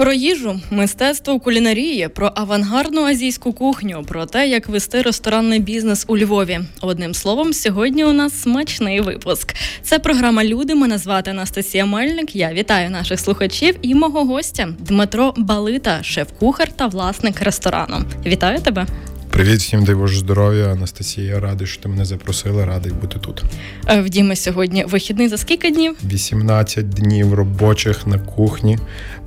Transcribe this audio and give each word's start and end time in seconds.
Про 0.00 0.12
їжу, 0.12 0.60
мистецтво 0.70 1.40
кулінарії, 1.40 2.08
про 2.08 2.32
авангардну 2.34 3.04
азійську 3.04 3.52
кухню, 3.52 4.04
про 4.08 4.26
те, 4.26 4.48
як 4.48 4.68
вести 4.68 5.02
ресторанний 5.02 5.58
бізнес 5.58 6.04
у 6.08 6.18
Львові. 6.18 6.60
Одним 6.80 7.14
словом, 7.14 7.52
сьогодні 7.52 8.04
у 8.04 8.12
нас 8.12 8.40
смачний 8.40 9.00
випуск. 9.00 9.54
Це 9.82 9.98
програма 9.98 10.44
Люди. 10.44 10.74
Мене 10.74 10.98
звати 10.98 11.30
Анастасія 11.30 11.86
Мельник. 11.86 12.36
Я 12.36 12.52
вітаю 12.52 12.90
наших 12.90 13.20
слухачів 13.20 13.76
і 13.82 13.94
мого 13.94 14.24
гостя 14.24 14.68
Дмитро 14.78 15.34
Балита, 15.36 16.02
шеф-кухар 16.02 16.72
та 16.72 16.86
власник 16.86 17.40
ресторану. 17.40 18.04
Вітаю 18.26 18.58
тебе. 18.58 18.86
Привіт, 19.30 19.60
всім 19.60 19.84
дай 19.84 19.94
Боже 19.94 20.18
здоров'я, 20.18 20.72
Анастасія. 20.72 21.40
Радий, 21.40 21.66
що 21.66 21.82
ти 21.82 21.88
мене 21.88 22.04
запросила, 22.04 22.66
радий 22.66 22.92
бути 22.92 23.18
тут. 23.18 23.44
Е, 23.88 24.00
в 24.00 24.08
Діми 24.10 24.36
сьогодні 24.36 24.84
вихідний 24.84 25.28
за 25.28 25.38
скільки 25.38 25.70
днів? 25.70 25.96
18 26.04 26.88
днів 26.88 27.34
робочих 27.34 28.06
на 28.06 28.18
кухні, 28.18 28.78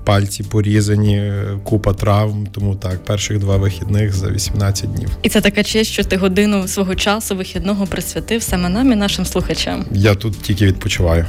пальці 0.03 0.43
порізані, 0.43 1.33
купа 1.63 1.93
травм. 1.93 2.47
Тому 2.51 2.75
так, 2.75 3.05
перших 3.05 3.39
два 3.39 3.57
вихідних 3.57 4.13
за 4.13 4.29
18 4.31 4.93
днів. 4.93 5.09
І 5.23 5.29
це 5.29 5.41
така 5.41 5.63
честь, 5.63 5.91
що 5.91 6.03
ти 6.03 6.17
годину 6.17 6.67
свого 6.67 6.95
часу 6.95 7.35
вихідного 7.35 7.87
присвятив 7.87 8.43
саме 8.43 8.69
нам 8.69 8.91
і 8.91 8.95
нашим 8.95 9.25
слухачам. 9.25 9.85
Я 9.91 10.15
тут 10.15 10.41
тільки 10.41 10.65
відпочиваю. 10.65 11.25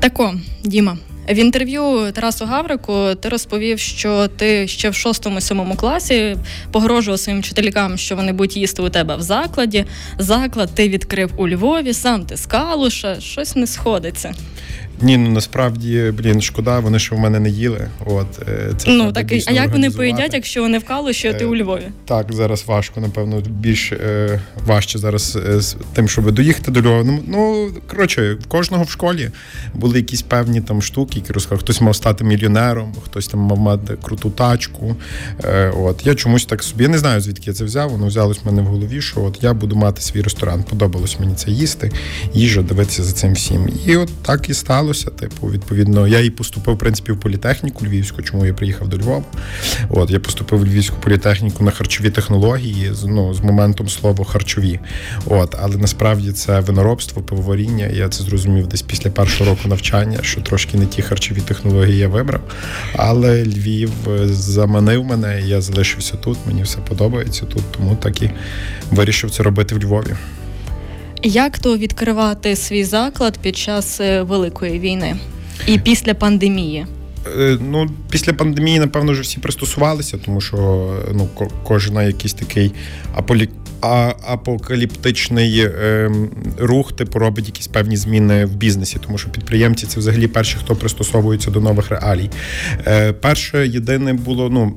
Тако, 0.00 0.34
Діма. 0.64 0.98
В 1.30 1.34
інтерв'ю 1.38 2.12
Тарасу 2.12 2.44
Гаврику 2.44 3.14
ти 3.20 3.28
розповів, 3.28 3.78
що 3.78 4.28
ти 4.28 4.68
ще 4.68 4.90
в 4.90 4.94
шостому-сьомому 4.94 5.76
класі 5.76 6.36
погрожував 6.72 7.18
своїм 7.20 7.40
вчителькам, 7.40 7.98
що 7.98 8.16
вони 8.16 8.32
будуть 8.32 8.56
їсти 8.56 8.82
у 8.82 8.88
тебе 8.88 9.16
в 9.16 9.22
закладі. 9.22 9.84
Заклад 10.18 10.74
ти 10.74 10.88
відкрив 10.88 11.30
у 11.36 11.48
Львові, 11.48 11.92
сам 11.92 12.26
ти 12.26 12.36
з 12.36 12.46
Калуша, 12.46 13.20
щось 13.20 13.56
не 13.56 13.66
сходиться. 13.66 14.34
Ні, 15.02 15.16
ну 15.16 15.30
насправді, 15.30 16.12
блін, 16.18 16.42
шкода, 16.42 16.78
вони 16.78 16.98
ще 16.98 17.14
в 17.14 17.18
мене 17.18 17.40
не 17.40 17.50
їли. 17.50 17.88
От 18.06 18.26
е, 18.48 18.72
це 18.76 18.90
ну 18.90 19.12
так 19.12 19.32
а 19.46 19.52
як 19.52 19.72
вони 19.72 19.90
поїдять, 19.90 20.34
якщо 20.34 20.62
вони 20.62 20.78
в 20.78 20.84
Калуші, 20.84 21.28
а 21.28 21.34
ти 21.34 21.44
у 21.44 21.56
Львові? 21.56 21.88
Так, 22.04 22.32
зараз 22.32 22.64
важко, 22.66 23.00
напевно, 23.00 23.42
більш 23.48 23.92
е, 23.92 24.40
важче 24.66 24.98
зараз 24.98 25.38
е, 25.48 25.60
з 25.60 25.76
тим, 25.92 26.08
щоб 26.08 26.30
доїхати 26.30 26.70
до 26.70 26.80
Львова. 26.80 27.04
Ну, 27.04 27.20
ну 27.26 27.70
коротше, 27.86 28.34
в 28.34 28.46
кожного 28.46 28.84
в 28.84 28.90
школі 28.90 29.30
були 29.74 29.96
якісь 29.96 30.22
певні 30.22 30.60
там 30.60 30.82
штуки, 30.82 31.18
які 31.18 31.32
розказали. 31.32 31.60
Хтось 31.60 31.80
мав 31.80 31.96
стати 31.96 32.24
мільйонером, 32.24 32.94
хтось 33.04 33.28
там 33.28 33.40
мав 33.40 33.58
мати 33.58 33.96
круту 34.02 34.30
тачку. 34.30 34.96
Е, 35.44 35.72
От 35.76 36.06
я 36.06 36.14
чомусь 36.14 36.44
так 36.44 36.62
собі 36.62 36.82
я 36.82 36.88
не 36.88 36.98
знаю, 36.98 37.20
звідки 37.20 37.44
я 37.46 37.52
це 37.54 37.64
взяв. 37.64 37.90
Воно 37.90 38.06
взялось 38.06 38.40
в 38.44 38.46
мене 38.46 38.62
в 38.62 38.64
голові, 38.64 39.00
що 39.02 39.24
от 39.24 39.38
я 39.42 39.54
буду 39.54 39.76
мати 39.76 40.02
свій 40.02 40.22
ресторан. 40.22 40.62
Подобалось 40.62 41.20
мені 41.20 41.34
це 41.34 41.50
їсти, 41.50 41.90
їжа, 42.34 42.62
дивитися 42.62 43.02
за 43.02 43.12
цим 43.12 43.32
всім. 43.32 43.68
І 43.86 43.96
от 43.96 44.08
так 44.22 44.48
і 44.50 44.54
стало 44.54 44.89
сталося. 44.94 45.10
Типу, 45.20 45.46
відповідно, 45.46 46.08
я 46.08 46.20
і 46.20 46.30
поступив 46.30 46.74
в 46.74 46.78
принципі 46.78 47.12
в 47.12 47.20
політехніку 47.20 47.86
Львівську, 47.86 48.22
чому 48.22 48.46
я 48.46 48.54
приїхав 48.54 48.88
до 48.88 48.98
Львова. 48.98 49.22
От 49.88 50.10
я 50.10 50.20
поступив 50.20 50.58
в 50.58 50.66
Львівську 50.66 50.96
політехніку 51.00 51.64
на 51.64 51.70
харчові 51.70 52.10
технології 52.10 52.92
ну, 53.06 53.34
з 53.34 53.40
моментом 53.40 53.88
слова 53.88 54.24
харчові. 54.24 54.80
От, 55.26 55.56
але 55.62 55.76
насправді 55.76 56.32
це 56.32 56.60
виноробство, 56.60 57.22
пивоваріння. 57.22 57.86
Я 57.86 58.08
це 58.08 58.24
зрозумів 58.24 58.66
десь 58.66 58.82
після 58.82 59.10
першого 59.10 59.50
року 59.50 59.68
навчання, 59.68 60.18
що 60.22 60.40
трошки 60.40 60.78
не 60.78 60.86
ті 60.86 61.02
харчові 61.02 61.40
технології 61.40 61.98
я 61.98 62.08
вибрав. 62.08 62.40
Але 62.96 63.44
Львів 63.44 63.90
е, 64.08 64.28
заманив 64.28 65.04
мене, 65.04 65.42
я 65.42 65.60
залишився 65.60 66.16
тут. 66.16 66.38
Мені 66.46 66.62
все 66.62 66.78
подобається 66.78 67.46
тут, 67.46 67.62
тому 67.72 67.96
так 67.96 68.22
і 68.22 68.30
вирішив 68.90 69.30
це 69.30 69.42
робити 69.42 69.74
в 69.74 69.82
Львові. 69.82 70.16
Як 71.22 71.58
то 71.58 71.76
відкривати 71.76 72.56
свій 72.56 72.84
заклад 72.84 73.38
під 73.38 73.56
час 73.56 74.00
е, 74.00 74.22
великої 74.22 74.78
війни 74.78 75.16
і 75.66 75.78
після 75.78 76.14
пандемії? 76.14 76.86
Е, 77.38 77.58
ну, 77.70 77.90
після 78.10 78.32
пандемії, 78.32 78.78
напевно, 78.78 79.12
вже 79.12 79.22
всі 79.22 79.38
пристосувалися, 79.38 80.18
тому 80.24 80.40
що 80.40 80.56
ну, 81.14 81.28
кожен 81.64 81.96
якийсь 81.96 82.34
такий 82.34 82.72
аполі... 83.14 83.48
а, 83.80 84.12
апокаліптичний 84.26 85.60
е, 85.60 86.10
рух, 86.58 86.92
типу, 86.92 87.18
робить 87.18 87.46
якісь 87.46 87.66
певні 87.66 87.96
зміни 87.96 88.44
в 88.44 88.56
бізнесі, 88.56 88.98
тому 89.06 89.18
що 89.18 89.30
підприємці 89.30 89.86
це 89.86 90.00
взагалі 90.00 90.26
перші, 90.26 90.56
хто 90.60 90.76
пристосовується 90.76 91.50
до 91.50 91.60
нових 91.60 91.90
реалій. 91.90 92.30
Е, 92.86 93.12
Перше 93.12 93.66
єдине 93.66 94.12
було, 94.12 94.50
ну 94.50 94.72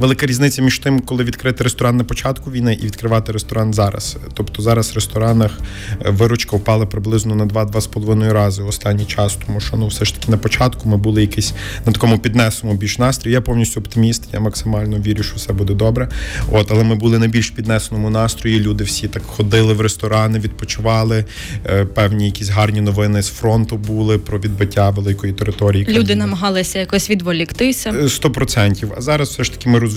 велика 0.00 0.26
різниця 0.26 0.62
між 0.62 0.78
тим, 0.78 1.00
коли 1.00 1.24
відкрити 1.24 1.64
ресторан 1.64 1.96
на 1.96 2.04
початку 2.04 2.50
війни 2.50 2.78
і 2.82 2.86
відкривати 2.86 3.32
ресторан 3.32 3.74
зараз. 3.74 4.16
Тобто 4.34 4.62
зараз 4.62 4.92
в 4.92 4.94
ресторанах 4.94 5.58
е, 6.06 6.10
виручка 6.10 6.56
впала 6.56 6.86
приблизно 6.86 7.34
на 7.34 7.46
2-2,5 7.46 8.32
рази 8.32 8.62
останній 8.62 9.04
час, 9.04 9.38
тому 9.46 9.60
що 9.60 9.76
ну 9.76 9.86
все 9.86 10.04
ж 10.04 10.14
таки 10.14 10.30
на 10.30 10.36
початку 10.36 10.88
ми 10.88 10.96
були 10.96 11.20
якісь 11.20 11.54
на 11.86 11.92
такому 11.92 12.18
піднесому 12.18 12.74
більш 12.74 12.98
настрій. 12.98 13.32
Я 13.32 13.40
повністю 13.40 13.80
оптиміст, 13.80 14.28
я 14.32 14.40
максимально 14.40 14.98
вірю, 14.98 15.22
що 15.22 15.36
все 15.36 15.52
буде 15.52 15.74
добре. 15.74 16.08
От, 16.52 16.70
але 16.70 16.84
ми 16.84 16.94
були 16.94 17.18
на 17.18 17.26
більш 17.26 17.50
піднесеному 17.50 18.10
настрої. 18.10 18.60
Люди 18.60 18.84
всі 18.84 19.08
так 19.08 19.22
ходили 19.22 19.74
в 19.74 19.80
ресторани, 19.80 20.38
відпочивали. 20.38 21.24
Е, 21.66 21.84
певні 21.84 22.26
якісь 22.26 22.48
гарні 22.48 22.80
новини 22.80 23.22
з 23.22 23.28
фронту 23.28 23.76
були 23.76 24.18
про 24.18 24.38
відбиття 24.38 24.90
великої 24.90 25.32
території. 25.32 25.86
Люди 25.88 26.14
намагалися 26.14 26.78
якось 26.78 27.10
відволіктися. 27.10 27.90
Е, 27.90 28.08
сто 28.08 28.30
процентів. 28.30 28.92
А 28.96 29.00
зараз 29.00 29.28
все 29.28 29.44
ж 29.44 29.52
таки 29.52 29.68
ми 29.68 29.78
розуміємо, 29.78 29.89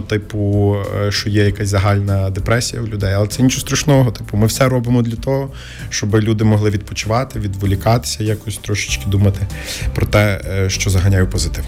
типу, 0.00 0.76
е, 1.06 1.12
що 1.12 1.30
є 1.30 1.44
якась 1.44 1.68
загальна 1.68 2.30
депресія 2.30 2.82
в 2.82 2.88
людей, 2.88 3.12
але 3.14 3.26
це 3.26 3.42
нічого 3.42 3.60
страшного. 3.60 4.10
Типу, 4.10 4.36
ми 4.36 4.46
все 4.46 4.68
робимо 4.68 5.02
для 5.02 5.16
того, 5.16 5.50
щоб 5.90 6.16
люди 6.16 6.44
могли 6.44 6.70
відпочивати, 6.70 7.40
відволікатися, 7.40 8.24
якось 8.24 8.58
трошечки 8.58 9.04
думати 9.06 9.46
про 9.94 10.06
те, 10.06 10.40
е, 10.50 10.70
що 10.70 10.90
заганяє 10.90 11.24
позитив. 11.24 11.64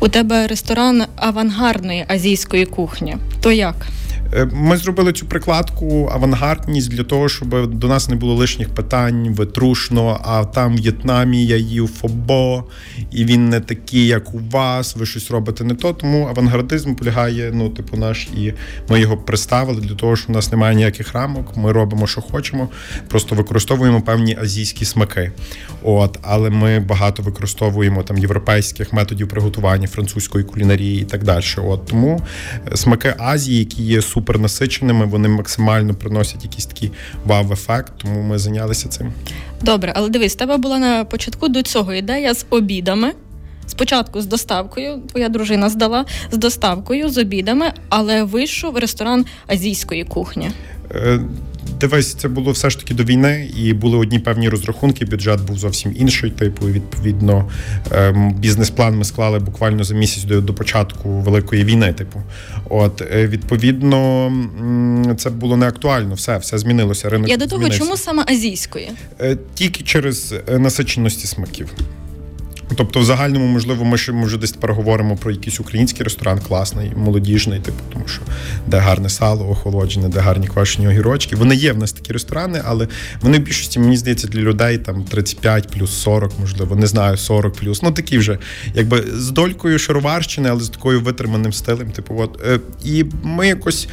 У 0.00 0.08
тебе 0.08 0.46
ресторан 0.46 1.04
авангардної 1.16 2.04
азійської 2.08 2.66
кухні. 2.66 3.16
То 3.40 3.52
як? 3.52 3.86
Е, 4.34 4.48
ми 4.52 4.76
зробили 4.76 5.12
цю 5.12 5.26
прикладку 5.26 6.10
авангардність 6.12 6.90
для 6.90 7.04
того, 7.04 7.28
щоб 7.28 7.66
до 7.66 7.88
нас 7.88 8.08
не 8.08 8.16
було 8.16 8.34
лишніх 8.34 8.68
питань, 8.68 9.34
витрушно. 9.34 10.20
А 10.24 10.44
там 10.44 10.76
в 10.76 10.76
В'єтнамі 10.76 11.46
я 11.46 11.56
їв 11.56 11.88
фобо, 11.88 12.64
і 13.10 13.24
він 13.24 13.48
не 13.48 13.60
такий, 13.60 14.06
як 14.06 14.34
у 14.34 14.40
вас. 14.50 14.96
Ви 14.96 15.06
щось 15.06 15.30
робите 15.30 15.64
не 15.64 15.74
то. 15.74 15.92
Тому 15.92 16.26
авангардизм 16.26 16.94
полягає, 16.94 17.50
ну, 17.54 17.68
типу, 17.68 17.96
наш, 17.96 18.28
і 18.36 18.52
ми 18.88 19.00
його 19.00 19.16
представили 19.16 19.80
для 19.80 19.94
того, 19.94 20.16
що 20.16 20.26
у 20.28 20.34
нас 20.34 20.50
немає 20.52 20.76
ніяких 20.76 21.12
рамок. 21.12 21.56
Ми 21.56 21.72
робимо, 21.72 22.06
що 22.06 22.20
хочемо, 22.20 22.68
просто 23.08 23.34
використовуємо 23.34 24.00
певні 24.00 24.38
азійські 24.42 24.84
смаки. 24.84 25.32
От, 25.82 26.18
але 26.22 26.50
ми 26.50 26.80
багато 26.80 27.22
використовуємо 27.22 28.02
там 28.02 28.18
європейських 28.18 28.92
методів 28.92 29.28
приготування, 29.28 29.88
французької 29.88 30.44
кулінарії 30.44 31.02
і 31.02 31.04
так 31.04 31.24
далі. 31.24 31.44
От 31.56 31.86
тому 31.86 32.22
е, 32.72 32.76
смаки 32.76 33.14
Азії, 33.18 33.58
які 33.58 33.82
є 33.82 34.02
супер 34.02 34.21
супернасиченими, 34.22 35.06
вони 35.06 35.28
максимально 35.28 35.94
приносять 35.94 36.44
якийсь 36.44 36.66
такий 36.66 36.92
вау-ефект, 37.24 37.92
тому 37.96 38.22
ми 38.22 38.38
зайнялися 38.38 38.88
цим. 38.88 39.12
Добре, 39.62 39.92
але 39.96 40.08
дивись, 40.08 40.34
тебе 40.34 40.56
була 40.56 40.78
на 40.78 41.04
початку 41.04 41.48
до 41.48 41.62
цього 41.62 41.94
ідея 41.94 42.34
з 42.34 42.46
обідами. 42.50 43.12
Спочатку 43.66 44.20
з 44.20 44.26
доставкою, 44.26 45.00
твоя 45.10 45.28
дружина 45.28 45.68
здала 45.68 46.04
з 46.30 46.36
доставкою, 46.36 47.08
з 47.08 47.18
обідами, 47.18 47.72
але 47.88 48.22
вийшов 48.22 48.76
ресторан 48.76 49.24
азійської 49.46 50.04
кухні. 50.04 50.50
Е, 50.90 51.20
Дивись, 51.82 52.14
це 52.14 52.28
було 52.28 52.52
все 52.52 52.70
ж 52.70 52.78
таки 52.78 52.94
до 52.94 53.04
війни, 53.04 53.50
і 53.56 53.72
були 53.72 53.98
одні 53.98 54.18
певні 54.18 54.48
розрахунки. 54.48 55.04
Бюджет 55.04 55.40
був 55.40 55.58
зовсім 55.58 55.94
інший. 55.96 56.30
Типу, 56.30 56.68
і 56.68 56.72
відповідно, 56.72 57.50
ем, 57.90 58.34
бізнес-план 58.34 58.96
ми 58.96 59.04
склали 59.04 59.38
буквально 59.38 59.84
за 59.84 59.94
місяць 59.94 60.24
до, 60.24 60.40
до 60.40 60.54
початку 60.54 61.08
великої 61.08 61.64
війни. 61.64 61.92
Типу, 61.92 62.22
от 62.68 63.02
е, 63.02 63.26
відповідно, 63.26 64.32
це 65.18 65.30
було 65.30 65.56
не 65.56 65.68
актуально. 65.68 66.14
Все, 66.14 66.38
все 66.38 66.58
змінилося. 66.58 67.08
Ринок 67.08 67.28
я 67.28 67.36
до 67.36 67.46
того, 67.46 67.60
змінився. 67.60 67.78
чому 67.78 67.96
саме 67.96 68.24
азійської? 68.26 68.90
Е, 69.20 69.36
тільки 69.54 69.84
через 69.84 70.34
насиченості 70.58 71.26
смаків. 71.26 71.68
Тобто, 72.76 73.00
в 73.00 73.04
загальному, 73.04 73.46
можливо, 73.46 73.84
ми 73.84 73.98
ще 73.98 74.12
ми 74.12 74.26
вже 74.26 74.38
десь 74.38 74.52
переговоримо 74.52 75.16
про 75.16 75.30
якийсь 75.30 75.60
український 75.60 76.04
ресторан, 76.04 76.40
класний, 76.40 76.92
молодіжний, 76.96 77.60
типу, 77.60 77.78
тому 77.92 78.08
що 78.08 78.22
де 78.66 78.78
гарне 78.78 79.08
сало, 79.08 79.50
охолоджене, 79.50 80.08
де 80.08 80.20
гарні 80.20 80.46
квашені 80.46 80.88
огірочки. 80.88 81.36
Вони 81.36 81.54
є 81.54 81.72
в 81.72 81.78
нас 81.78 81.92
такі 81.92 82.12
ресторани, 82.12 82.62
але 82.64 82.88
вони 83.20 83.38
в 83.38 83.42
більшості, 83.42 83.78
мені 83.78 83.96
здається, 83.96 84.28
для 84.28 84.40
людей 84.40 84.78
там 84.78 85.04
35 85.04 85.68
плюс 85.68 85.92
40, 86.02 86.32
можливо, 86.40 86.76
не 86.76 86.86
знаю, 86.86 87.16
40 87.16 87.54
плюс. 87.54 87.82
Ну 87.82 87.92
такі 87.92 88.18
вже, 88.18 88.38
якби 88.74 89.04
з 89.16 89.30
долькою 89.30 89.78
шароварщини, 89.78 90.48
але 90.48 90.60
з 90.60 90.68
такою 90.68 91.00
витриманим 91.00 91.52
стилем. 91.52 91.90
Типу, 91.90 92.14
от 92.18 92.40
е, 92.46 92.60
і 92.84 93.04
ми 93.22 93.48
якось 93.48 93.88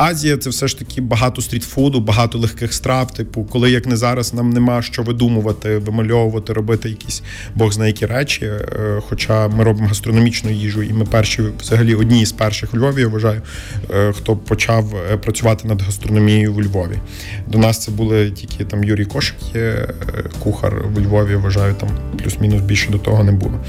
Азія 0.00 0.36
це 0.36 0.50
все 0.50 0.68
ж 0.68 0.78
таки 0.78 1.00
багато 1.00 1.42
стрітфуду, 1.42 2.00
багато 2.00 2.38
легких 2.38 2.74
страв. 2.74 3.10
Типу, 3.10 3.44
коли 3.44 3.70
як 3.70 3.86
не 3.86 3.96
зараз, 3.96 4.34
нам 4.34 4.50
нема 4.50 4.82
що 4.82 5.02
видумувати, 5.02 5.78
вимальовувати, 5.78 6.52
робити 6.52 6.88
якісь 6.88 7.22
бог 7.54 7.72
знає 7.72 7.90
які 7.90 8.06
речі. 8.06 8.44
Е, 8.44 9.02
хоча 9.08 9.48
ми 9.48 9.64
робимо 9.64 9.88
гастрономічну 9.88 10.50
їжу, 10.50 10.82
і 10.82 10.92
ми 10.92 11.04
перші, 11.04 11.42
взагалі, 11.60 11.94
одні 11.94 12.26
з 12.26 12.32
перших 12.32 12.74
у 12.74 12.76
Львові, 12.76 13.00
я 13.00 13.08
вважаю, 13.08 13.42
е, 13.90 14.12
хто 14.12 14.36
почав 14.36 14.94
е, 15.12 15.16
працювати 15.16 15.68
над 15.68 15.82
гастрономією 15.82 16.54
в 16.54 16.62
Львові. 16.62 16.98
До 17.46 17.58
нас 17.58 17.82
це 17.82 17.92
були 17.92 18.30
тільки 18.30 18.64
там 18.64 18.84
Юрій 18.84 19.04
Кошик, 19.04 19.36
є 19.54 19.88
кухар 20.38 20.84
в 20.94 21.00
Львові. 21.00 21.34
Вважаю, 21.34 21.74
там 21.74 21.88
плюс-мінус 22.22 22.62
більше 22.62 22.90
до 22.90 22.98
того 22.98 23.24
не 23.24 23.32
було. 23.32 23.60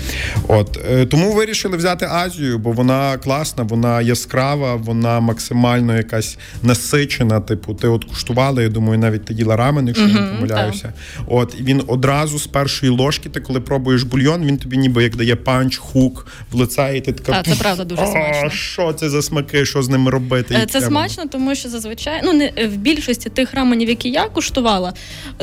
От 0.47 0.79
тому 1.09 1.33
вирішили 1.33 1.77
взяти 1.77 2.05
Азію, 2.05 2.57
бо 2.57 2.71
вона 2.71 3.17
класна, 3.17 3.63
вона 3.63 4.01
яскрава, 4.01 4.75
вона 4.75 5.19
максимально 5.19 5.97
якась 5.97 6.20
насичена. 6.63 7.39
Типу, 7.39 7.73
ти 7.73 7.87
от 7.87 8.05
куштувала, 8.05 8.61
я 8.61 8.69
думаю, 8.69 8.99
навіть 8.99 9.25
ти 9.25 9.33
їла 9.33 9.55
рамен, 9.55 9.87
якщо 9.87 10.05
uh-huh, 10.05 10.31
не 10.31 10.35
помиляюся. 10.35 10.81
Так. 10.81 11.25
От 11.27 11.55
і 11.59 11.63
він 11.63 11.83
одразу 11.87 12.39
з 12.39 12.47
першої 12.47 12.91
ложки, 12.91 13.29
ти 13.29 13.39
коли 13.39 13.59
пробуєш 13.59 14.03
бульйон, 14.03 14.45
він 14.45 14.57
тобі 14.57 14.77
ніби 14.77 15.03
як 15.03 15.15
дає 15.15 15.35
панч, 15.35 15.77
хук 15.77 16.27
в 16.51 16.55
лице, 16.55 16.93
і 16.97 17.01
ти 17.01 17.11
така. 17.11 17.31
Так, 17.31 17.45
це 17.45 17.63
правда 17.63 17.83
дуже 17.83 18.05
смачно. 18.05 18.49
Що 18.49 18.93
це 18.93 19.09
за 19.09 19.21
смаки? 19.21 19.65
Що 19.65 19.83
з 19.83 19.89
ними 19.89 20.11
робити? 20.11 20.55
Е, 20.61 20.65
це 20.65 20.81
смачно, 20.81 21.23
тому 21.31 21.55
що 21.55 21.69
зазвичай 21.69 22.21
ну 22.23 22.33
не 22.33 22.51
в 22.67 22.77
більшості 22.77 23.29
тих 23.29 23.53
раменів, 23.53 23.89
які 23.89 24.09
я 24.09 24.29
куштувала. 24.29 24.93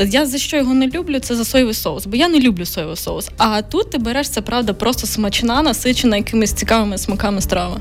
Я 0.07 0.27
за 0.27 0.39
що 0.39 0.57
його 0.57 0.75
не 0.75 0.89
люблю, 0.89 1.19
це 1.19 1.37
за 1.37 1.45
соєвий 1.45 1.75
соус, 1.75 2.07
бо 2.07 2.17
я 2.17 2.29
не 2.29 2.41
люблю 2.41 2.67
соєвий 2.67 2.97
соус. 2.97 3.31
А 3.37 3.63
тут 3.63 3.91
ти 3.91 3.99
береш 3.99 4.29
це 4.29 4.41
правда 4.41 4.73
просто 4.73 5.07
смачна, 5.07 5.63
насичена 5.63 6.17
якимись 6.17 6.53
цікавими 6.53 6.99
смаками 6.99 7.41
страва. 7.41 7.81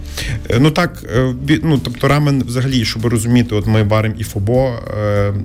Е, 0.49 0.57
ну 0.59 0.71
так, 0.71 1.03
е, 1.15 1.35
ну 1.63 1.81
тобто 1.83 2.07
рамен, 2.07 2.43
взагалі, 2.43 2.76
щоб 2.85 3.05
розуміти, 3.05 3.55
от 3.55 3.67
ми 3.67 3.83
барим 3.83 4.13
і 4.17 4.23
фобо, 4.23 4.79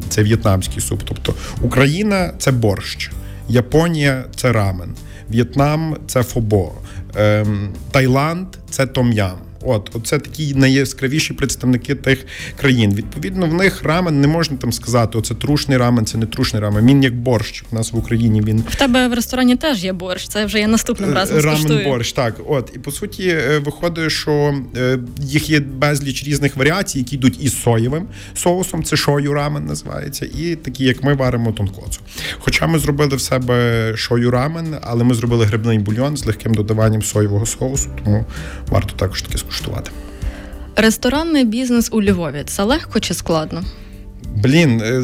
це 0.09 0.23
в'єтнамський 0.23 0.81
суп. 0.81 1.01
Тобто 1.05 1.35
Україна 1.61 2.33
це 2.39 2.51
борщ, 2.53 3.11
Японія 3.49 4.25
це 4.37 4.53
рамен. 4.53 4.95
В'єтнам 5.31 5.97
це 6.07 6.23
фобо, 6.23 6.73
ем, 7.17 7.69
Таїланд 7.91 8.47
це 8.71 8.87
том'ям. 8.87 9.39
От, 9.65 9.91
це 10.05 10.19
такі 10.19 10.55
найяскравіші 10.55 11.35
представники 11.35 11.95
тих 11.95 12.27
країн. 12.57 12.95
Відповідно, 12.95 13.47
в 13.47 13.55
них 13.55 13.83
рамен 13.83 14.21
не 14.21 14.27
можна 14.27 14.57
там 14.57 14.73
сказати, 14.73 15.19
оце 15.19 15.35
трушний 15.35 15.79
рамен, 15.79 16.07
це 16.07 16.19
не 16.19 16.27
трушний 16.27 16.63
рамен. 16.63 16.87
Він 16.87 17.03
як 17.03 17.15
борщ. 17.15 17.65
У 17.73 17.75
нас 17.75 17.93
в 17.93 17.97
Україні 17.97 18.41
він 18.41 18.65
в 18.71 18.77
тебе 18.77 19.09
в 19.09 19.15
ресторані 19.15 19.57
теж 19.57 19.85
є 19.85 19.93
борщ. 19.93 20.29
Це 20.29 20.45
вже 20.45 20.59
я 20.59 20.69
наступним 20.69 21.11
е, 21.11 21.15
разом 21.15 21.41
рамен 21.41 21.85
борщ. 21.85 22.13
Так, 22.13 22.35
от 22.47 22.73
і 22.75 22.79
по 22.79 22.91
суті, 22.91 23.29
е, 23.29 23.59
виходить, 23.59 24.11
що 24.11 24.55
е, 24.77 24.99
їх 25.21 25.51
є 25.51 25.61
безліч 25.61 26.25
різних 26.25 26.57
варіацій, 26.57 26.99
які 26.99 27.17
йдуть 27.17 27.45
із 27.45 27.63
соєвим 27.63 28.07
соусом. 28.35 28.85
Це 28.85 28.97
шою 28.97 29.33
рамен 29.33 29.67
називається, 29.67 30.27
і 30.39 30.57
такі, 30.57 30.85
як 30.85 31.03
ми 31.03 31.15
варимо 31.15 31.53
тонкоцу. 31.53 32.01
Хоча 32.39 32.67
ми 32.67 32.79
зробили 32.79 33.17
в 33.17 33.21
себе 33.21 33.93
шою 33.97 34.31
рамен, 34.31 34.77
але 34.83 35.05
ми 35.05 35.15
зробили 35.15 35.45
грибний 35.45 35.79
бульйон 35.79 36.17
з 36.17 36.27
легким 36.27 36.55
додаванням 36.55 37.03
соєвого 37.03 37.47
соусу, 37.47 37.91
тому 38.05 38.27
варто 38.69 38.97
також 38.97 39.23
таки 39.23 39.39
скуштувати. 39.39 39.52
Ресторанний 40.77 41.45
бізнес 41.45 41.89
у 41.93 42.03
Львові 42.03 42.43
це 42.47 42.63
легко 42.63 43.01
чи 43.01 43.15
складно? 43.15 43.65
Блін, 44.37 44.81
е, 44.81 45.03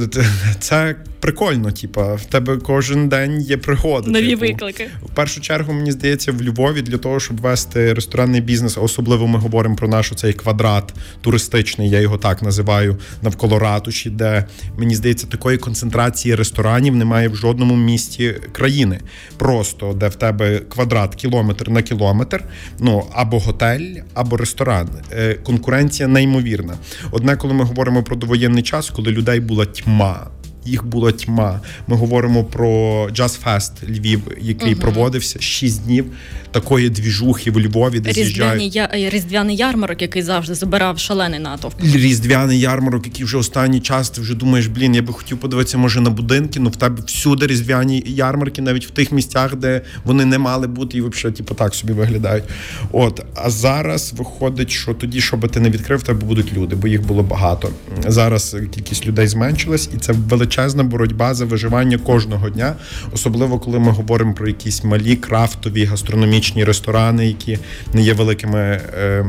це 0.61 0.97
прикольно, 1.21 1.71
типа, 1.71 2.15
в 2.15 2.25
тебе 2.25 2.57
кожен 2.57 3.09
день 3.09 3.41
є 3.41 3.57
пригоди. 3.57 4.11
Нові 4.11 4.31
типу. 4.31 4.41
виклики. 4.41 4.89
В 5.03 5.15
першу 5.15 5.41
чергу, 5.41 5.73
мені 5.73 5.93
здається, 5.93 6.33
в 6.33 6.43
Львові 6.43 6.83
для 6.83 6.99
того, 6.99 7.21
щоб 7.21 7.41
вести 7.41 7.95
ресторанний 7.95 8.41
бізнес, 8.41 8.79
особливо 8.79 9.27
ми 9.27 9.39
говоримо 9.39 9.77
про 9.77 9.89
наш 9.89 10.13
цей 10.17 10.33
квадрат 10.33 10.95
туристичний, 11.21 11.91
я 11.91 12.01
його 12.01 12.19
так 12.19 12.43
називаю, 12.43 12.97
навколо 13.23 13.59
ратуші, 13.59 14.11
де 14.11 14.45
мені 14.77 14.95
здається, 14.95 15.27
такої 15.27 15.59
концентрації 15.59 16.35
ресторанів 16.35 16.97
немає 16.97 17.29
в 17.29 17.37
жодному 17.37 17.77
місті 17.77 18.35
країни. 18.53 19.01
Просто 19.37 19.93
де 19.93 20.09
в 20.09 20.15
тебе 20.15 20.59
квадрат 20.59 21.15
кілометр 21.15 21.71
на 21.71 21.83
кілометр, 21.83 22.45
ну 22.79 23.05
або 23.13 23.39
готель, 23.39 23.95
або 24.15 24.37
ресторан. 24.37 24.89
Е, 25.13 25.35
конкуренція 25.35 26.09
неймовірна. 26.09 26.75
Одне, 27.11 27.37
коли 27.37 27.55
ми 27.55 27.65
говоримо 27.65 28.03
про 28.03 28.17
довоєнний 28.17 28.63
час, 28.63 28.91
коли 28.91 29.11
людей 29.11 29.41
була 29.41 29.67
тьма 29.67 30.31
їх 30.69 30.87
була 30.87 31.13
тьма. 31.13 31.61
Ми 31.87 31.97
говоримо 31.97 32.45
про 32.45 32.69
Jazz 33.09 33.45
Fest 33.45 33.73
Львів, 33.89 34.23
який 34.41 34.73
угу. 34.73 34.83
проводився 34.83 35.41
6 35.41 35.85
днів 35.85 36.07
такої 36.51 36.91
двіжухи 36.91 37.51
в 37.51 37.61
Львові, 37.61 38.01
де 38.01 38.13
Різдвяний 38.13 38.71
я... 38.71 38.89
різдвяний 38.93 39.57
ярмарок, 39.57 40.03
який 40.03 40.23
завжди 40.23 40.55
забирав 40.55 40.99
шалений 40.99 41.41
натовп. 41.41 41.75
Різдвяний 41.83 42.61
ярмарок, 42.61 43.07
який 43.07 43.25
вже 43.25 43.37
останній 43.37 43.81
час 43.81 44.11
ти 44.11 44.21
вже 44.21 44.35
думаєш, 44.35 44.67
блін, 44.67 44.95
я 44.95 45.03
би 45.03 45.13
хотів 45.13 45.39
подивитися, 45.39 45.79
може 45.79 46.01
на 46.01 46.11
будинки. 46.11 46.61
Ну 46.61 46.71
в 46.71 46.77
тебе 46.77 47.03
всюди 47.07 47.47
різдвяні 47.47 48.05
ярмарки, 48.07 48.63
навіть 48.63 48.87
в 48.87 48.91
тих 48.91 49.13
місцях, 49.13 49.57
де 49.57 49.83
вони 50.05 50.25
не 50.25 50.39
мали 50.39 50.67
бути, 50.67 50.99
і 50.99 51.01
взагалі, 51.01 51.37
типу, 51.37 51.55
так 51.55 51.75
собі 51.75 51.93
виглядають. 51.93 52.45
От 52.93 53.25
а 53.35 53.51
зараз 53.51 54.13
виходить, 54.17 54.71
що 54.71 54.95
тоді, 54.95 55.21
що 55.21 55.37
би 55.37 55.49
ти 55.49 55.61
не 55.61 55.71
відкрив, 55.71 55.99
в 55.99 56.03
тебе 56.03 56.27
будуть 56.27 56.53
люди, 56.53 56.77
бо 56.77 56.89
їх 56.89 57.07
було 57.07 57.23
багато. 57.23 57.71
Зараз 58.07 58.57
кількість 58.75 59.07
людей 59.07 59.29
зменшилась, 59.29 59.91
і 59.95 59.99
це 59.99 60.13
величезна 60.59 60.85
боротьба 60.85 61.35
за 61.35 61.45
виживання 61.45 61.99
кожного 61.99 62.51
дня, 62.51 62.75
особливо 63.13 63.59
коли 63.59 63.79
ми 63.79 63.91
говоримо 63.93 64.35
про 64.35 64.49
якісь 64.49 64.85
малі 64.85 65.17
крафтові 65.17 65.85
гастрономічні 65.85 66.65
ресторани, 66.65 67.27
які 67.27 67.59
не 67.93 68.03
є 68.03 68.13
великими 68.15 68.61
е, 68.61 69.27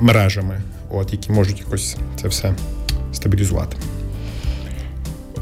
мережами, 0.00 0.60
от 0.90 1.12
які 1.12 1.32
можуть 1.32 1.58
якось 1.58 1.96
це 2.22 2.28
все 2.28 2.54
стабілізувати. 3.12 3.76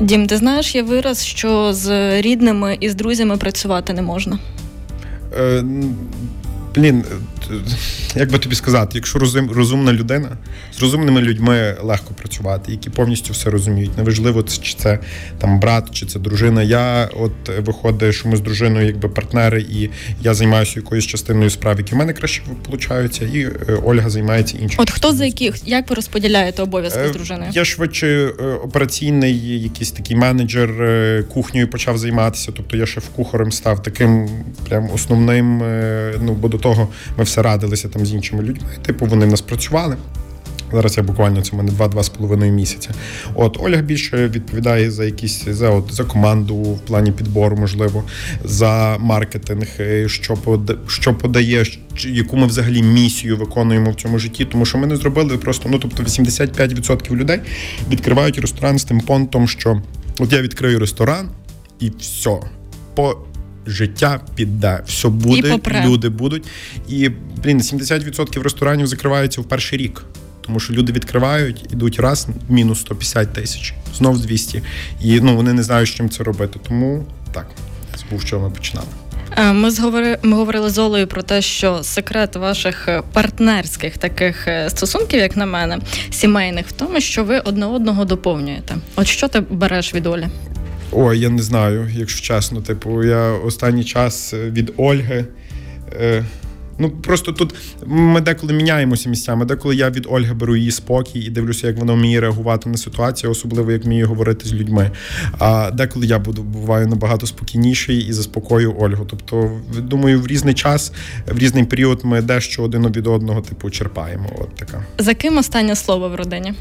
Дім, 0.00 0.26
ти 0.26 0.36
знаєш, 0.36 0.74
є 0.74 0.82
вираз, 0.82 1.24
що 1.24 1.72
з 1.72 2.20
рідними 2.20 2.76
і 2.80 2.88
з 2.90 2.94
друзями 2.94 3.36
працювати 3.36 3.92
не 3.92 4.02
можна. 4.02 4.38
Е, 5.38 5.64
Блін, 6.74 7.04
як 8.14 8.32
би 8.32 8.38
тобі 8.38 8.54
сказати, 8.54 8.90
якщо 8.94 9.18
розум, 9.18 9.50
розумна 9.50 9.92
людина, 9.92 10.28
з 10.72 10.80
розумними 10.80 11.20
людьми 11.20 11.76
легко 11.82 12.14
працювати, 12.14 12.72
які 12.72 12.90
повністю 12.90 13.32
все 13.32 13.50
розуміють. 13.50 13.98
Неважливо, 13.98 14.42
чи 14.42 14.74
це 14.74 14.98
там 15.38 15.60
брат, 15.60 15.90
чи 15.92 16.06
це 16.06 16.18
дружина. 16.18 16.62
Я 16.62 17.04
от 17.04 17.32
виходить, 17.66 18.14
що 18.14 18.28
ми 18.28 18.36
з 18.36 18.40
дружиною 18.40 18.86
якби 18.86 19.08
партнери, 19.08 19.60
і 19.60 19.90
я 20.22 20.34
займаюся 20.34 20.72
якоюсь 20.76 21.06
частиною 21.06 21.50
справ, 21.50 21.78
які 21.78 21.94
в 21.94 21.98
мене 21.98 22.12
краще 22.12 22.42
получаються, 22.66 23.24
і 23.24 23.40
е, 23.40 23.50
Ольга 23.84 24.10
займається 24.10 24.58
іншим. 24.58 24.80
От 24.80 24.90
хто 24.90 25.12
за 25.12 25.24
яких 25.24 25.68
як 25.68 25.90
ви 25.90 25.96
розподіляєте 25.96 26.62
обов'язки 26.62 27.06
з 27.06 27.10
е, 27.10 27.12
дружиною? 27.12 27.50
Я 27.54 27.64
швидше 27.64 28.06
е, 28.06 28.44
операційний, 28.44 29.62
якийсь 29.62 29.90
такий 29.90 30.16
менеджер 30.16 30.70
кухнею 31.34 31.68
почав 31.68 31.98
займатися. 31.98 32.52
Тобто 32.56 32.76
я 32.76 32.86
шеф-кухарем 32.86 33.52
став 33.52 33.82
таким 33.82 34.28
прям 34.68 34.90
основним. 34.94 35.58
Ну 36.20 36.32
бо 36.32 36.48
до 36.48 36.58
того 36.58 36.88
ми 37.18 37.24
все 37.24 37.33
радилися 37.42 37.88
там 37.88 38.06
з 38.06 38.12
іншими 38.12 38.42
людьми. 38.42 38.68
Типу, 38.82 39.06
вони 39.06 39.26
в 39.26 39.30
нас 39.30 39.40
працювали. 39.40 39.96
Зараз 40.74 40.96
я 40.96 41.02
буквально 41.02 41.42
це 41.42 41.56
мене 41.56 41.72
два-два 41.72 42.02
з 42.02 42.08
половиною 42.08 42.52
місяця. 42.52 42.90
От 43.34 43.56
Ольга 43.60 43.82
більше 43.82 44.28
відповідає 44.28 44.90
за 44.90 45.04
якісь 45.04 45.44
за 45.44 45.70
от 45.70 45.92
за 45.92 46.04
команду 46.04 46.54
в 46.54 46.80
плані 46.80 47.12
підбору, 47.12 47.56
можливо, 47.56 48.04
за 48.44 48.96
маркетинг, 48.98 49.66
е, 49.80 50.08
що 50.08 50.34
пода, 50.34 50.76
що 50.88 51.14
подає, 51.14 51.64
яку 52.06 52.36
ми 52.36 52.46
взагалі 52.46 52.82
місію 52.82 53.36
виконуємо 53.36 53.90
в 53.90 53.94
цьому 53.94 54.18
житті. 54.18 54.44
Тому 54.44 54.66
що 54.66 54.78
ми 54.78 54.86
не 54.86 54.96
зробили 54.96 55.38
просто. 55.38 55.68
Ну 55.68 55.78
тобто, 55.78 56.02
85% 56.02 57.16
людей 57.16 57.40
відкривають 57.90 58.38
ресторан 58.38 58.78
з 58.78 58.84
тим 58.84 59.00
понтом, 59.00 59.48
що 59.48 59.82
от 60.18 60.32
я 60.32 60.42
відкрию 60.42 60.78
ресторан 60.78 61.28
і 61.80 61.92
все. 61.98 62.36
По 62.94 63.16
життя 63.66 64.20
піде. 64.34 64.80
Все 64.86 65.08
буде, 65.08 65.60
люди 65.86 66.08
будуть. 66.08 66.44
І 66.88 67.08
блін, 67.42 67.58
70% 67.58 68.42
ресторанів 68.42 68.86
закриваються 68.86 69.40
в 69.40 69.44
перший 69.44 69.78
рік. 69.78 70.04
Тому 70.40 70.60
що 70.60 70.72
люди 70.72 70.92
відкривають, 70.92 71.66
ідуть 71.72 72.00
раз, 72.00 72.28
мінус 72.48 72.80
150 72.80 73.32
тисяч, 73.32 73.74
знов 73.96 74.20
200. 74.20 74.62
І 75.00 75.20
ну 75.20 75.36
вони 75.36 75.52
не 75.52 75.62
знають, 75.62 75.88
з 75.88 75.92
чим 75.92 76.10
це 76.10 76.24
робити. 76.24 76.60
Тому 76.68 77.06
так, 77.32 77.46
це 77.96 78.04
був 78.10 78.22
що 78.22 78.40
ми 78.40 78.50
починали. 78.50 78.88
Е, 79.36 79.52
ми 79.52 79.70
зговори, 79.70 80.18
ми 80.22 80.36
говорили 80.36 80.70
з 80.70 80.78
Олею 80.78 81.06
про 81.06 81.22
те, 81.22 81.42
що 81.42 81.82
секрет 81.82 82.36
ваших 82.36 82.88
е, 82.88 83.02
партнерських 83.12 83.98
таких 83.98 84.48
е, 84.48 84.70
стосунків, 84.70 85.20
як 85.20 85.36
на 85.36 85.46
мене, 85.46 85.78
сімейних, 86.10 86.66
в 86.66 86.72
тому, 86.72 87.00
що 87.00 87.24
ви 87.24 87.38
одне 87.38 87.66
одного 87.66 88.04
доповнюєте. 88.04 88.74
От 88.96 89.06
що 89.06 89.28
ти 89.28 89.40
береш 89.40 89.94
від 89.94 90.06
Олі? 90.06 90.28
Ой, 90.94 91.18
я 91.18 91.28
не 91.28 91.42
знаю, 91.42 91.90
якщо 91.94 92.20
чесно. 92.20 92.60
Типу, 92.60 93.04
я 93.04 93.32
останній 93.32 93.84
час 93.84 94.34
від 94.34 94.72
Ольги. 94.76 95.24
Е, 96.00 96.24
Ну 96.78 96.90
просто 96.90 97.32
тут 97.32 97.54
ми 97.86 98.20
деколи 98.20 98.52
міняємося 98.52 99.08
місцями. 99.08 99.44
Деколи 99.44 99.76
я 99.76 99.90
від 99.90 100.06
Ольги 100.10 100.34
беру 100.34 100.56
її 100.56 100.70
спокій 100.70 101.20
і 101.20 101.30
дивлюся, 101.30 101.66
як 101.66 101.78
вона 101.78 101.92
вміє 101.92 102.20
реагувати 102.20 102.70
на 102.70 102.76
ситуацію, 102.76 103.30
особливо 103.30 103.72
як 103.72 103.84
вміє 103.84 104.04
говорити 104.04 104.48
з 104.48 104.52
людьми. 104.52 104.90
А 105.38 105.70
деколи 105.70 106.06
я 106.06 106.18
буду 106.18 106.42
буваю 106.42 106.86
набагато 106.86 107.26
спокійніший 107.26 107.98
і 107.98 108.12
заспокою 108.12 108.74
Ольгу. 108.78 109.06
Тобто, 109.10 109.60
думаю, 109.78 110.20
в 110.20 110.26
різний 110.26 110.54
час, 110.54 110.92
в 111.26 111.38
різний 111.38 111.64
період 111.64 112.00
ми 112.04 112.22
дещо 112.22 112.62
один 112.62 112.92
від 112.92 113.06
одного 113.06 113.40
типу 113.40 113.70
черпаємо. 113.70 114.30
От 114.38 114.54
така 114.54 114.84
за 114.98 115.14
ким 115.14 115.38
останнє 115.38 115.76
слово 115.76 116.08
в 116.08 116.14
родині. 116.14 116.54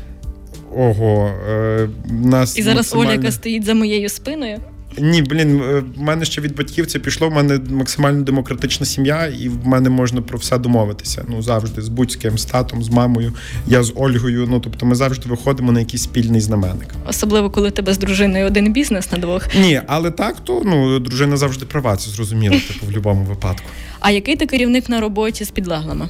Ого, 0.78 1.32
е, 1.50 1.90
нас 2.10 2.58
і 2.58 2.62
зараз 2.62 2.78
максимально... 2.78 3.10
Оля, 3.10 3.18
яка 3.18 3.32
стоїть 3.32 3.66
за 3.66 3.74
моєю 3.74 4.10
спиною. 4.10 4.60
Ні, 4.98 5.22
блін, 5.22 5.62
е, 5.62 5.84
в 5.98 6.02
мене 6.02 6.26
ще 6.26 6.42
від 6.42 6.56
батьків 6.56 6.88
це 6.88 7.00
пішло. 7.00 7.30
В 7.30 7.34
мене 7.34 7.60
максимально 7.70 8.24
демократична 8.24 8.86
сім'я, 8.86 9.28
і 9.28 9.50
в 9.50 9.68
мене 9.68 9.90
можна 9.90 10.22
про 10.22 10.38
все 10.38 10.58
домовитися. 10.58 11.26
Ну 11.30 11.42
завжди 11.42 11.82
з 11.82 11.88
будь-ким, 11.88 12.38
з 12.38 12.46
татом, 12.46 12.84
з 12.84 12.90
мамою, 12.90 13.34
я 13.68 13.84
з 13.84 13.94
Ольгою. 13.96 14.48
Ну 14.50 14.60
тобто, 14.60 14.86
ми 14.86 14.96
завжди 14.96 15.30
виходимо 15.30 15.72
на 15.72 15.80
якийсь 15.80 16.04
спільний 16.04 16.42
знаменник. 16.42 16.88
Особливо, 17.10 17.50
коли 17.50 17.72
тебе 17.72 17.94
з 17.94 17.98
дружиною 17.98 18.46
один 18.46 18.74
бізнес 18.74 19.12
на 19.12 19.18
двох. 19.18 19.56
Ні, 19.56 19.82
але 19.88 20.12
так, 20.12 20.40
то 20.40 20.62
ну 20.66 21.00
дружина 21.00 21.38
завжди 21.38 21.66
права, 21.66 21.96
це 21.96 22.10
зрозуміло, 22.12 22.56
типу 22.68 22.80
в 22.82 22.86
будь-якому 22.86 23.24
випадку. 23.24 23.66
А 24.00 24.12
який 24.12 24.36
ти 24.36 24.46
керівник 24.46 24.90
на 24.90 25.02
роботі 25.02 25.46
з 25.46 25.50
підлеглими? 25.50 26.10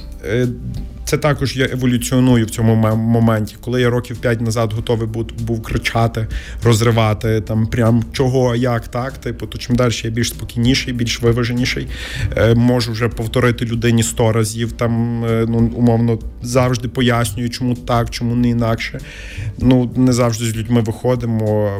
Це 1.04 1.18
також 1.18 1.56
я 1.56 1.68
еволюціоную 1.72 2.46
в 2.46 2.50
цьому 2.50 2.74
моменті. 2.96 3.56
Коли 3.60 3.80
я 3.80 3.90
років 3.90 4.16
п'ять 4.16 4.40
назад 4.40 4.72
готовий 4.72 5.08
був, 5.08 5.24
був 5.38 5.62
кричати, 5.62 6.26
розривати 6.64 7.40
там 7.40 7.66
прям 7.66 8.04
чого, 8.12 8.56
як 8.56 8.88
так. 8.88 9.18
Типу, 9.18 9.46
то 9.46 9.58
чим 9.58 9.76
далі 9.76 9.92
я 10.04 10.10
більш 10.10 10.28
спокійніший, 10.28 10.92
більш 10.92 11.22
виваженіший. 11.22 11.88
Е, 12.36 12.54
можу 12.54 12.92
вже 12.92 13.08
повторити 13.08 13.64
людині 13.64 14.02
сто 14.02 14.32
разів. 14.32 14.72
Там 14.72 15.24
е, 15.24 15.46
ну 15.48 15.58
умовно 15.58 16.18
завжди 16.42 16.88
пояснюю, 16.88 17.50
чому 17.50 17.74
так, 17.74 18.10
чому 18.10 18.34
не 18.34 18.48
інакше. 18.48 19.00
Ну 19.58 19.92
не 19.96 20.12
завжди 20.12 20.44
з 20.44 20.56
людьми 20.56 20.80
виходимо. 20.80 21.70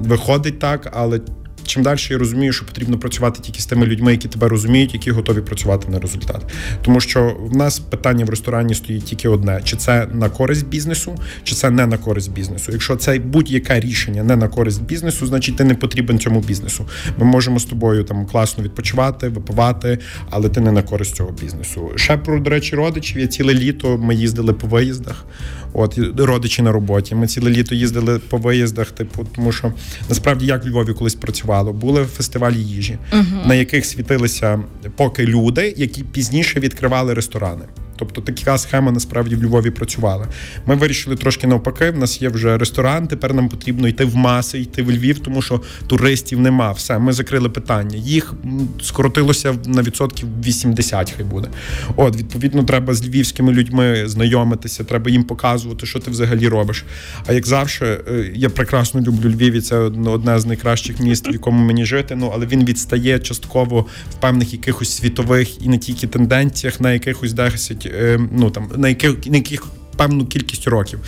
Виходить 0.00 0.58
так, 0.58 0.90
але 0.92 1.20
чим 1.68 1.82
далі 1.82 1.98
я 2.10 2.18
розумію, 2.18 2.52
що 2.52 2.66
потрібно 2.66 2.98
працювати 2.98 3.40
тільки 3.42 3.60
з 3.60 3.66
тими 3.66 3.86
людьми, 3.86 4.12
які 4.12 4.28
тебе 4.28 4.48
розуміють, 4.48 4.94
які 4.94 5.10
готові 5.10 5.40
працювати 5.40 5.88
на 5.90 5.98
результат. 5.98 6.42
Тому 6.82 7.00
що 7.00 7.36
в 7.40 7.56
нас 7.56 7.78
питання 7.78 8.24
в 8.24 8.30
ресторані 8.30 8.74
стоїть 8.74 9.04
тільки 9.04 9.28
одне: 9.28 9.60
чи 9.64 9.76
це 9.76 10.06
на 10.12 10.28
користь 10.28 10.66
бізнесу, 10.66 11.16
чи 11.42 11.54
це 11.54 11.70
не 11.70 11.86
на 11.86 11.98
користь 11.98 12.32
бізнесу. 12.32 12.72
Якщо 12.72 12.96
це 12.96 13.18
будь-яке 13.18 13.80
рішення 13.80 14.22
не 14.22 14.36
на 14.36 14.48
користь 14.48 14.82
бізнесу, 14.82 15.26
значить 15.26 15.56
ти 15.56 15.64
не 15.64 15.74
потрібен 15.74 16.18
цьому 16.18 16.40
бізнесу. 16.40 16.88
Ми 17.18 17.24
можемо 17.24 17.58
з 17.58 17.64
тобою 17.64 18.04
там 18.04 18.26
класно 18.26 18.64
відпочивати, 18.64 19.28
випивати, 19.28 19.98
але 20.30 20.48
ти 20.48 20.60
не 20.60 20.72
на 20.72 20.82
користь 20.82 21.16
цього 21.16 21.30
бізнесу. 21.30 21.90
Ще 21.96 22.16
про 22.16 22.40
до 22.40 22.50
речі, 22.50 22.76
родичів 22.76 23.18
я 23.18 23.26
ціле 23.26 23.54
літо 23.54 23.98
ми 23.98 24.14
їздили 24.14 24.52
по 24.52 24.66
виїздах. 24.66 25.24
От 25.72 25.98
родичі 26.18 26.62
на 26.62 26.72
роботі. 26.72 27.14
Ми 27.14 27.26
ціле 27.26 27.50
літо 27.50 27.74
їздили 27.74 28.18
по 28.18 28.36
виїздах, 28.36 28.90
типу, 28.90 29.26
тому 29.34 29.52
що 29.52 29.72
насправді 30.08 30.46
як 30.46 30.64
в 30.64 30.68
Львові 30.68 30.92
колись 30.92 31.14
працювало, 31.58 31.72
були 31.72 32.04
фестивалі 32.04 32.56
їжі, 32.56 32.98
uh-huh. 33.12 33.48
на 33.48 33.54
яких 33.54 33.86
світилися 33.86 34.60
поки 34.96 35.26
люди, 35.26 35.74
які 35.76 36.02
пізніше 36.04 36.60
відкривали 36.60 37.14
ресторани. 37.14 37.64
Тобто 37.98 38.20
така 38.20 38.58
схема 38.58 38.92
насправді 38.92 39.36
в 39.36 39.44
Львові 39.44 39.70
працювала. 39.70 40.28
Ми 40.66 40.74
вирішили 40.74 41.16
трошки 41.16 41.46
навпаки. 41.46 41.90
В 41.90 41.98
нас 41.98 42.22
є 42.22 42.28
вже 42.28 42.58
ресторан. 42.58 43.08
Тепер 43.08 43.34
нам 43.34 43.48
потрібно 43.48 43.88
йти 43.88 44.04
в 44.04 44.16
маси, 44.16 44.58
йти 44.58 44.82
в 44.82 44.90
Львів, 44.90 45.18
тому 45.18 45.42
що 45.42 45.60
туристів 45.86 46.40
нема. 46.40 46.72
Все, 46.72 46.98
ми 46.98 47.12
закрили 47.12 47.48
питання. 47.48 47.96
Їх 47.96 48.34
скоротилося 48.82 49.54
на 49.66 49.82
відсотків 49.82 50.28
80, 50.44 51.14
Хай 51.16 51.24
буде. 51.24 51.48
От 51.96 52.16
відповідно, 52.16 52.64
треба 52.64 52.94
з 52.94 53.06
львівськими 53.06 53.52
людьми 53.52 54.08
знайомитися, 54.08 54.84
треба 54.84 55.10
їм 55.10 55.24
показувати, 55.24 55.86
що 55.86 55.98
ти 55.98 56.10
взагалі 56.10 56.48
робиш. 56.48 56.84
А 57.26 57.32
як 57.32 57.46
завжди, 57.46 57.86
е, 57.86 58.30
я 58.34 58.50
прекрасно 58.50 59.00
люблю 59.00 59.30
Львів, 59.30 59.54
і 59.54 59.60
це 59.60 59.76
одне 59.78 60.38
з 60.38 60.46
найкращих 60.46 61.00
міст, 61.00 61.28
в 61.28 61.32
якому 61.32 61.64
мені 61.64 61.84
жити. 61.84 62.14
Ну 62.14 62.32
але 62.34 62.46
він 62.46 62.64
відстає 62.64 63.18
частково 63.18 63.86
в 64.10 64.14
певних 64.14 64.52
якихось 64.52 64.96
світових 64.96 65.62
і 65.62 65.68
не 65.68 65.78
тільки 65.78 66.06
тенденціях, 66.06 66.80
на 66.80 66.92
якихось 66.92 67.32
10 67.32 67.87
Е, 67.87 67.87
ну 68.32 68.50
там 68.50 68.70
на 68.76 68.88
яких 68.88 69.26
на 69.26 69.36
яких. 69.36 69.66
Певну 69.96 70.26
кількість 70.26 70.68
років 70.68 70.98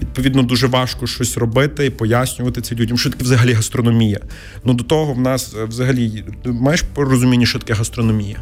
відповідно 0.00 0.42
дуже 0.42 0.66
важко 0.66 1.06
щось 1.06 1.36
робити 1.36 1.86
і 1.86 1.90
пояснювати 1.90 2.60
це 2.60 2.74
людям, 2.74 2.98
що 2.98 3.10
таке 3.10 3.24
взагалі 3.24 3.52
гастрономія. 3.52 4.20
Ну 4.64 4.74
до 4.74 4.84
того 4.84 5.12
в 5.12 5.20
нас 5.20 5.54
е, 5.54 5.64
взагалі 5.64 6.24
маєш 6.44 6.84
розуміння, 6.96 7.46
що 7.46 7.58
таке 7.58 7.74
гастрономія. 7.74 8.36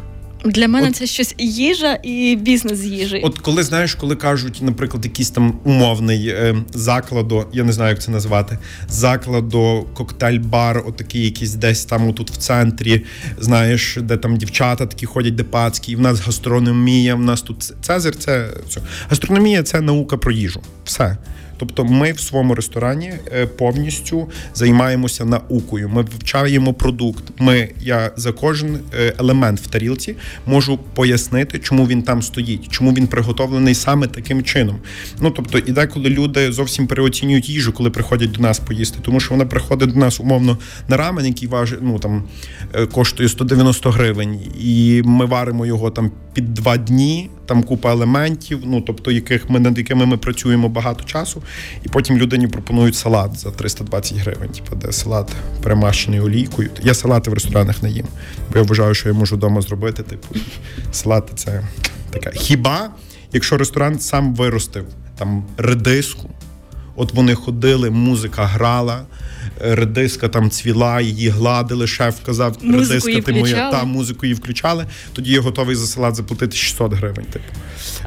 Для 0.45 0.67
мене 0.67 0.87
от, 0.87 0.95
це 0.95 1.07
щось 1.07 1.35
їжа 1.37 1.99
і 2.03 2.35
бізнес 2.35 2.79
з 2.79 2.85
їжі. 2.85 3.21
От 3.23 3.39
коли 3.39 3.63
знаєш, 3.63 3.95
коли 3.95 4.15
кажуть, 4.15 4.59
наприклад, 4.61 5.05
якийсь 5.05 5.29
там 5.29 5.59
умовний 5.63 6.27
е, 6.27 6.55
закладо, 6.73 7.47
я 7.53 7.63
не 7.63 7.73
знаю, 7.73 7.89
як 7.89 8.01
це 8.01 8.11
назвати, 8.11 8.57
закладо, 8.89 9.85
коктейль-бар, 9.93 10.83
отакий 10.87 11.25
якийсь 11.25 11.53
десь 11.53 11.85
там 11.85 12.13
тут 12.13 12.31
в 12.31 12.37
центрі, 12.37 13.05
знаєш, 13.39 13.97
де 14.01 14.17
там 14.17 14.37
дівчата 14.37 14.85
такі 14.85 15.05
ходять, 15.05 15.35
де 15.35 15.45
і 15.87 15.95
в 15.95 15.99
нас 15.99 16.19
гастрономія, 16.19 17.15
в 17.15 17.21
нас 17.21 17.41
тут 17.41 17.73
Цезар, 17.81 18.15
це 18.15 18.49
все. 18.67 18.81
Гастрономія 19.09 19.63
це 19.63 19.81
наука 19.81 20.17
про 20.17 20.31
їжу. 20.31 20.61
Все. 20.85 21.17
Тобто, 21.57 21.85
ми 21.85 22.11
в 22.11 22.19
своєму 22.19 22.55
ресторані 22.55 23.13
е, 23.31 23.45
повністю 23.45 24.29
займаємося 24.53 25.25
наукою. 25.25 25.89
Ми 25.89 26.01
вивчаємо 26.01 26.73
продукт. 26.73 27.23
Ми 27.39 27.69
я 27.81 28.11
за 28.15 28.31
кожен 28.31 28.79
е, 28.99 29.13
елемент 29.19 29.59
в 29.59 29.67
тарілці 29.67 30.15
можу 30.45 30.77
пояснити, 30.77 31.59
чому 31.59 31.87
він 31.87 32.03
там 32.03 32.21
стоїть, 32.21 32.69
чому 32.69 32.93
він 32.93 33.07
приготовлений 33.07 33.75
саме 33.75 34.07
таким 34.07 34.43
чином. 34.43 34.79
Ну 35.21 35.31
тобто, 35.31 35.57
і 35.57 35.71
деколи 35.71 36.09
люди 36.09 36.51
зовсім 36.51 36.87
переоцінюють 36.87 37.49
їжу, 37.49 37.73
коли 37.73 37.89
приходять 37.89 38.31
до 38.31 38.41
нас 38.41 38.59
поїсти, 38.59 38.99
тому 39.01 39.19
що 39.19 39.31
вона 39.31 39.45
приходить 39.45 39.91
до 39.93 39.99
нас 39.99 40.19
умовно 40.19 40.57
на 40.87 40.97
рамен, 40.97 41.25
який 41.25 41.47
важить, 41.47 41.79
ну 41.81 41.99
там 41.99 42.23
е, 42.73 42.85
коштує 42.85 43.29
190 43.29 43.91
гривень, 43.91 44.39
і 44.59 45.01
ми 45.05 45.25
варимо 45.25 45.65
його 45.65 45.91
там 45.91 46.11
під 46.33 46.53
два 46.53 46.77
дні. 46.77 47.29
Там 47.45 47.63
купа 47.63 47.91
елементів, 47.91 48.59
ну 48.65 48.81
тобто, 48.81 49.11
яких 49.11 49.49
ми 49.49 49.59
над 49.59 49.77
якими 49.77 50.05
ми 50.05 50.17
працюємо 50.17 50.69
багато 50.69 51.03
часу, 51.03 51.43
і 51.85 51.89
потім 51.89 52.17
людині 52.17 52.47
пропонують 52.47 52.95
салат 52.95 53.39
за 53.39 53.51
320 53.51 54.17
гривень. 54.17 54.49
Типу, 54.49 54.75
де 54.75 54.91
салат 54.91 55.31
перемащений 55.63 56.19
олійкою. 56.19 56.69
Я 56.83 56.93
салати 56.93 57.31
в 57.31 57.33
ресторанах 57.33 57.83
не 57.83 57.89
їм, 57.89 58.05
бо 58.51 58.59
я 58.59 58.65
вважаю, 58.65 58.93
що 58.93 59.09
я 59.09 59.15
можу 59.15 59.35
вдома 59.35 59.61
зробити. 59.61 60.03
Типу, 60.03 60.35
салати 60.91 61.31
це 61.35 61.63
така. 62.11 62.29
Хіба 62.29 62.89
якщо 63.33 63.57
ресторан 63.57 63.99
сам 63.99 64.35
виростив 64.35 64.85
там 65.17 65.43
редиску, 65.57 66.29
от 66.95 67.13
вони 67.13 67.35
ходили, 67.35 67.89
музика 67.89 68.45
грала 68.45 69.01
редиска 69.61 70.27
там 70.27 70.49
цвіла, 70.49 71.01
її 71.01 71.29
гладили. 71.29 71.87
Шеф 71.87 72.15
казав, 72.25 72.57
редиска 72.63 73.21
ти 73.21 73.33
моя 73.33 73.71
та 73.71 73.83
музику 73.83 74.25
її 74.25 74.35
включали. 74.35 74.85
Тоді 75.13 75.31
я 75.31 75.41
готовий 75.41 75.75
за 75.75 75.87
салат 75.87 76.15
заплатити 76.15 76.57
600 76.57 76.93
гривень. 76.93 77.25
Типу. 77.25 77.45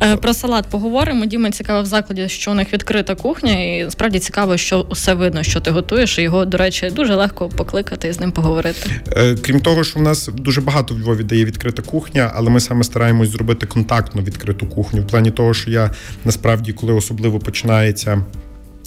Е, 0.02 0.16
про 0.16 0.34
салат 0.34 0.66
поговоримо. 0.70 1.26
Діма 1.26 1.50
цікаво 1.50 1.82
в 1.82 1.86
закладі, 1.86 2.28
що 2.28 2.50
у 2.50 2.54
них 2.54 2.72
відкрита 2.72 3.14
кухня, 3.14 3.52
і 3.52 3.90
справді 3.90 4.18
цікаво, 4.18 4.56
що 4.56 4.80
усе 4.80 5.14
видно, 5.14 5.42
що 5.42 5.60
ти 5.60 5.70
готуєш. 5.70 6.18
і 6.18 6.22
Його, 6.22 6.44
до 6.44 6.58
речі, 6.58 6.90
дуже 6.90 7.14
легко 7.14 7.48
покликати 7.48 8.08
і 8.08 8.12
з 8.12 8.20
ним 8.20 8.32
поговорити. 8.32 8.90
Е, 9.16 9.36
крім 9.42 9.60
того, 9.60 9.84
що 9.84 9.98
в 9.98 10.02
нас 10.02 10.28
дуже 10.34 10.60
багато 10.60 10.94
в 10.94 11.00
Львові 11.00 11.24
дає 11.24 11.44
відкрита 11.44 11.82
кухня, 11.82 12.32
але 12.34 12.50
ми 12.50 12.60
саме 12.60 12.84
стараємось 12.84 13.28
зробити 13.28 13.66
контактну 13.66 14.22
відкриту 14.22 14.66
кухню. 14.66 15.02
В 15.02 15.06
плані 15.06 15.30
того, 15.30 15.54
що 15.54 15.70
я 15.70 15.90
насправді, 16.24 16.72
коли 16.72 16.92
особливо 16.92 17.38
починається 17.38 18.24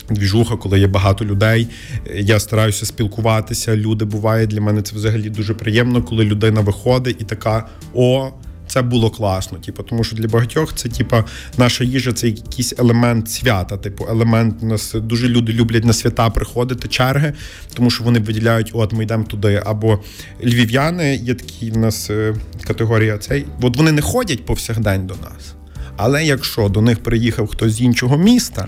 двіжуха, 0.10 0.58
коли 0.58 0.80
є 0.80 0.88
багато 0.88 1.26
людей. 1.26 1.68
Я 2.16 2.40
стараюся 2.40 2.86
спілкуватися. 2.86 3.76
Люди 3.76 4.06
буває 4.06 4.48
для 4.48 4.62
мене 4.62 4.82
це 4.82 4.96
взагалі 4.96 5.30
дуже 5.30 5.54
приємно, 5.54 6.04
коли 6.04 6.26
людина 6.26 6.62
виходить 6.62 7.22
і 7.22 7.24
така 7.24 7.68
о. 7.94 8.32
Це 8.68 8.82
було 8.82 9.10
класно, 9.10 9.58
типу, 9.58 9.84
тому 9.84 10.04
що 10.04 10.16
для 10.16 10.28
багатьох 10.28 10.74
це, 10.76 10.90
типу, 10.90 11.16
наша 11.58 11.84
їжа 11.84 12.14
це 12.14 12.28
якийсь 12.28 12.74
елемент 12.80 13.30
свята. 13.30 13.78
Типу, 13.78 14.06
елемент 14.10 14.64
нас 14.64 14.94
дуже 14.94 15.30
люди 15.30 15.54
люблять 15.54 15.86
на 15.86 15.94
свята 15.94 16.30
приходити, 16.30 16.88
черги, 16.88 17.34
тому 17.74 17.90
що 17.90 18.04
вони 18.04 18.20
виділяють, 18.20 18.72
от 18.74 18.94
ми 18.94 19.04
йдемо 19.04 19.24
туди. 19.24 19.64
Або 19.66 20.00
львів'яни, 20.44 21.16
є 21.16 21.34
такі 21.34 21.72
нас 21.72 22.10
е, 22.10 22.36
категорія 22.64 23.18
цей. 23.18 23.46
От 23.62 23.78
вони 23.78 23.92
не 23.92 24.02
ходять 24.02 24.46
повсякдень 24.46 25.08
до 25.08 25.14
нас. 25.14 25.56
Але 25.98 26.26
якщо 26.26 26.70
до 26.70 26.82
них 26.82 27.04
приїхав 27.04 27.48
хтось 27.48 27.74
з 27.74 27.82
іншого 27.82 28.18
міста, 28.18 28.68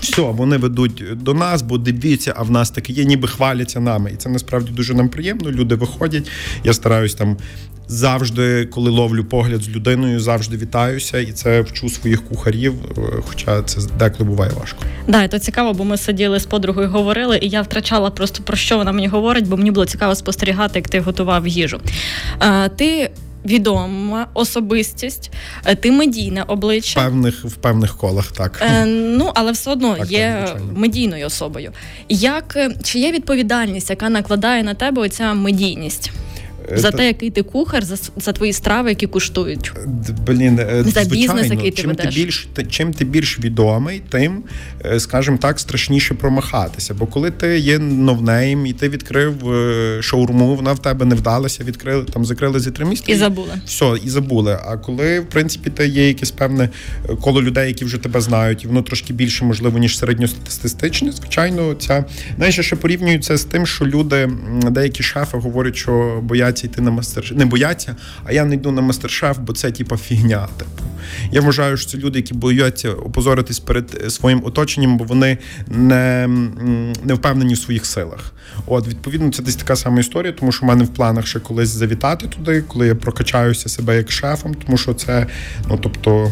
все, 0.00 0.22
вони 0.22 0.56
ведуть 0.56 1.02
до 1.22 1.34
нас, 1.34 1.62
бо 1.62 1.78
дивіться, 1.78 2.34
а 2.36 2.42
в 2.42 2.50
нас 2.50 2.70
таке 2.70 2.92
є, 2.92 3.04
ніби 3.04 3.28
хваляться 3.28 3.80
нами. 3.80 4.10
І 4.14 4.16
це 4.16 4.28
насправді 4.28 4.70
дуже 4.70 4.94
нам 4.94 5.08
приємно. 5.08 5.50
Люди 5.50 5.74
виходять. 5.74 6.30
Я 6.64 6.72
стараюсь 6.72 7.14
там. 7.14 7.36
Завжди, 7.88 8.66
коли 8.66 8.90
ловлю 8.90 9.24
погляд 9.24 9.62
з 9.62 9.68
людиною, 9.68 10.20
завжди 10.20 10.56
вітаюся, 10.56 11.18
і 11.18 11.32
це 11.32 11.60
вчу 11.60 11.88
своїх 11.88 12.24
кухарів. 12.28 12.74
Е, 12.98 13.00
хоча 13.26 13.62
це 13.62 13.80
деколи 13.98 14.24
буває 14.30 14.52
важко. 14.60 14.78
Да, 15.08 15.22
і 15.22 15.30
то 15.30 15.38
цікаво, 15.38 15.72
бо 15.72 15.84
ми 15.84 15.96
сиділи 15.96 16.40
з 16.40 16.46
подругою, 16.46 16.88
говорили, 16.88 17.38
і 17.42 17.48
я 17.48 17.62
втрачала 17.62 18.10
просто 18.10 18.42
про 18.42 18.56
що 18.56 18.76
вона 18.78 18.92
мені 18.92 19.08
говорить, 19.08 19.48
бо 19.48 19.56
мені 19.56 19.70
було 19.70 19.86
цікаво 19.86 20.14
спостерігати, 20.14 20.78
як 20.78 20.88
ти 20.88 21.00
готував 21.00 21.46
їжу. 21.46 21.80
А, 22.38 22.68
Ти 22.68 23.10
відома 23.44 24.26
особистість, 24.34 25.30
е, 25.64 25.74
ти 25.74 25.92
медійне 25.92 26.42
обличчя 26.42 27.00
певних 27.00 27.44
в 27.44 27.56
певних 27.56 27.96
колах, 27.96 28.32
так 28.32 28.62
е, 28.62 28.84
ну 28.86 29.30
але 29.34 29.52
все 29.52 29.70
одно 29.70 29.96
так, 29.96 30.10
є 30.10 30.44
так, 30.46 30.60
медійною 30.76 31.26
особою. 31.26 31.72
Як 32.08 32.56
е, 32.56 32.70
чи 32.82 32.98
є 32.98 33.12
відповідальність, 33.12 33.90
яка 33.90 34.08
накладає 34.08 34.62
на 34.62 34.74
тебе 34.74 35.02
оця 35.02 35.34
медійність? 35.34 36.10
Е, 36.72 36.78
за 36.78 36.90
те, 36.90 37.06
який 37.06 37.30
ти 37.30 37.42
кухар, 37.42 37.84
за 37.84 37.96
за 38.16 38.32
твої 38.32 38.52
страви, 38.52 38.88
які 38.88 39.06
куштують. 39.06 39.72
Блін, 40.26 40.58
е, 40.58 40.84
за 40.84 41.04
звичайно, 41.04 41.10
бізнес, 41.10 41.50
який 41.50 41.70
ти 41.70 41.82
чим 41.82 41.90
ведеш. 41.90 42.14
ти 42.14 42.20
більш 42.20 42.48
чим 42.70 42.92
ти 42.92 43.04
більш 43.04 43.40
відомий, 43.40 44.02
тим, 44.08 44.42
е, 44.84 45.00
скажімо 45.00 45.38
так, 45.40 45.60
страшніше 45.60 46.14
промахатися. 46.14 46.94
Бо 46.94 47.06
коли 47.06 47.30
ти 47.30 47.58
є 47.58 47.78
новнейм 47.78 48.66
і 48.66 48.72
ти 48.72 48.88
відкрив 48.88 49.34
шаурму, 50.00 50.56
вона 50.56 50.72
в 50.72 50.78
тебе 50.78 51.04
не 51.04 51.14
вдалася, 51.14 51.64
відкрили 51.64 52.04
там, 52.04 52.24
закрили 52.24 52.60
за 52.60 52.70
три 52.70 52.84
місяці. 52.84 53.12
І 53.12 53.14
забули. 53.14 53.52
Все, 53.66 53.94
і 54.04 54.10
забули. 54.10 54.58
А 54.66 54.76
коли, 54.76 55.20
в 55.20 55.26
принципі, 55.26 55.70
ти 55.70 55.86
є 55.86 56.08
якесь 56.08 56.30
певне 56.30 56.68
коло 57.20 57.42
людей, 57.42 57.68
які 57.68 57.84
вже 57.84 57.98
тебе 57.98 58.20
знають, 58.20 58.64
і 58.64 58.66
воно 58.66 58.82
трошки 58.82 59.12
більше, 59.12 59.44
можливо, 59.44 59.78
ніж 59.78 59.98
середньостатистичне, 59.98 61.12
звичайно, 61.12 61.74
ця 61.74 62.04
знаєш, 62.36 62.60
ще 62.60 62.76
порівнюється 62.76 63.36
з 63.36 63.44
тим, 63.44 63.66
що 63.66 63.86
люди, 63.86 64.30
деякі 64.70 65.02
шефи 65.02 65.38
говорять, 65.38 65.76
що 65.76 66.20
бояться 66.22 66.63
йти 66.64 66.80
на 66.80 66.90
мастер 66.90 67.32
не 67.36 67.44
бояться, 67.44 67.96
а 68.24 68.32
я 68.32 68.44
не 68.44 68.54
йду 68.54 68.72
на 68.72 68.82
мастер-шеф, 68.82 69.38
бо 69.38 69.52
це 69.52 69.70
типа 69.70 69.96
фігня. 69.96 70.48
Типу. 70.56 70.70
Я 71.32 71.40
вважаю, 71.40 71.76
що 71.76 71.90
це 71.90 71.98
люди, 71.98 72.18
які 72.18 72.34
бояться 72.34 72.90
опозоритись 72.90 73.60
перед 73.60 74.12
своїм 74.12 74.42
оточенням, 74.44 74.96
бо 74.96 75.04
вони 75.04 75.38
не 75.68 76.28
не 77.04 77.14
впевнені 77.14 77.54
в 77.54 77.58
своїх 77.58 77.86
силах. 77.86 78.32
От, 78.66 78.88
відповідно, 78.88 79.32
це 79.32 79.42
десь 79.42 79.56
така 79.56 79.76
сама 79.76 80.00
історія, 80.00 80.32
тому 80.32 80.52
що 80.52 80.66
в 80.66 80.68
мене 80.68 80.84
в 80.84 80.88
планах 80.88 81.26
ще 81.26 81.40
колись 81.40 81.68
завітати 81.68 82.26
туди, 82.26 82.64
коли 82.68 82.86
я 82.86 82.94
прокачаюся 82.94 83.68
себе 83.68 83.96
як 83.96 84.12
шефом, 84.12 84.54
тому 84.54 84.78
що 84.78 84.94
це, 84.94 85.26
ну 85.68 85.78
тобто, 85.82 86.30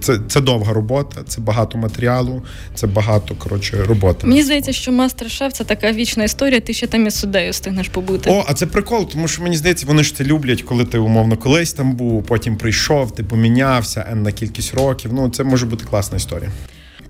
це 0.00 0.18
це 0.28 0.40
довга 0.40 0.72
робота, 0.72 1.20
це 1.28 1.40
багато 1.40 1.78
матеріалу, 1.78 2.42
це 2.74 2.86
багато 2.86 3.34
коротше 3.34 3.84
роботи. 3.84 4.26
Мені 4.26 4.42
здається, 4.42 4.72
що 4.72 4.92
мастер-шеф 4.92 5.52
це 5.52 5.64
така 5.64 5.92
вічна 5.92 6.24
історія. 6.24 6.60
Ти 6.60 6.72
ще 6.72 6.86
там 6.86 7.06
і 7.06 7.10
суддею 7.10 7.52
встигнеш 7.52 7.88
побути. 7.88 8.30
О, 8.30 8.44
а 8.48 8.54
це 8.54 8.66
прикол, 8.66 9.08
тому 9.10 9.28
що 9.28 9.42
мені 9.42 9.56
здається, 9.56 9.86
вони 9.86 10.02
ж 10.02 10.16
це 10.16 10.24
люблять, 10.24 10.62
коли 10.62 10.84
ти 10.84 10.98
умовно 10.98 11.36
колись 11.36 11.72
там 11.72 11.92
був, 11.92 12.22
потім 12.22 12.56
прийшов, 12.56 13.10
ти 13.14 13.22
помінявся 13.22 14.12
на 14.14 14.32
кількість 14.32 14.74
років. 14.74 15.12
Ну 15.14 15.28
це 15.28 15.44
може 15.44 15.66
бути 15.66 15.84
класна 15.84 16.16
історія. 16.16 16.50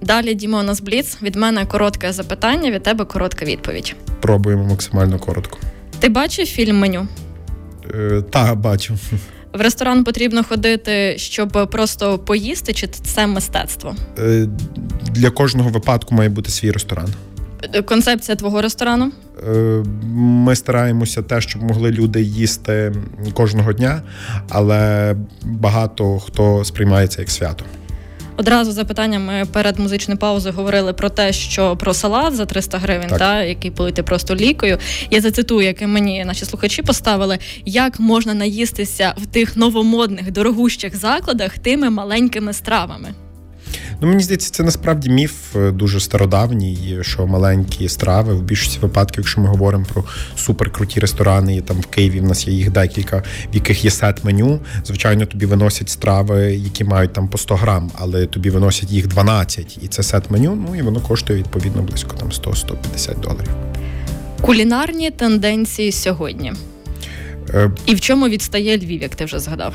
Далі 0.02 0.35
Діма, 0.35 0.61
у 0.61 0.62
нас 0.62 0.81
бліц. 0.81 1.19
Від 1.23 1.37
мене 1.37 1.67
коротке 1.67 2.12
запитання, 2.12 2.71
від 2.71 2.83
тебе 2.83 3.05
коротка 3.05 3.45
відповідь. 3.45 3.97
Пробуємо 4.21 4.64
максимально 4.64 5.19
коротко. 5.19 5.59
Ти 5.99 6.09
бачив 6.09 6.47
фільм 6.47 6.79
меню? 6.79 7.07
Е, 7.95 8.23
Так, 8.31 8.57
бачу. 8.57 8.99
В 9.52 9.61
ресторан 9.61 10.04
потрібно 10.04 10.45
ходити, 10.45 11.14
щоб 11.19 11.69
просто 11.73 12.19
поїсти, 12.19 12.73
чи 12.73 12.87
це 12.87 13.26
мистецтво? 13.26 13.95
Е, 14.19 14.49
Для 15.11 15.30
кожного 15.30 15.71
випадку 15.71 16.14
має 16.14 16.28
бути 16.28 16.50
свій 16.50 16.71
ресторан. 16.71 17.09
Концепція 17.85 18.37
твого 18.37 18.62
ресторану? 18.62 19.12
Е, 19.49 19.83
ми 20.14 20.57
стараємося 20.57 21.23
те, 21.23 21.40
щоб 21.40 21.62
могли 21.62 21.90
люди 21.90 22.23
їсти 22.23 22.92
кожного 23.35 23.73
дня, 23.73 24.02
але 24.49 25.14
багато 25.45 26.19
хто 26.19 26.64
сприймається 26.64 27.21
як 27.21 27.30
свято. 27.30 27.64
Одразу 28.41 28.73
за 28.73 28.85
питаннями 28.85 29.47
перед 29.53 29.79
музичною 29.79 30.19
паузою 30.19 30.55
говорили 30.55 30.93
про 30.93 31.11
те, 31.11 31.33
що 31.33 31.77
про 31.77 31.95
салат 31.95 32.35
за 32.35 32.47
300 32.47 32.79
гривень, 32.79 33.09
та 33.19 33.43
який 33.43 33.71
полити 33.71 34.03
просто 34.03 34.37
лікою. 34.37 34.79
Я 35.11 35.21
зацитую, 35.21 35.67
яке 35.67 35.87
мені 35.87 36.25
наші 36.25 36.45
слухачі 36.45 36.83
поставили, 36.83 37.39
як 37.65 38.01
можна 38.01 38.35
наїстися 38.35 39.15
в 39.17 39.27
тих 39.27 39.57
новомодних 39.57 40.33
дорогущих 40.33 40.97
закладах 40.97 41.59
тими 41.59 41.91
маленькими 41.91 42.53
стравами. 42.53 43.15
Ну, 44.00 44.09
мені 44.09 44.23
здається, 44.23 44.50
це 44.50 44.62
насправді 44.62 45.11
міф 45.11 45.57
е, 45.57 45.71
дуже 45.71 46.00
стародавній, 46.00 46.99
що 47.00 47.27
маленькі 47.27 47.89
страви 47.89 48.35
в 48.35 48.43
більшості 48.43 48.79
випадків, 48.83 49.21
якщо 49.21 49.41
ми 49.41 49.49
говоримо 49.49 49.85
про 49.93 50.05
суперкруті 50.37 51.00
ресторани, 51.00 51.57
і 51.57 51.61
там 51.61 51.81
в 51.81 51.87
Києві 51.87 52.21
в 52.21 52.25
нас 52.25 52.47
є 52.47 52.55
їх 52.55 52.71
декілька, 52.71 53.23
в 53.53 53.55
яких 53.55 53.85
є 53.85 53.91
сет 53.91 54.25
меню. 54.25 54.61
Звичайно, 54.87 55.27
тобі 55.27 55.47
виносять 55.47 55.89
страви, 55.89 56.55
які 56.55 56.85
мають 56.85 57.12
там 57.12 57.29
по 57.29 57.39
100 57.39 57.57
грам, 57.57 57.91
але 57.95 58.27
тобі 58.27 58.50
виносять 58.50 58.91
їх 58.91 59.07
12, 59.07 59.79
і 59.83 59.89
це 59.89 60.03
сет 60.03 60.31
меню. 60.31 60.65
Ну 60.69 60.77
і 60.77 60.83
воно 60.83 61.00
коштує 61.00 61.39
відповідно 61.39 61.83
близько 61.83 62.17
там 62.17 62.29
100-150 62.29 63.21
доларів. 63.21 63.50
Кулінарні 64.41 65.11
тенденції 65.11 65.93
сьогодні. 65.93 66.53
Е... 67.55 67.71
І 67.87 67.95
в 67.95 68.00
чому 68.00 68.29
відстає 68.29 68.79
Львів, 68.79 69.03
як 69.03 69.15
ти 69.15 69.25
вже 69.25 69.39
згадав? 69.39 69.75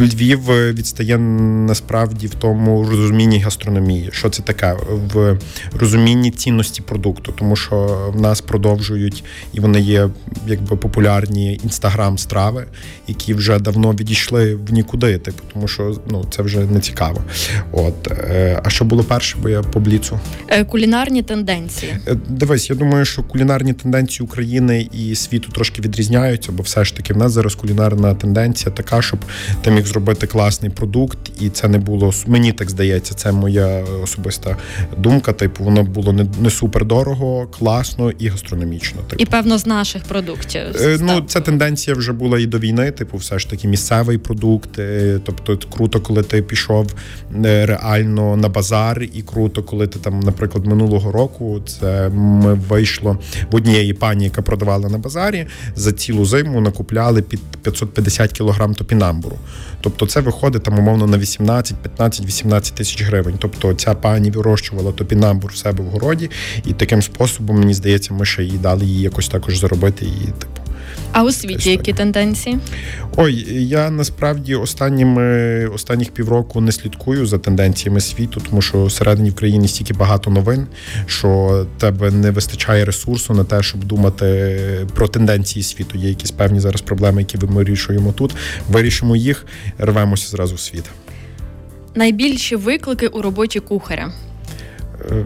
Львів 0.00 0.40
відстає 0.48 1.18
насправді 1.18 2.26
в 2.26 2.34
тому 2.34 2.84
розумінні 2.90 3.40
гастрономії, 3.40 4.08
що 4.12 4.30
це 4.30 4.42
таке 4.42 4.76
в 5.14 5.38
розумінні 5.72 6.30
цінності 6.30 6.82
продукту, 6.82 7.32
тому 7.38 7.56
що 7.56 7.76
в 8.14 8.20
нас 8.20 8.40
продовжують 8.40 9.24
і 9.52 9.60
вони 9.60 9.80
є 9.80 10.08
якби 10.46 10.76
популярні 10.76 11.60
інстаграм-страви, 11.64 12.66
які 13.06 13.34
вже 13.34 13.58
давно 13.58 13.92
відійшли 13.92 14.54
в 14.54 14.72
нікуди, 14.72 15.18
типу, 15.18 15.42
тому 15.52 15.68
що 15.68 15.96
ну 16.10 16.24
це 16.30 16.42
вже 16.42 16.58
не 16.58 16.80
цікаво. 16.80 17.22
От 17.72 18.08
е, 18.10 18.60
а 18.64 18.70
що 18.70 18.84
було 18.84 19.04
перше, 19.04 19.36
бо 19.42 19.48
я 19.48 19.62
по 19.62 19.80
бліцу? 19.80 20.20
Е, 20.48 20.64
кулінарні 20.64 21.22
тенденції. 21.22 21.96
Е, 22.06 22.16
дивись, 22.28 22.70
я 22.70 22.76
думаю, 22.76 23.04
що 23.04 23.22
кулінарні 23.22 23.72
тенденції 23.72 24.24
України 24.24 24.88
і 24.92 25.14
світу 25.14 25.52
трошки 25.52 25.82
відрізняються, 25.82 26.52
бо 26.52 26.62
все 26.62 26.84
ж 26.84 26.96
таки 26.96 27.14
в 27.14 27.16
нас 27.16 27.32
зараз 27.32 27.54
кулінарна 27.54 28.14
тенденція 28.14 28.74
така, 28.74 29.02
щоб 29.02 29.20
ти 29.62 29.70
міг 29.70 29.86
зробити 29.86 30.26
класний 30.26 30.70
продукт, 30.70 31.18
і 31.40 31.48
це 31.48 31.68
не 31.68 31.78
було 31.78 32.12
мені 32.26 32.52
так 32.52 32.70
здається. 32.70 33.14
Це 33.14 33.32
моя 33.32 33.84
особиста 34.02 34.56
думка. 34.98 35.32
Типу, 35.32 35.64
воно 35.64 35.82
було 35.82 36.12
не 36.12 36.26
не 36.40 36.50
супер 36.50 36.84
дорого, 36.84 37.46
класно 37.58 38.10
і 38.10 38.28
гастрономічно. 38.28 39.00
Типу. 39.02 39.22
І 39.22 39.26
певно 39.26 39.58
з 39.58 39.66
наших 39.66 40.02
продуктів. 40.02 40.62
Е, 40.80 40.98
ну 41.00 41.20
ця 41.20 41.40
тенденція 41.40 41.96
вже 41.96 42.12
була 42.12 42.38
і 42.38 42.46
до 42.46 42.58
війни. 42.58 42.90
Типу, 42.90 43.16
все 43.16 43.38
ж 43.38 43.50
таки 43.50 43.68
місцевий 43.68 44.18
продукт. 44.18 44.78
Е, 44.78 45.20
тобто 45.24 45.58
круто, 45.70 46.00
коли 46.00 46.22
ти 46.22 46.42
пішов 46.42 46.94
е, 47.44 47.66
реально 47.66 48.36
на 48.36 48.48
базар, 48.48 49.02
і 49.02 49.22
круто, 49.22 49.62
коли 49.62 49.86
ти 49.86 49.98
там, 49.98 50.20
наприклад, 50.20 50.66
минулого 50.66 51.12
року 51.12 51.60
це 51.66 52.08
ми 52.08 52.54
вийшло 52.54 53.18
в 53.50 53.56
однієї 53.56 53.94
пані, 53.94 54.24
яка 54.24 54.42
продавала 54.42 54.88
на 54.88 54.98
базарі 54.98 55.46
за 55.76 55.92
цілу 55.92 56.24
зиму, 56.24 56.60
накупляли 56.60 57.22
під 57.22 57.40
550 57.62 58.32
кілограм 58.32 58.74
топінамбуру. 59.26 59.36
Тобто 59.80 60.06
це 60.06 60.20
виходить 60.20 60.62
там 60.62 60.78
умовно 60.78 61.06
на 61.06 61.18
18, 61.18 61.76
15, 61.76 62.26
18 62.26 62.74
тисяч 62.74 63.02
гривень. 63.02 63.34
Тобто 63.38 63.74
ця 63.74 63.94
пані 63.94 64.30
вирощувала 64.30 64.92
топінамбур 64.92 65.52
в 65.52 65.56
себе 65.56 65.84
в 65.84 65.86
городі, 65.86 66.30
і 66.64 66.72
таким 66.72 67.02
способом, 67.02 67.58
мені 67.58 67.74
здається, 67.74 68.14
ми 68.14 68.24
ще 68.24 68.44
їй 68.44 68.58
дали 68.58 68.84
її 68.84 69.00
якось 69.00 69.28
також 69.28 69.58
заробити 69.58 70.04
і 70.04 70.26
типу. 70.40 70.55
А 71.16 71.22
у 71.22 71.32
світі 71.32 71.70
які 71.70 71.92
тенденції? 71.92 72.58
Ой, 73.16 73.34
я 73.64 73.90
насправді 73.90 74.54
останніми 74.54 75.66
останніх 75.66 76.10
півроку 76.10 76.60
не 76.60 76.72
слідкую 76.72 77.26
за 77.26 77.38
тенденціями 77.38 78.00
світу, 78.00 78.42
тому 78.48 78.62
що 78.62 78.84
всередині 78.84 79.30
в 79.30 79.34
країні 79.34 79.68
стільки 79.68 79.94
багато 79.94 80.30
новин, 80.30 80.66
що 81.06 81.66
тебе 81.78 82.10
не 82.10 82.30
вистачає 82.30 82.84
ресурсу 82.84 83.34
на 83.34 83.44
те, 83.44 83.62
щоб 83.62 83.84
думати 83.84 84.60
про 84.94 85.08
тенденції 85.08 85.62
світу. 85.62 85.98
Є 85.98 86.08
якісь 86.08 86.30
певні 86.30 86.60
зараз 86.60 86.80
проблеми, 86.80 87.22
які 87.22 87.46
ми 87.46 87.54
вирішуємо 87.54 88.12
тут. 88.12 88.34
Вирішимо 88.68 89.16
їх, 89.16 89.46
рвемося 89.78 90.28
зразу 90.28 90.54
в 90.54 90.60
світ. 90.60 90.84
Найбільші 91.94 92.56
виклики 92.56 93.06
у 93.06 93.22
роботі 93.22 93.60
кухаря. 93.60 94.12
Е, 95.10 95.24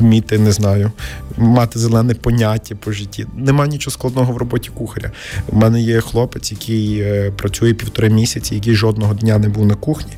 вміти, 0.00 0.38
не 0.38 0.52
знаю, 0.52 0.92
мати 1.36 1.78
зелене 1.78 2.14
поняття 2.14 2.74
по 2.74 2.92
житті. 2.92 3.26
Нема 3.36 3.66
нічого 3.66 3.92
складного 3.92 4.32
в 4.32 4.36
роботі 4.36 4.70
кухаря. 4.74 5.10
У 5.48 5.56
мене 5.56 5.80
є 5.80 6.00
хлопець, 6.00 6.52
який 6.52 7.00
е, 7.00 7.30
працює 7.36 7.74
півтори 7.74 8.10
місяці, 8.10 8.54
який 8.54 8.74
жодного 8.74 9.14
дня 9.14 9.38
не 9.38 9.48
був 9.48 9.66
на 9.66 9.74
кухні, 9.74 10.12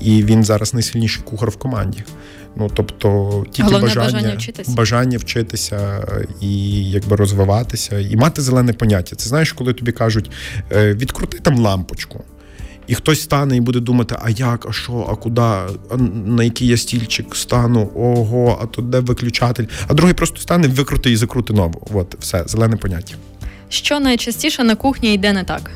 і 0.00 0.24
він 0.24 0.44
зараз 0.44 0.74
найсильніший 0.74 1.22
кухар 1.24 1.50
в 1.50 1.56
команді. 1.56 2.04
Ну 2.56 2.70
тобто 2.74 3.44
тільки 3.50 3.62
Головне 3.70 3.86
бажання 3.88 4.12
бажання 4.12 4.34
вчитися. 4.34 4.72
бажання 4.72 5.18
вчитися 5.18 6.06
і 6.40 6.82
якби 6.90 7.16
розвиватися, 7.16 7.98
і 7.98 8.16
мати 8.16 8.42
зелене 8.42 8.72
поняття. 8.72 9.16
Це 9.16 9.28
знаєш, 9.28 9.52
коли 9.52 9.72
тобі 9.74 9.92
кажуть 9.92 10.30
«Е, 10.72 10.94
відкрути 10.94 11.38
там 11.38 11.58
лампочку. 11.58 12.24
І 12.88 12.94
хтось 12.94 13.22
стане 13.22 13.56
і 13.56 13.60
буде 13.60 13.80
думати, 13.80 14.16
а 14.22 14.30
як, 14.30 14.66
а 14.68 14.72
що, 14.72 15.06
а 15.10 15.14
куди, 15.14 15.40
а 15.40 15.96
на 16.26 16.44
який 16.44 16.68
я 16.68 16.76
стільчик 16.76 17.36
стану, 17.36 17.90
ого, 17.94 18.58
а 18.62 18.66
то 18.66 18.82
де 18.82 19.00
виключатель. 19.00 19.64
А 19.88 19.94
другий 19.94 20.14
просто 20.14 20.40
стане, 20.40 20.68
викрути 20.68 21.10
і 21.10 21.16
закрути 21.16 21.52
нову. 21.52 21.88
От, 21.94 22.16
все, 22.18 22.44
зелене 22.46 22.76
поняття. 22.76 23.14
Що 23.68 24.00
найчастіше 24.00 24.64
на 24.64 24.74
кухні 24.74 25.14
йде 25.14 25.32
не 25.32 25.44
так? 25.44 25.70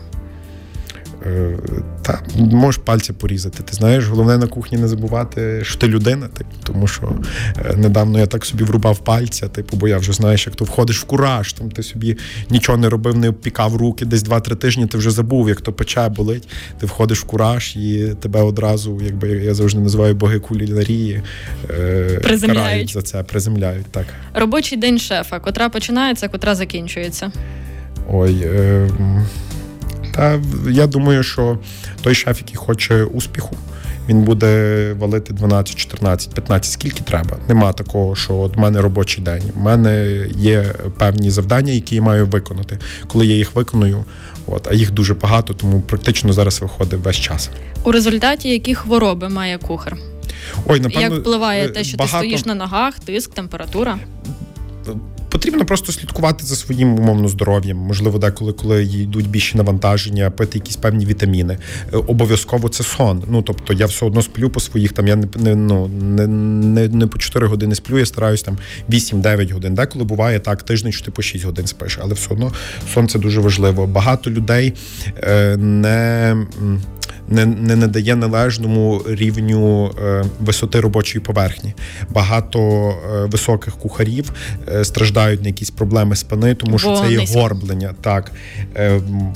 Е, 1.26 1.58
та 2.02 2.20
можеш 2.36 2.80
пальця 2.84 3.12
порізати. 3.12 3.62
Ти 3.62 3.76
знаєш, 3.76 4.06
головне 4.06 4.38
на 4.38 4.46
кухні 4.46 4.78
не 4.78 4.88
забувати, 4.88 5.60
що 5.64 5.78
ти 5.78 5.88
людина. 5.88 6.28
Типу, 6.28 6.50
тому 6.62 6.86
що 6.86 7.14
е, 7.56 7.76
недавно 7.76 8.18
я 8.18 8.26
так 8.26 8.44
собі 8.44 8.64
врубав 8.64 8.98
пальця, 8.98 9.48
типу, 9.48 9.76
бо 9.76 9.88
я 9.88 9.98
вже 9.98 10.12
знаєш, 10.12 10.46
як 10.46 10.56
то 10.56 10.64
входиш 10.64 11.00
в 11.00 11.04
кураж, 11.04 11.52
там 11.52 11.70
ти 11.70 11.82
собі 11.82 12.16
нічого 12.50 12.78
не 12.78 12.88
робив, 12.88 13.16
не 13.18 13.28
обпікав 13.28 13.76
руки, 13.76 14.04
десь 14.04 14.24
2-3 14.24 14.56
тижні 14.56 14.86
ти 14.86 14.98
вже 14.98 15.10
забув, 15.10 15.48
як 15.48 15.60
то 15.60 15.72
пече 15.72 16.08
болить. 16.08 16.48
Ти 16.80 16.86
входиш 16.86 17.20
в 17.20 17.24
кураж 17.24 17.76
і 17.76 18.14
тебе 18.20 18.42
одразу, 18.42 19.00
якби 19.04 19.28
я 19.28 19.54
завжди 19.54 19.80
називаю 19.80 20.14
боги 20.14 20.38
кулінарії, 20.38 21.22
е, 21.70 22.20
приземляють 22.22 22.92
за 22.92 23.02
це, 23.02 23.22
приземляють. 23.22 23.86
так. 23.86 24.06
Робочий 24.34 24.78
день 24.78 24.98
шефа, 24.98 25.40
котра 25.40 25.68
починається, 25.68 26.28
котра 26.28 26.54
закінчується. 26.54 27.32
Ой. 28.10 28.42
Е, 28.44 28.88
та 30.14 30.40
я 30.70 30.86
думаю, 30.86 31.22
що 31.22 31.58
той 32.02 32.14
шеф, 32.14 32.38
який 32.38 32.56
хоче 32.56 33.04
успіху, 33.04 33.56
він 34.08 34.22
буде 34.22 34.92
валити 34.98 35.32
12, 35.32 35.76
14, 35.76 36.34
15, 36.34 36.72
скільки 36.72 37.00
треба. 37.00 37.36
Нема 37.48 37.72
такого, 37.72 38.16
що 38.16 38.34
от 38.34 38.56
в 38.56 38.60
мене 38.60 38.80
робочий 38.80 39.24
день. 39.24 39.42
У 39.56 39.60
мене 39.60 40.26
є 40.36 40.64
певні 40.98 41.30
завдання, 41.30 41.72
які 41.72 41.94
я 41.94 42.02
маю 42.02 42.26
виконати. 42.26 42.78
Коли 43.06 43.26
я 43.26 43.34
їх 43.34 43.54
виконую, 43.54 44.04
от 44.46 44.68
а 44.70 44.74
їх 44.74 44.90
дуже 44.90 45.14
багато, 45.14 45.54
тому 45.54 45.80
практично 45.80 46.32
зараз 46.32 46.60
виходить 46.60 47.00
весь 47.00 47.16
час. 47.16 47.50
У 47.84 47.92
результаті 47.92 48.48
які 48.48 48.74
хвороби 48.74 49.28
має 49.28 49.58
кухар? 49.58 49.96
Ой, 50.66 50.80
напевно, 50.80 51.00
як 51.00 51.12
впливає 51.12 51.68
те, 51.68 51.84
що 51.84 51.96
багато... 51.96 52.12
ти 52.12 52.18
стоїш 52.18 52.44
на 52.44 52.54
ногах, 52.54 52.98
тиск, 52.98 53.34
температура? 53.34 53.98
Потрібно 55.32 55.64
просто 55.64 55.92
слідкувати 55.92 56.44
за 56.44 56.56
своїм 56.56 56.94
умовно 56.94 57.28
здоров'ям. 57.28 57.76
Можливо, 57.76 58.18
деколи, 58.18 58.52
коли 58.52 58.84
йдуть 58.84 59.30
більші 59.30 59.56
навантаження, 59.56 60.30
пити 60.30 60.58
якісь 60.58 60.76
певні 60.76 61.06
вітаміни. 61.06 61.58
Е, 61.92 61.96
обов'язково 61.96 62.68
це 62.68 62.84
сон. 62.84 63.24
Ну 63.28 63.42
тобто 63.42 63.72
я 63.72 63.86
все 63.86 64.06
одно 64.06 64.22
сплю 64.22 64.50
по 64.50 64.60
своїх 64.60 64.92
там. 64.92 65.08
Я 65.08 65.16
не 65.16 65.26
не, 65.36 65.54
ну, 65.54 65.88
не, 65.88 66.26
не, 66.26 66.88
не 66.88 67.06
по 67.06 67.18
4 67.18 67.46
години 67.46 67.74
сплю, 67.74 67.98
я 67.98 68.06
стараюсь 68.06 68.42
там 68.42 68.58
8-9 68.88 69.52
годин. 69.52 69.74
Деколи 69.74 70.04
буває 70.04 70.40
так, 70.40 70.62
тиждень, 70.62 70.92
що 70.92 71.04
ти 71.04 71.10
по 71.10 71.22
6 71.22 71.44
годин 71.44 71.66
спиш, 71.66 71.98
але 72.02 72.14
все 72.14 72.28
одно 72.30 72.52
сон 72.94 73.08
це 73.08 73.18
дуже 73.18 73.40
важливо. 73.40 73.86
Багато 73.86 74.30
людей 74.30 74.72
е, 75.22 75.56
не 75.56 76.36
не 77.28 77.46
не 77.46 77.76
надає 77.76 78.16
належному 78.16 79.02
рівню 79.06 79.90
е, 80.04 80.24
висоти 80.40 80.80
робочої 80.80 81.24
поверхні. 81.24 81.74
Багато 82.10 82.60
е, 82.60 83.24
високих 83.24 83.76
кухарів 83.76 84.32
е, 84.68 84.84
страждають 84.84 85.42
на 85.42 85.48
якісь 85.48 85.70
проблеми 85.70 86.16
спини, 86.16 86.54
тому 86.54 86.78
що 86.78 86.96
це 86.96 87.12
є 87.12 87.26
горблення. 87.34 87.94
Так 88.00 88.32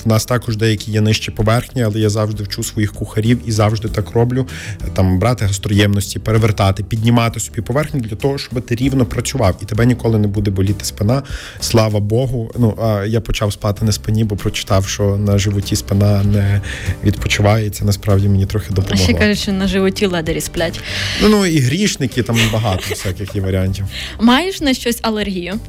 в 0.05 0.07
нас 0.07 0.25
також 0.25 0.57
деякі 0.57 0.91
є 0.91 1.01
нижчі 1.01 1.31
поверхні, 1.31 1.83
але 1.83 1.99
я 1.99 2.09
завжди 2.09 2.43
вчу 2.43 2.63
своїх 2.63 2.93
кухарів 2.93 3.39
і 3.45 3.51
завжди 3.51 3.87
так 3.87 4.11
роблю. 4.11 4.47
Там 4.93 5.19
брати 5.19 5.45
гастроємності, 5.45 6.19
перевертати, 6.19 6.83
піднімати 6.83 7.39
собі 7.39 7.61
поверхню 7.61 7.99
для 7.99 8.15
того, 8.15 8.37
щоб 8.37 8.61
ти 8.61 8.75
рівно 8.75 9.05
працював, 9.05 9.55
і 9.61 9.65
тебе 9.65 9.85
ніколи 9.85 10.19
не 10.19 10.27
буде 10.27 10.51
боліти 10.51 10.85
спина. 10.85 11.23
Слава 11.59 11.99
Богу. 11.99 12.51
Ну 12.57 12.77
а 12.81 13.05
я 13.05 13.21
почав 13.21 13.53
спати 13.53 13.85
на 13.85 13.91
спині, 13.91 14.23
бо 14.23 14.35
прочитав, 14.35 14.87
що 14.87 15.17
на 15.17 15.37
животі 15.37 15.75
спина 15.75 16.23
не 16.23 16.61
відпочиває 17.03 17.69
це 17.77 17.85
насправді 17.85 18.29
мені 18.29 18.45
трохи 18.45 18.69
допомогло. 18.69 18.95
А 18.99 19.03
ще 19.03 19.13
кажуть, 19.13 19.39
що 19.39 19.51
на 19.51 19.67
животі 19.67 20.05
ледері 20.05 20.41
сплять. 20.41 20.79
Ну 21.21 21.29
ну 21.29 21.45
і 21.45 21.59
грішники, 21.59 22.23
там 22.23 22.39
багато 22.53 22.83
всяких 22.89 23.35
є 23.35 23.41
варіантів. 23.41 23.85
Маєш 24.19 24.61
на 24.61 24.73
щось 24.73 24.99
алергію? 25.01 25.59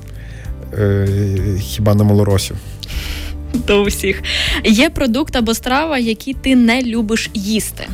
Е, 0.78 1.06
Хіба 1.60 1.94
на 1.94 2.04
малоросів? 2.04 2.56
До 3.54 3.82
усіх. 3.82 4.22
Є 4.64 4.90
продукт 4.90 5.36
або 5.36 5.54
страва, 5.54 5.98
які 5.98 6.34
ти 6.34 6.56
не 6.56 6.82
любиш 6.82 7.30
їсти. 7.34 7.84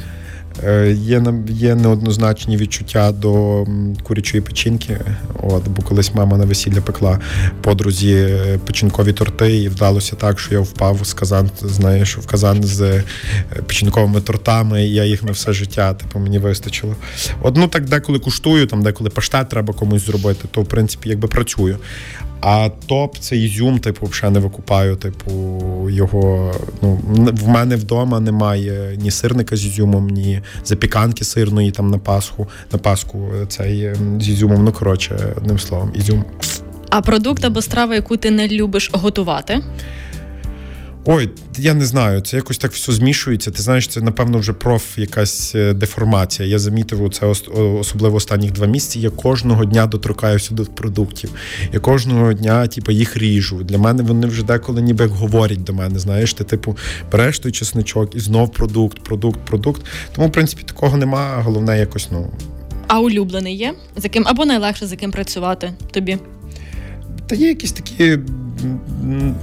Е, 0.63 0.93
є 0.93 1.23
є 1.49 1.75
неоднозначні 1.75 2.57
відчуття 2.57 3.13
до 3.13 3.67
курячої 4.03 4.41
печінки. 4.41 5.01
От, 5.43 5.69
Бо 5.69 5.83
колись 5.83 6.15
мама 6.15 6.37
на 6.37 6.45
весілля 6.45 6.81
пекла 6.81 7.21
подрузі 7.61 8.13
е, 8.15 8.59
печінкові 8.67 9.13
торти, 9.13 9.57
і 9.57 9.69
вдалося 9.69 10.17
так, 10.17 10.41
що 10.41 10.55
я 10.55 10.61
впав 10.61 10.99
з 11.03 11.15
казан, 11.15 11.51
знаєш, 11.61 12.19
в 12.19 12.27
казан 12.27 12.63
з 12.63 12.81
е, 12.81 13.05
печінковими 13.67 14.21
тортами, 14.21 14.85
і 14.85 14.93
я 14.93 15.05
їх 15.05 15.23
на 15.23 15.33
все 15.33 15.53
життя, 15.53 15.95
типу, 15.95 16.19
мені 16.19 16.39
вистачило. 16.39 16.97
От, 17.41 17.57
ну 17.57 17.69
так 17.69 17.85
деколи 17.85 18.19
куштую, 18.19 18.67
там 18.67 18.83
деколи 18.83 19.11
паштет 19.11 19.49
треба 19.49 19.75
комусь 19.75 20.07
зробити, 20.07 20.49
то 20.51 20.63
в 20.63 20.67
принципі 20.67 21.09
якби 21.09 21.29
працюю. 21.29 21.79
А 22.47 22.69
топ 22.87 23.19
це 23.19 23.37
ізюм, 23.37 23.79
типу, 23.79 24.07
взагалі 24.07 24.35
не 24.35 24.41
викупаю. 24.41 24.97
Типу, 24.97 25.31
його 25.91 26.55
ну 26.83 26.99
в 27.33 27.49
мене 27.49 27.77
вдома 27.77 28.21
немає 28.21 28.97
ні 28.97 29.11
сирника 29.11 29.57
з 29.57 29.67
ізюмом, 29.67 30.09
ні 30.09 30.41
запіканки 30.65 31.25
сирної 31.25 31.71
там 31.71 31.91
на 31.91 31.99
Пасху, 31.99 32.49
на 32.73 32.79
Пасху 32.79 33.31
цей 33.49 33.85
ем, 33.87 34.21
з 34.21 34.29
ізюмом. 34.29 34.65
Ну 34.65 34.73
коротше, 34.73 35.35
одним 35.37 35.59
словом, 35.59 35.93
ізюм. 35.95 36.25
А 36.91 37.01
продукт 37.01 37.45
або 37.45 37.63
страва, 37.63 37.95
яку 37.95 38.17
ти 38.17 38.31
не 38.31 38.49
любиш 38.49 38.91
готувати? 38.93 39.61
Ой, 41.07 41.31
я 41.59 41.75
не 41.75 41.85
знаю, 41.85 42.21
це 42.21 42.37
якось 42.37 42.59
так 42.59 42.73
все 42.73 42.93
змішується. 42.93 43.51
Ти 43.51 43.63
знаєш, 43.63 43.89
це 43.89 44.01
напевно 44.01 44.39
вже 44.39 44.53
проф 44.53 44.99
якась 44.99 45.55
е, 45.55 45.73
деформація. 45.73 46.49
Я 46.49 46.59
замітив 46.59 47.11
це 47.11 47.27
особливо 47.57 48.17
останніх 48.17 48.53
два 48.53 48.67
місяці. 48.67 49.01
Я 49.01 49.11
кожного 49.11 49.65
дня 49.65 49.87
доторкаюся 49.87 50.55
до 50.55 50.65
продуктів. 50.65 51.31
Я 51.73 51.81
кожного 51.81 52.33
дня, 52.33 52.67
типу, 52.67 52.93
їх 52.93 53.17
ріжу. 53.17 53.63
Для 53.65 53.79
мене 53.79 54.03
вони 54.03 54.27
вже 54.27 54.43
деколи 54.43 54.83
ніби 54.83 55.07
говорять 55.07 55.65
до 55.65 55.73
мене. 55.73 55.99
Знаєш, 55.99 56.35
ти 56.35 56.45
типу 56.45 56.77
береш 57.13 57.39
той 57.39 57.53
чесничок 57.53 58.15
і 58.15 58.21
знов 58.21 58.53
продукт, 58.53 59.03
продукт, 59.03 59.41
продукт. 59.41 59.83
Тому, 60.15 60.29
в 60.29 60.33
принципі, 60.33 60.63
такого 60.63 60.97
нема. 60.97 61.43
Головне, 61.43 61.79
якось 61.79 62.09
ну. 62.11 62.31
А 62.87 63.01
улюблений 63.01 63.57
є? 63.57 63.75
З 63.97 64.05
яким 64.05 64.25
або 64.27 64.45
найлегше 64.45 64.87
з 64.87 64.91
яким 64.91 65.11
працювати 65.11 65.73
тобі? 65.91 66.19
Та 67.27 67.35
є 67.35 67.49
якісь 67.49 67.73
такі 67.73 68.19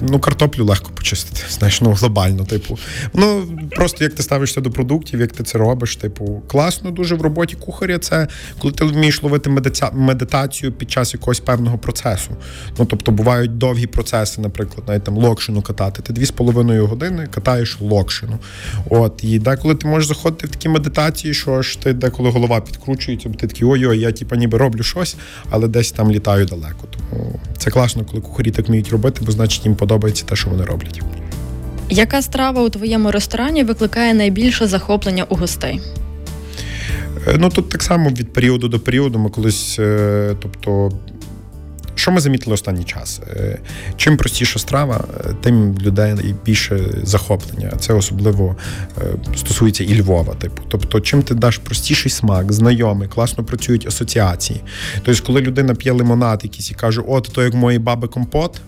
ну, 0.01 0.19
картоплю 0.19 0.65
легко 0.65 0.91
почистити. 0.93 1.41
Знаєш, 1.49 1.81
ну 1.81 1.91
глобально, 1.91 2.45
типу. 2.45 2.79
Ну 3.13 3.43
просто 3.71 4.03
як 4.03 4.13
ти 4.13 4.23
ставишся 4.23 4.61
до 4.61 4.71
продуктів, 4.71 5.19
як 5.19 5.31
ти 5.31 5.43
це 5.43 5.57
робиш, 5.57 5.95
типу, 5.95 6.41
класно 6.47 6.91
дуже 6.91 7.15
в 7.15 7.21
роботі 7.21 7.55
кухаря. 7.55 7.99
Це 7.99 8.27
коли 8.59 8.73
ти 8.73 8.85
вмієш 8.85 9.23
ловити 9.23 9.49
медитацію 9.93 10.71
під 10.71 10.91
час 10.91 11.13
якогось 11.13 11.39
певного 11.39 11.77
процесу. 11.77 12.31
Ну 12.79 12.85
тобто 12.85 13.11
бувають 13.11 13.57
довгі 13.57 13.87
процеси, 13.87 14.41
наприклад, 14.41 14.83
навіть 14.87 15.03
там 15.03 15.17
локшину 15.17 15.61
катати. 15.61 16.01
Ти 16.01 16.13
дві 16.13 16.25
з 16.25 16.31
половиною 16.31 16.87
години 16.87 17.27
катаєш 17.31 17.77
локшину. 17.81 18.39
От 18.89 19.23
і 19.23 19.39
деколи 19.39 19.75
ти 19.75 19.87
можеш 19.87 20.07
заходити 20.07 20.47
в 20.47 20.49
такі 20.49 20.69
медитації, 20.69 21.33
що 21.33 21.61
ж 21.61 21.79
ти 21.81 21.93
деколи 21.93 22.29
голова 22.29 22.61
підкручується, 22.61 23.29
ти 23.29 23.47
такий 23.47 23.67
ой-ой, 23.67 23.99
я 23.99 24.11
типу, 24.11 24.35
ніби 24.35 24.57
роблю 24.57 24.83
щось, 24.83 25.15
але 25.49 25.67
десь 25.67 25.91
там 25.91 26.11
літаю 26.11 26.45
далеко. 26.45 26.87
Тому 26.89 27.39
це 27.57 27.71
класно, 27.71 28.05
коли 28.05 28.21
кухарі 28.21 28.51
так 28.51 28.67
вміють 28.67 28.89
робити, 28.89 29.21
бо 29.25 29.31
значить 29.31 29.50
їм 29.63 29.75
подобається 29.75 30.25
те, 30.25 30.35
що 30.35 30.49
вони 30.49 30.63
роблять. 30.63 31.01
Яка 31.89 32.21
страва 32.21 32.61
у 32.61 32.69
твоєму 32.69 33.11
ресторані 33.11 33.63
викликає 33.63 34.13
найбільше 34.13 34.67
захоплення 34.67 35.23
у 35.29 35.35
гостей? 35.35 35.81
Е, 37.27 37.35
ну 37.39 37.49
тут 37.49 37.69
так 37.69 37.83
само 37.83 38.09
від 38.09 38.33
періоду 38.33 38.67
до 38.67 38.79
періоду 38.79 39.19
ми 39.19 39.29
колись, 39.29 39.79
е, 39.79 40.35
тобто. 40.41 40.91
Що 41.95 42.11
ми 42.11 42.21
замітили 42.21 42.53
останній 42.53 42.83
час? 42.83 43.21
Е, 43.35 43.59
чим 43.97 44.17
простіша 44.17 44.59
страва, 44.59 45.05
тим 45.41 45.77
людей 45.81 46.35
більше 46.45 46.79
захоплення. 47.03 47.71
Це 47.79 47.93
особливо 47.93 48.55
стосується 49.35 49.83
і 49.83 50.01
Львова. 50.01 50.33
Типу, 50.33 50.61
тобто, 50.67 50.99
чим 50.99 51.23
ти 51.23 51.35
даш 51.35 51.57
простіший 51.57 52.11
смак, 52.11 52.51
знайомий, 52.51 53.07
класно 53.07 53.43
працюють 53.43 53.87
асоціації. 53.87 54.61
Тобто, 55.03 55.23
коли 55.23 55.41
людина 55.41 55.75
п'є 55.75 55.91
лимонад 55.91 56.39
якийсь 56.43 56.71
і 56.71 56.73
каже, 56.73 57.01
от 57.07 57.29
то 57.33 57.43
як 57.43 57.53
мої 57.53 57.79
баби 57.79 58.07
компот 58.07 58.61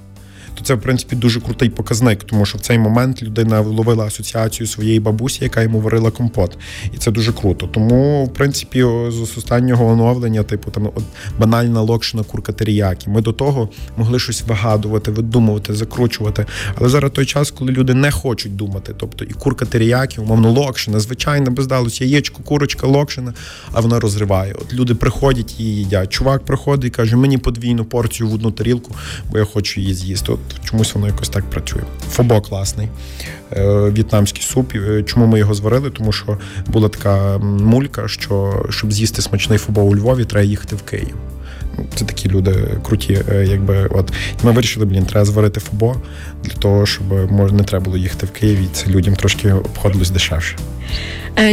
то 0.55 0.63
це 0.63 0.73
в 0.73 0.81
принципі 0.81 1.15
дуже 1.15 1.41
крутий 1.41 1.69
показник, 1.69 2.23
тому 2.23 2.45
що 2.45 2.57
в 2.57 2.61
цей 2.61 2.79
момент 2.79 3.23
людина 3.23 3.61
вловила 3.61 4.05
асоціацію 4.05 4.67
своєї 4.67 4.99
бабусі, 4.99 5.43
яка 5.43 5.61
йому 5.61 5.79
варила 5.79 6.11
компот, 6.11 6.57
і 6.93 6.97
це 6.97 7.11
дуже 7.11 7.33
круто. 7.33 7.67
Тому, 7.67 8.25
в 8.25 8.33
принципі, 8.33 8.85
з 9.09 9.37
останнього 9.37 9.85
оновлення, 9.85 10.43
типу 10.43 10.71
там 10.71 10.85
от 10.85 11.03
банальна 11.39 11.81
локшина 11.81 12.23
курка 12.23 12.53
теріякі. 12.53 13.09
Ми 13.09 13.21
до 13.21 13.33
того 13.33 13.69
могли 13.97 14.19
щось 14.19 14.43
вигадувати, 14.47 15.11
видумувати, 15.11 15.73
закручувати. 15.73 16.45
Але 16.75 16.89
зараз 16.89 17.11
той 17.11 17.25
час, 17.25 17.51
коли 17.51 17.71
люди 17.71 17.93
не 17.93 18.11
хочуть 18.11 18.55
думати, 18.55 18.93
тобто 18.97 19.25
і 19.25 19.33
курка 19.33 19.65
теріякі, 19.65 20.21
умовно, 20.21 20.51
локшина, 20.51 20.99
звичайно, 20.99 21.51
би 21.51 21.63
здалося, 21.63 22.05
яєчко, 22.05 22.43
курочка, 22.43 22.87
локшина, 22.87 23.33
а 23.71 23.81
вона 23.81 23.99
розриває. 23.99 24.53
От 24.53 24.73
люди 24.73 24.95
приходять 24.95 25.59
і 25.59 25.63
їдять. 25.63 26.09
Чувак 26.09 26.45
приходить 26.45 26.85
і 26.85 26.89
каже, 26.89 27.15
мені 27.15 27.37
подвійну 27.37 27.85
порцію 27.85 28.29
в 28.29 28.33
одну 28.33 28.51
тарілку, 28.51 28.95
бо 29.31 29.37
я 29.37 29.45
хочу 29.45 29.81
її 29.81 29.93
з'їсти. 29.93 30.31
От 30.31 30.39
чомусь 30.73 30.93
воно 30.95 31.07
якось 31.07 31.29
так 31.29 31.43
працює. 31.43 31.81
Фобо 32.09 32.41
класний 32.41 32.87
е, 33.51 33.89
в'єтнамський 33.89 34.43
суп. 34.43 34.75
Е, 34.75 35.03
чому 35.03 35.25
ми 35.25 35.39
його 35.39 35.53
зварили? 35.53 35.89
Тому 35.89 36.11
що 36.11 36.37
була 36.67 36.89
така 36.89 37.37
мулька, 37.37 38.07
що 38.07 38.65
щоб 38.69 38.93
з'їсти 38.93 39.21
смачний 39.21 39.57
фобо 39.57 39.81
у 39.81 39.95
Львові, 39.95 40.25
треба 40.25 40.45
їхати 40.45 40.75
в 40.75 40.81
Київ. 40.81 41.15
Це 41.95 42.05
такі 42.05 42.29
люди 42.29 42.53
круті. 42.83 43.21
Е, 43.31 43.45
якби 43.45 43.87
от 43.87 44.13
Ми 44.43 44.51
вирішили, 44.51 44.85
блін, 44.85 45.05
треба 45.05 45.25
зварити 45.25 45.59
фобо 45.59 45.95
для 46.43 46.53
того, 46.53 46.85
щоб 46.85 47.31
може 47.31 47.55
не 47.55 47.63
треба 47.63 47.85
було 47.85 47.97
їхати 47.97 48.25
в 48.25 48.31
Київ, 48.31 48.59
і 48.59 48.67
це 48.73 48.87
людям 48.87 49.15
трошки 49.15 49.53
обходилось 49.53 50.09
дешевше. 50.09 50.57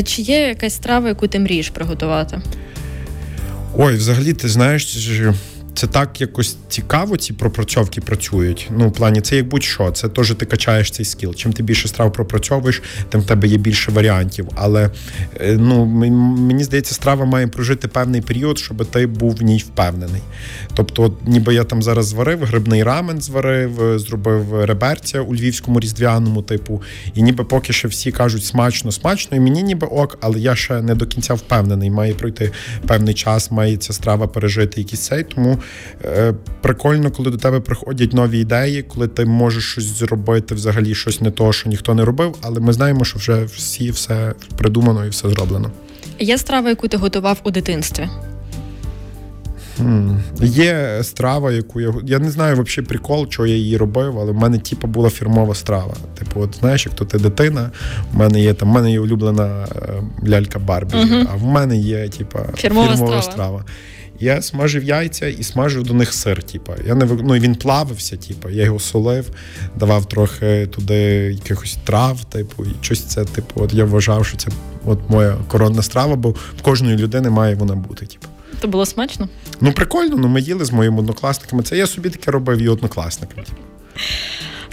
Чи 0.05 0.23
є 0.23 0.49
якась 0.49 0.75
страва, 0.75 1.09
яку 1.09 1.29
ти 1.29 1.39
мрієш 1.39 1.71
приготувати? 1.71 2.41
Ой, 3.77 3.95
взагалі, 3.95 4.33
ти 4.33 4.49
знаєш, 4.49 4.85
це 5.75 5.87
так 5.87 6.21
якось 6.21 6.57
цікаво, 6.69 7.17
ці 7.17 7.33
пропрацьовки 7.33 8.01
працюють. 8.01 8.71
Ну, 8.77 8.89
в 8.89 8.93
плані, 8.93 9.21
це 9.21 9.37
як 9.37 9.49
будь-що, 9.49 9.91
це 9.91 10.09
теж 10.09 10.35
ти 10.35 10.47
качаєш 10.47 10.91
цей 10.91 11.07
скіл. 11.07 11.35
Чим 11.35 11.53
ти 11.53 11.63
більше 11.63 11.89
страв 11.89 12.13
пропрацьовуєш, 12.13 12.83
тим 13.09 13.21
в 13.21 13.27
тебе 13.27 13.49
є 13.49 13.57
більше 13.57 13.93
варіантів. 13.93 14.49
Але 14.55 14.91
е, 15.41 15.57
ну, 15.57 15.85
мені 15.85 16.65
здається, 16.65 16.95
страва 16.95 17.25
має 17.25 17.47
прожити 17.47 17.89
певний 17.89 18.21
період, 18.21 18.59
щоб 18.59 18.87
ти 18.87 19.07
був 19.07 19.37
в 19.37 19.43
ній 19.43 19.59
впевнений. 19.59 20.21
Тобто, 20.75 21.03
от, 21.03 21.27
ніби 21.27 21.55
я 21.55 21.65
там 21.65 21.83
зараз 21.83 22.07
зварив, 22.07 22.45
грибний 22.45 22.83
рамен 22.83 23.21
зварив, 23.21 23.99
зробив 23.99 24.65
реберця 24.65 25.21
у 25.21 25.35
львівському 25.35 25.81
різдвяному 25.81 26.43
типу, 26.43 26.83
і 27.15 27.23
ніби 27.23 27.45
поки 27.45 27.73
що 27.73 27.89
всі 27.89 28.13
кажуть 28.13 28.45
смачно, 28.45 28.93
смачно, 28.93 29.37
і 29.37 29.41
мені 29.41 29.63
ніби 29.63 29.87
ок, 29.87 30.19
але 30.21 30.41
я 30.41 30.57
ще 30.57 30.83
не 30.83 30.95
до 30.95 31.07
кінця 31.07 31.35
впевнений. 31.35 31.91
Має 31.91 32.15
пройти 32.15 32.53
певний 32.87 33.15
час, 33.15 33.51
має 33.51 33.77
ця 33.77 33.93
страва 33.93 34.27
пережити 34.27 34.81
якийсь 34.81 35.01
цей. 35.01 35.25
Тому 35.25 35.59
Е, 35.60 35.60
прикольно, 36.61 37.11
коли 37.11 37.31
до 37.31 37.37
тебе 37.37 37.61
приходять 37.61 38.13
нові 38.13 38.39
ідеї, 38.39 38.83
коли 38.83 39.09
ти 39.09 39.25
можеш 39.25 39.65
щось 39.65 39.85
зробити, 39.85 40.55
взагалі 40.55 40.95
щось 40.95 41.21
не 41.21 41.31
то, 41.31 41.53
що 41.53 41.69
ніхто 41.69 41.95
не 41.95 42.05
робив, 42.05 42.37
але 42.43 42.61
ми 42.61 42.73
знаємо, 42.73 43.05
що 43.05 43.19
вже 43.19 43.45
всі 43.45 43.91
все 43.91 44.35
придумано 44.57 45.07
і 45.07 45.09
все 45.09 45.29
зроблено. 45.29 45.71
Є 46.19 46.39
страва, 46.39 46.69
яку 46.69 46.89
ти 46.89 46.97
готував 46.97 47.41
у 47.45 47.51
дитинстві? 47.51 48.09
Є 50.43 50.99
страва, 51.03 51.53
яку 51.53 51.81
я 51.81 51.95
я 52.05 52.19
не 52.19 52.31
знаю 52.31 52.63
взагалі 52.63 52.89
прикол, 52.89 53.27
що 53.31 53.47
я 53.47 53.55
її 53.55 53.77
робив, 53.77 54.19
але 54.19 54.33
в 54.33 54.35
мене 54.35 54.59
типу, 54.59 54.87
була 54.87 55.11
фірмова 55.11 55.55
страва. 55.55 55.95
Типу, 56.19 56.41
от 56.41 56.57
знаєш, 56.61 56.87
як 56.87 56.95
то 56.95 57.05
ти 57.05 57.19
дитина, 57.19 57.71
в 58.13 58.17
мене 58.17 58.41
є 58.41 58.55
там, 58.55 58.71
в 58.71 58.73
мене 58.73 58.93
є 58.93 59.01
улюблена 59.01 59.67
е, 59.77 60.29
лялька 60.29 60.59
Барбі, 60.59 60.95
uh 60.95 61.27
а 61.33 61.37
в 61.37 61.43
мене 61.43 61.77
є 61.77 62.09
типу, 62.09 62.39
фірмова, 62.57 62.89
фірмова 62.89 63.23
страва. 63.23 63.23
страва. 63.23 63.65
Я 64.21 64.43
смажив 64.43 64.85
яйця 64.85 65.27
і 65.27 65.43
смажив 65.43 65.83
до 65.83 65.95
них 65.95 66.15
сир. 66.15 66.43
Типу. 66.43 66.73
Я 66.87 66.95
не 66.95 67.05
ну, 67.05 67.35
Він 67.35 67.55
плавився, 67.55 68.17
типу. 68.17 68.51
я 68.51 68.65
його 68.65 68.79
солив, 68.79 69.31
давав 69.77 70.07
трохи 70.07 70.67
туди 70.67 70.95
якихось 71.35 71.79
трав, 71.85 72.25
типу, 72.25 72.65
і 72.65 72.69
щось 72.81 73.05
це, 73.05 73.25
типу, 73.25 73.61
от 73.61 73.75
я 73.75 73.85
вважав, 73.85 74.27
що 74.27 74.37
це 74.37 74.49
от 74.85 74.99
моя 75.09 75.37
коронна 75.49 75.83
страва, 75.83 76.17
бо 76.17 76.31
в 76.31 76.63
кожної 76.63 76.97
людини 76.97 77.31
має 77.31 77.55
вона 77.55 77.75
бути. 77.75 78.07
Типу. 78.07 78.27
То 78.61 78.69
було 78.69 78.87
смачно? 78.87 79.29
Ну, 79.61 79.73
прикольно, 79.73 80.17
ну 80.17 80.29
ми 80.29 80.41
їли 80.41 80.65
з 80.65 80.73
моїми 80.73 80.99
однокласниками. 80.99 81.63
Це 81.63 81.77
я 81.77 81.87
собі 81.87 82.11
таке 82.11 82.31
робив 82.31 82.59
і 82.59 82.69
однокласникам. 82.69 83.45
Типу. 83.45 83.63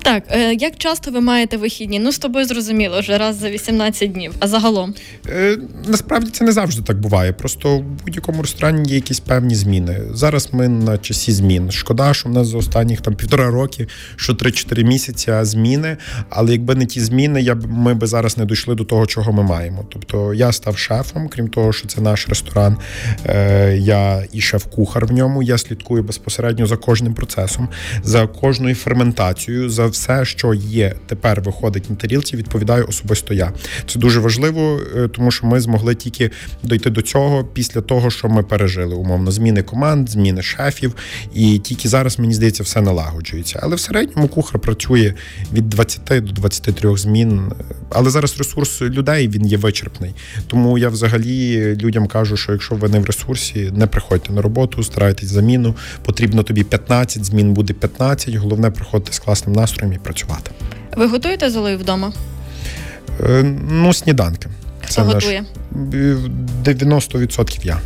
Так, 0.08 0.24
е, 0.30 0.54
як 0.54 0.78
часто 0.78 1.12
ви 1.12 1.22
маєте 1.22 1.58
вихідні? 1.58 2.00
Ну, 2.00 2.12
з 2.12 2.17
тобою 2.17 2.46
зрозуміло, 2.46 3.00
вже 3.00 3.17
раз 3.17 3.36
за 3.36 3.50
18 3.50 4.12
днів. 4.12 4.34
А 4.39 4.48
загалом? 4.48 4.93
Е, 5.30 5.58
Насправді 5.88 6.32
це 6.32 6.43
не 6.43 6.52
завжди 6.52 6.82
так 6.82 7.00
буває. 7.00 7.34
Просто 7.34 7.78
в 7.78 7.84
будь-якому 8.06 8.41
ресторані 8.41 8.89
є 8.89 8.96
якісь 8.96 9.20
певні 9.20 9.56
зміни. 9.56 10.02
Зараз 10.13 10.50
ми 10.52 10.67
на 10.67 10.98
часі 10.98 11.32
змін. 11.32 11.72
Шкода, 11.72 12.13
що 12.13 12.30
в 12.30 12.32
нас 12.32 12.48
за 12.48 12.58
останніх 12.58 13.02
там 13.02 13.15
півтора 13.15 13.50
роки, 13.50 13.88
що 14.15 14.34
3-4 14.34 14.84
місяці 14.84 15.34
зміни. 15.41 15.98
Але 16.30 16.52
якби 16.52 16.76
не 16.76 16.86
ті 16.86 17.02
зміни, 17.02 17.41
я 17.41 17.56
б 17.56 17.67
ми 17.72 17.93
би 17.93 18.08
зараз 18.08 18.38
не 18.38 18.46
дійшли 18.46 18.76
до 18.76 18.84
того, 18.84 19.06
чого 19.06 19.32
ми 19.32 19.43
маємо. 19.43 19.86
Тобто 19.89 20.34
я 20.34 20.52
став 20.52 20.78
шефом, 20.78 21.30
крім 21.30 21.48
того, 21.48 21.74
що 21.74 21.88
це 21.88 22.02
наш 22.02 22.30
ресторан. 22.30 22.78
Е, 23.26 23.78
Я 23.78 24.24
і 24.32 24.41
шеф-кухар 24.41 25.06
в 25.06 25.12
ньому. 25.12 25.43
Я 25.43 25.58
слідкую 25.58 26.04
безпосередньо 26.04 26.67
за 26.67 26.78
кожним 26.78 27.13
процесом, 27.13 27.70
за 28.04 28.28
кожною 28.28 28.76
ферментацією. 28.76 29.70
за 29.70 29.97
все, 29.98 30.26
що 30.26 30.54
є 30.54 30.96
тепер, 31.06 31.42
виходить 31.42 31.90
на 31.90 31.96
тарілці, 31.96 32.38
відповідаю 32.38 32.86
особисто 32.90 33.34
я. 33.34 33.54
Це 33.88 34.00
дуже 34.00 34.20
важливо, 34.20 34.80
е, 34.96 35.08
тому 35.08 35.32
що 35.32 35.48
ми 35.48 35.60
змогли 35.60 35.96
тільки 35.96 36.32
дойти 36.64 36.90
до 36.90 37.02
цього 37.02 37.44
після 37.44 37.82
того, 37.82 38.10
що 38.10 38.30
ми 38.30 38.44
пережили. 38.44 38.96
Умовно, 38.96 39.32
зміни 39.32 39.64
команд, 39.64 40.10
зміни 40.10 40.42
шефів, 40.42 40.96
і 41.34 41.60
тільки 41.60 41.90
зараз 41.90 42.20
мені 42.20 42.34
здається, 42.34 42.64
все 42.64 42.82
налагоджується. 42.82 43.60
Але 43.64 43.76
в 43.76 43.80
середньому 43.80 44.28
кухар 44.28 44.62
працює 44.62 45.14
від 45.54 45.70
20 45.70 46.26
до 46.26 46.32
23 46.32 46.98
змін. 46.98 47.52
Але 47.90 48.10
зараз 48.10 48.38
ресурс 48.38 48.82
людей 48.82 49.28
він 49.28 49.46
є 49.46 49.58
вичерпний. 49.58 50.14
Тому 50.48 50.78
я 50.78 50.90
взагалі 50.90 51.76
людям 51.76 52.08
кажу, 52.08 52.38
що 52.38 52.52
якщо 52.52 52.76
ви 52.76 52.90
не 52.90 53.00
в 53.00 53.06
ресурсі, 53.06 53.72
не 53.76 53.88
приходьте 53.88 54.34
на 54.34 54.42
роботу, 54.42 54.84
старайтесь 54.84 55.30
заміну. 55.30 55.76
Потрібно 56.06 56.44
тобі 56.44 56.64
15, 56.64 57.26
змін 57.26 57.54
буде 57.54 57.74
15. 57.74 58.36
Головне 58.36 58.72
приходити 58.72 59.14
з 59.14 59.20
класним 59.20 59.56
настроєм 59.56 59.77
і 59.86 59.98
працювати. 59.98 60.52
Ви 60.96 61.08
готуєте 61.08 61.50
золою 61.50 61.78
вдома? 61.78 62.13
Е, 63.24 63.44
ну, 63.70 63.94
сніданки. 63.94 64.50
Хто 64.82 64.94
Це 64.94 65.02
готує? 65.02 65.44
Наш 65.72 67.08
90% 67.12 67.66
я. 67.66 67.80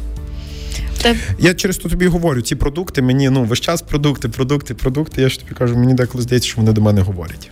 Те... 1.02 1.16
Я 1.40 1.54
через 1.54 1.78
то 1.78 1.90
тобі 1.90 2.08
говорю, 2.08 2.42
ці 2.42 2.56
продукти 2.56 3.02
мені 3.02 3.30
ну 3.30 3.44
весь 3.44 3.60
час 3.60 3.82
продукти, 3.82 4.30
продукти, 4.30 4.74
продукти. 4.74 5.22
Я 5.22 5.30
ж 5.30 5.40
тобі 5.40 5.52
кажу, 5.56 5.78
мені 5.78 5.94
деколи 5.94 6.24
здається, 6.24 6.50
що 6.50 6.58
вони 6.58 6.72
до 6.72 6.82
мене 6.82 7.02
говорять. 7.02 7.52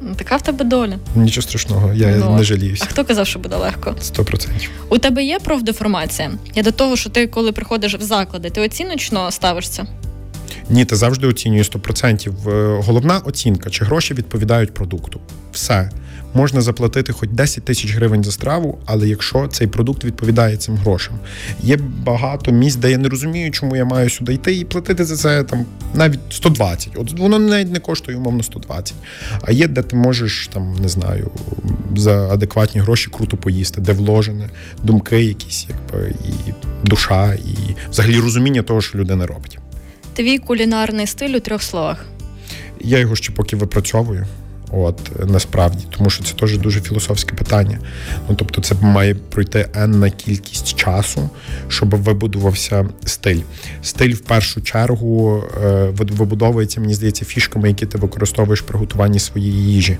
Ну, 0.00 0.14
така 0.14 0.36
в 0.36 0.42
тебе 0.42 0.64
доля. 0.64 0.98
Нічого 1.16 1.42
страшного, 1.42 1.94
я 1.94 2.16
ну, 2.16 2.36
не 2.36 2.44
жаліюся. 2.44 2.84
А 2.88 2.90
хто 2.90 3.04
казав, 3.04 3.26
що 3.26 3.38
буде 3.38 3.56
легко? 3.56 3.94
Сто 4.00 4.24
процентів. 4.24 4.70
У 4.88 4.98
тебе 4.98 5.24
є 5.24 5.38
профдеформація? 5.38 6.30
Я 6.54 6.62
до 6.62 6.72
того, 6.72 6.96
що 6.96 7.10
ти, 7.10 7.26
коли 7.26 7.52
приходиш 7.52 7.94
в 7.94 8.02
заклади, 8.02 8.50
ти 8.50 8.60
оціночно 8.60 9.30
ставишся? 9.30 9.86
Ні, 10.70 10.84
ти 10.84 10.96
завжди 10.96 11.26
оцінює 11.26 11.62
100%. 11.62 12.48
Е, 12.48 12.82
головна 12.86 13.18
оцінка, 13.18 13.70
чи 13.70 13.84
гроші 13.84 14.14
відповідають 14.14 14.74
продукту. 14.74 15.20
Все. 15.52 15.90
Можна 16.34 16.60
заплатити 16.60 17.12
хоч 17.12 17.28
10 17.30 17.64
тисяч 17.64 17.94
гривень 17.94 18.24
за 18.24 18.32
страву, 18.32 18.78
але 18.84 19.08
якщо 19.08 19.48
цей 19.48 19.66
продукт 19.66 20.04
відповідає 20.04 20.56
цим 20.56 20.76
грошам, 20.76 21.14
є 21.62 21.76
багато 22.06 22.52
місць, 22.52 22.76
де 22.76 22.90
я 22.90 22.98
не 22.98 23.08
розумію, 23.08 23.50
чому 23.50 23.76
я 23.76 23.84
маю 23.84 24.10
сюди 24.10 24.34
йти 24.34 24.56
і 24.56 24.64
платити 24.64 25.04
за 25.04 25.16
це 25.16 25.44
там 25.44 25.66
навіть 25.94 26.20
120. 26.30 26.92
От 26.96 27.18
воно 27.18 27.38
навіть 27.38 27.72
не 27.72 27.80
коштує 27.80 28.18
умовно 28.18 28.42
120. 28.42 28.94
А 29.42 29.52
є, 29.52 29.68
де 29.68 29.82
ти 29.82 29.96
можеш 29.96 30.48
там 30.52 30.76
не 30.82 30.88
знаю 30.88 31.30
за 31.96 32.28
адекватні 32.28 32.80
гроші 32.80 33.10
круто 33.10 33.36
поїсти, 33.36 33.80
де 33.80 33.92
вложені 33.92 34.48
думки, 34.82 35.24
якісь, 35.24 35.66
якби 35.68 36.14
і 36.24 36.52
душа, 36.86 37.34
і 37.34 37.76
взагалі 37.90 38.20
розуміння 38.20 38.62
того, 38.62 38.80
що 38.80 38.98
людина 38.98 39.26
робить. 39.26 39.58
Твій 40.14 40.38
кулінарний 40.38 41.06
стиль 41.06 41.36
у 41.36 41.40
трьох 41.40 41.62
словах. 41.62 42.04
Я 42.80 42.98
його 42.98 43.16
ще 43.16 43.32
поки 43.32 43.56
випрацьовую. 43.56 44.26
От 44.76 45.10
насправді, 45.26 45.84
тому 45.96 46.10
що 46.10 46.24
це 46.24 46.34
теж 46.34 46.58
дуже 46.58 46.80
філософське 46.80 47.36
питання. 47.36 47.78
Ну 48.28 48.34
тобто, 48.34 48.60
це 48.60 48.74
має 48.80 49.14
пройти 49.14 49.68
енна 49.74 50.10
кількість 50.10 50.76
часу, 50.76 51.30
щоб 51.68 51.94
вибудувався 51.94 52.88
стиль. 53.04 53.40
Стиль 53.82 54.12
в 54.14 54.20
першу 54.20 54.60
чергу 54.60 55.42
е, 55.64 55.88
вибудовується, 55.92 56.80
мені 56.80 56.94
здається, 56.94 57.24
фішками, 57.24 57.68
які 57.68 57.86
ти 57.86 57.98
використовуєш 57.98 58.60
при 58.60 58.78
готуванні 58.78 59.18
своєї 59.18 59.72
їжі, 59.72 59.98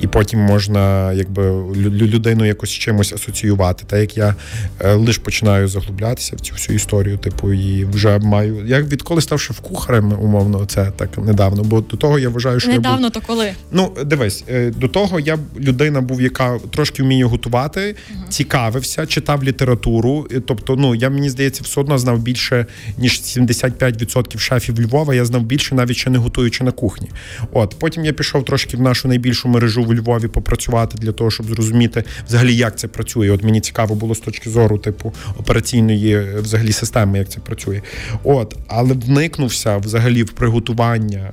і 0.00 0.06
потім 0.06 0.40
можна, 0.40 1.12
якби 1.12 1.50
людину 1.76 2.44
якось 2.44 2.70
чимось 2.70 3.12
асоціювати. 3.12 3.84
Так 3.86 4.00
як 4.00 4.16
я 4.16 4.34
е, 4.80 4.94
лише 4.94 5.20
починаю 5.20 5.68
заглублятися 5.68 6.36
в 6.36 6.40
цю 6.40 6.54
всю 6.54 6.76
історію, 6.76 7.18
типу, 7.18 7.52
і 7.52 7.84
вже 7.84 8.18
маю. 8.18 8.66
Я 8.66 8.82
відколи 8.82 9.20
став 9.20 9.40
шеф-кухарем, 9.40 10.12
умовно, 10.20 10.66
це 10.66 10.92
так 10.96 11.18
недавно. 11.18 11.62
Бо 11.62 11.80
до 11.80 11.96
того 11.96 12.18
я 12.18 12.28
вважаю, 12.28 12.60
що 12.60 12.70
недавно 12.70 13.06
я 13.06 13.10
був... 13.12 13.12
то 13.12 13.20
коли 13.26 13.52
ну 13.72 13.92
дивись, 14.08 14.44
е, 14.48 14.70
до 14.70 14.88
того 14.88 15.20
я 15.20 15.38
людина 15.60 16.00
був, 16.00 16.22
яка 16.22 16.58
трошки 16.70 17.02
вміє 17.02 17.24
готувати, 17.24 17.80
uh-huh. 17.80 18.28
цікавився, 18.28 19.06
читав 19.06 19.44
літературу. 19.44 20.26
Тобто, 20.46 20.76
ну 20.76 20.94
я 20.94 21.10
мені 21.10 21.30
здається, 21.30 21.62
все 21.64 21.80
одно 21.80 21.98
знав 21.98 22.18
більше 22.18 22.66
ніж 22.98 23.12
75% 23.12 24.38
шефів 24.38 24.80
Львова. 24.80 25.14
Я 25.14 25.24
знав 25.24 25.42
більше, 25.42 25.74
навіть 25.74 25.96
ще 25.96 26.10
не 26.10 26.18
готуючи 26.18 26.64
на 26.64 26.70
кухні. 26.70 27.10
От 27.52 27.76
потім 27.78 28.04
я 28.04 28.12
пішов 28.12 28.44
трошки 28.44 28.76
в 28.76 28.80
нашу 28.80 29.08
найбільшу 29.08 29.48
мережу 29.48 29.84
в 29.84 29.94
Львові 29.94 30.28
попрацювати 30.28 30.98
для 30.98 31.12
того, 31.12 31.30
щоб 31.30 31.46
зрозуміти 31.46 32.04
взагалі, 32.28 32.56
як 32.56 32.78
це 32.78 32.88
працює. 32.88 33.30
От 33.30 33.44
мені 33.44 33.60
цікаво 33.60 33.94
було 33.94 34.14
з 34.14 34.20
точки 34.20 34.50
зору, 34.50 34.78
типу, 34.78 35.14
операційної 35.38 36.14
е, 36.14 36.40
взагалі 36.40 36.72
системи, 36.72 37.18
як 37.18 37.28
це 37.28 37.40
працює. 37.40 37.82
От, 38.24 38.56
але 38.66 38.94
вникнувся 38.94 39.76
взагалі 39.76 40.22
в 40.22 40.30
приготування 40.30 41.30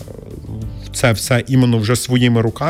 це 0.96 1.12
все 1.12 1.44
іменно 1.48 1.78
вже 1.78 1.96
своїми 1.96 2.42
руками. 2.42 2.65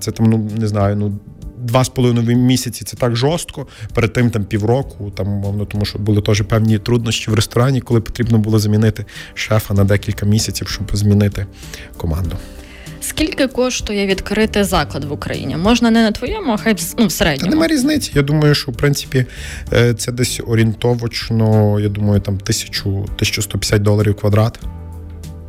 Це 0.00 0.10
там, 0.10 0.26
ну 0.26 0.50
не 0.58 0.68
знаю, 0.68 0.96
ну. 0.96 1.18
Два 1.58 1.84
з 1.84 1.88
половиною 1.88 2.36
місяці 2.36 2.84
це 2.84 2.96
так 2.96 3.16
жорстко. 3.16 3.66
Перед 3.94 4.12
тим 4.12 4.30
там 4.30 4.44
півроку, 4.44 5.10
там 5.10 5.26
мовно, 5.26 5.64
тому 5.64 5.84
що 5.84 5.98
були 5.98 6.22
теж 6.22 6.42
певні 6.42 6.78
труднощі 6.78 7.30
в 7.30 7.34
ресторані, 7.34 7.80
коли 7.80 8.00
потрібно 8.00 8.38
було 8.38 8.58
замінити 8.58 9.04
шефа 9.34 9.74
на 9.74 9.84
декілька 9.84 10.26
місяців, 10.26 10.68
щоб 10.68 10.96
змінити 10.96 11.46
команду. 11.96 12.36
Скільки 13.08 13.48
коштує 13.48 14.06
відкрити 14.06 14.64
заклад 14.64 15.04
в 15.04 15.12
Україні? 15.12 15.56
Можна 15.56 15.90
не 15.90 16.02
на 16.02 16.10
твоєму, 16.10 16.52
а 16.52 16.56
хай 16.56 16.76
ну, 16.98 17.06
в 17.06 17.12
середньому. 17.12 17.50
Та 17.50 17.56
Нема 17.56 17.66
різниці. 17.68 18.12
Я 18.14 18.22
думаю, 18.22 18.54
що 18.54 18.72
в 18.72 18.76
принципі 18.76 19.26
е, 19.72 19.94
це 19.94 20.12
десь 20.12 20.40
орієнтовочно, 20.46 21.80
я 21.80 21.88
думаю, 21.88 22.20
там 22.20 22.34
1000 22.34 22.90
1150 22.90 23.82
доларів 23.82 24.14
квадрат. 24.14 24.58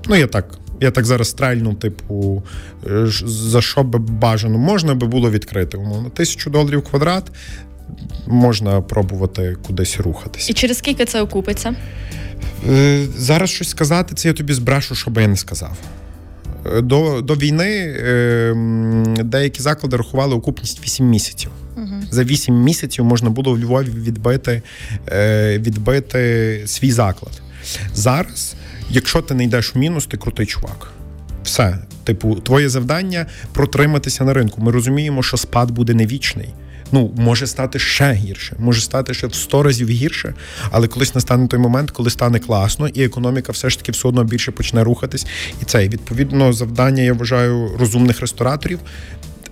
Ну, 0.07 0.15
я 0.15 0.27
так. 0.27 0.57
Я 0.81 0.91
так 0.91 1.05
зараз 1.05 1.29
стрельну, 1.29 1.73
типу, 1.73 2.43
е, 2.87 3.05
за 3.25 3.61
що 3.61 3.83
би 3.83 3.99
бажано, 3.99 4.57
можна 4.57 4.95
би 4.95 5.07
було 5.07 5.31
відкрити. 5.31 5.77
Умовно, 5.77 6.09
тисячу 6.09 6.49
доларів 6.49 6.83
квадрат 6.83 7.31
можна 8.27 8.81
пробувати 8.81 9.57
кудись 9.67 9.99
рухатися. 9.99 10.51
І 10.51 10.53
через 10.53 10.77
скільки 10.77 11.05
це 11.05 11.21
окупиться? 11.21 11.75
Е, 12.69 13.05
зараз 13.17 13.49
щось 13.49 13.69
сказати, 13.69 14.15
це 14.15 14.27
я 14.27 14.33
тобі 14.33 14.53
збрешу, 14.53 14.95
що 14.95 15.11
би 15.11 15.21
я 15.21 15.27
не 15.27 15.37
сказав. 15.37 15.77
Е, 16.65 16.81
до 16.81 17.21
до 17.21 17.35
війни 17.35 17.95
деякі 19.23 19.61
заклади 19.61 19.97
рахували 19.97 20.35
окупність 20.35 20.83
8 20.83 21.05
місяців. 21.05 21.51
Угу. 21.77 21.95
За 22.11 22.23
8 22.23 22.55
місяців 22.55 23.05
можна 23.05 23.29
було 23.29 23.53
в 23.53 23.59
Львові 23.59 23.89
відбити, 23.89 24.61
відбити 25.57 26.61
свій 26.65 26.91
заклад. 26.91 27.41
Зараз, 27.93 28.55
якщо 28.89 29.21
ти 29.21 29.33
не 29.33 29.43
йдеш 29.43 29.75
в 29.75 29.77
мінус, 29.77 30.05
ти 30.05 30.17
крутий 30.17 30.45
чувак. 30.45 30.91
Все. 31.43 31.77
Типу, 32.03 32.35
твоє 32.35 32.69
завдання 32.69 33.25
протриматися 33.53 34.23
на 34.23 34.33
ринку. 34.33 34.61
Ми 34.61 34.71
розуміємо, 34.71 35.23
що 35.23 35.37
спад 35.37 35.71
буде 35.71 35.93
не 35.93 36.05
вічний 36.05 36.53
ну 36.91 37.11
може 37.17 37.47
стати 37.47 37.79
ще 37.79 38.13
гірше, 38.13 38.55
може 38.59 38.81
стати 38.81 39.13
ще 39.13 39.27
в 39.27 39.35
100 39.35 39.63
разів 39.63 39.89
гірше, 39.89 40.33
але 40.71 40.87
колись 40.87 41.15
настане 41.15 41.47
той 41.47 41.59
момент, 41.59 41.91
коли 41.91 42.09
стане 42.09 42.39
класно, 42.39 42.87
і 42.87 43.03
економіка 43.03 43.51
все 43.51 43.69
ж 43.69 43.77
таки 43.77 43.91
все 43.91 44.07
одно 44.07 44.23
більше 44.23 44.51
почне 44.51 44.83
рухатись. 44.83 45.25
І 45.61 45.65
це 45.65 45.87
відповідно 45.87 46.53
завдання, 46.53 47.03
я 47.03 47.13
вважаю, 47.13 47.71
розумних 47.79 48.21
рестораторів. 48.21 48.79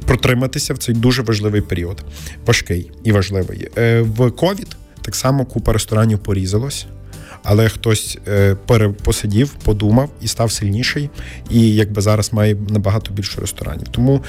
Протриматися 0.06 0.74
в 0.74 0.78
цей 0.78 0.96
дуже 0.96 1.22
важливий 1.22 1.62
період, 1.62 2.04
важкий 2.46 2.92
і 3.04 3.12
важливий. 3.12 3.70
Е, 3.78 4.02
в 4.02 4.32
ковід 4.32 4.68
так 5.02 5.16
само 5.16 5.46
купа 5.46 5.74
ресторанів 5.74 6.20
порізалось, 6.20 6.86
але 7.44 7.70
хтось 7.70 8.18
е, 8.28 8.56
перепосидів, 8.56 9.54
подумав 9.64 10.10
і 10.22 10.28
став 10.28 10.52
сильніший, 10.52 11.10
і 11.50 11.76
якби 11.76 12.02
зараз 12.02 12.34
має 12.34 12.56
набагато 12.70 13.14
більше 13.14 13.42
ресторанів. 13.42 13.88
Тому 13.88 14.24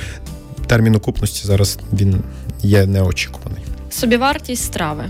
термін 0.66 0.94
окупності 0.94 1.46
зараз 1.46 1.78
він 1.92 2.22
є 2.62 2.86
неочікуваний. 2.86 3.62
Собівартість 3.90 4.64
страви. 4.64 5.04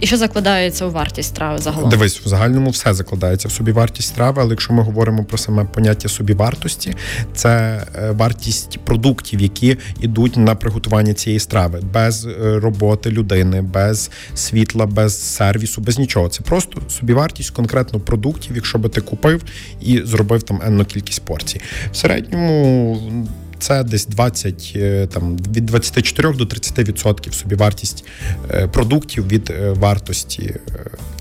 І 0.00 0.06
що 0.06 0.16
закладається 0.16 0.86
у 0.86 0.90
вартість 0.90 1.28
страви 1.28 1.58
загалом? 1.58 1.90
Дивись, 1.90 2.20
в 2.20 2.28
загальному 2.28 2.70
все 2.70 2.94
закладається 2.94 3.48
в 3.48 3.52
собівартість 3.52 4.08
страви, 4.08 4.42
але 4.42 4.50
якщо 4.50 4.72
ми 4.72 4.82
говоримо 4.82 5.24
про 5.24 5.38
саме 5.38 5.64
поняття 5.64 6.08
собівартості, 6.08 6.94
це 7.34 7.82
е, 7.96 8.10
вартість 8.10 8.78
продуктів, 8.78 9.40
які 9.40 9.76
йдуть 10.00 10.36
на 10.36 10.54
приготування 10.54 11.14
цієї 11.14 11.40
страви, 11.40 11.80
без 11.92 12.26
е, 12.26 12.60
роботи 12.60 13.10
людини, 13.10 13.62
без 13.62 14.10
світла, 14.34 14.86
без 14.86 15.22
сервісу, 15.22 15.80
без 15.80 15.98
нічого. 15.98 16.28
Це 16.28 16.42
просто 16.42 16.80
собівартість 16.88 17.50
конкретно 17.50 18.00
продуктів, 18.00 18.56
якщо 18.56 18.78
би 18.78 18.88
ти 18.88 19.00
купив 19.00 19.42
і 19.80 20.02
зробив 20.04 20.42
там 20.42 20.60
енну 20.66 20.84
кількість 20.84 21.24
порцій. 21.24 21.60
В 21.92 21.96
середньому 21.96 23.28
це 23.58 23.84
десь 23.84 24.06
20, 24.06 24.72
е, 24.76 25.06
там 25.06 25.36
від 25.36 25.66
24 25.66 26.32
до 26.32 26.44
30% 26.44 27.32
собі 27.32 27.54
вартість 27.54 28.04
е, 28.50 28.68
продуктів 28.68 29.28
від 29.28 29.50
е, 29.50 29.70
вартості 29.70 30.54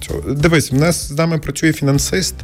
цього. 0.02 0.22
Дивись, 0.22 0.72
в 0.72 0.76
нас 0.76 1.08
з 1.08 1.12
нами 1.12 1.38
працює 1.38 1.74
фінансист. 1.74 2.36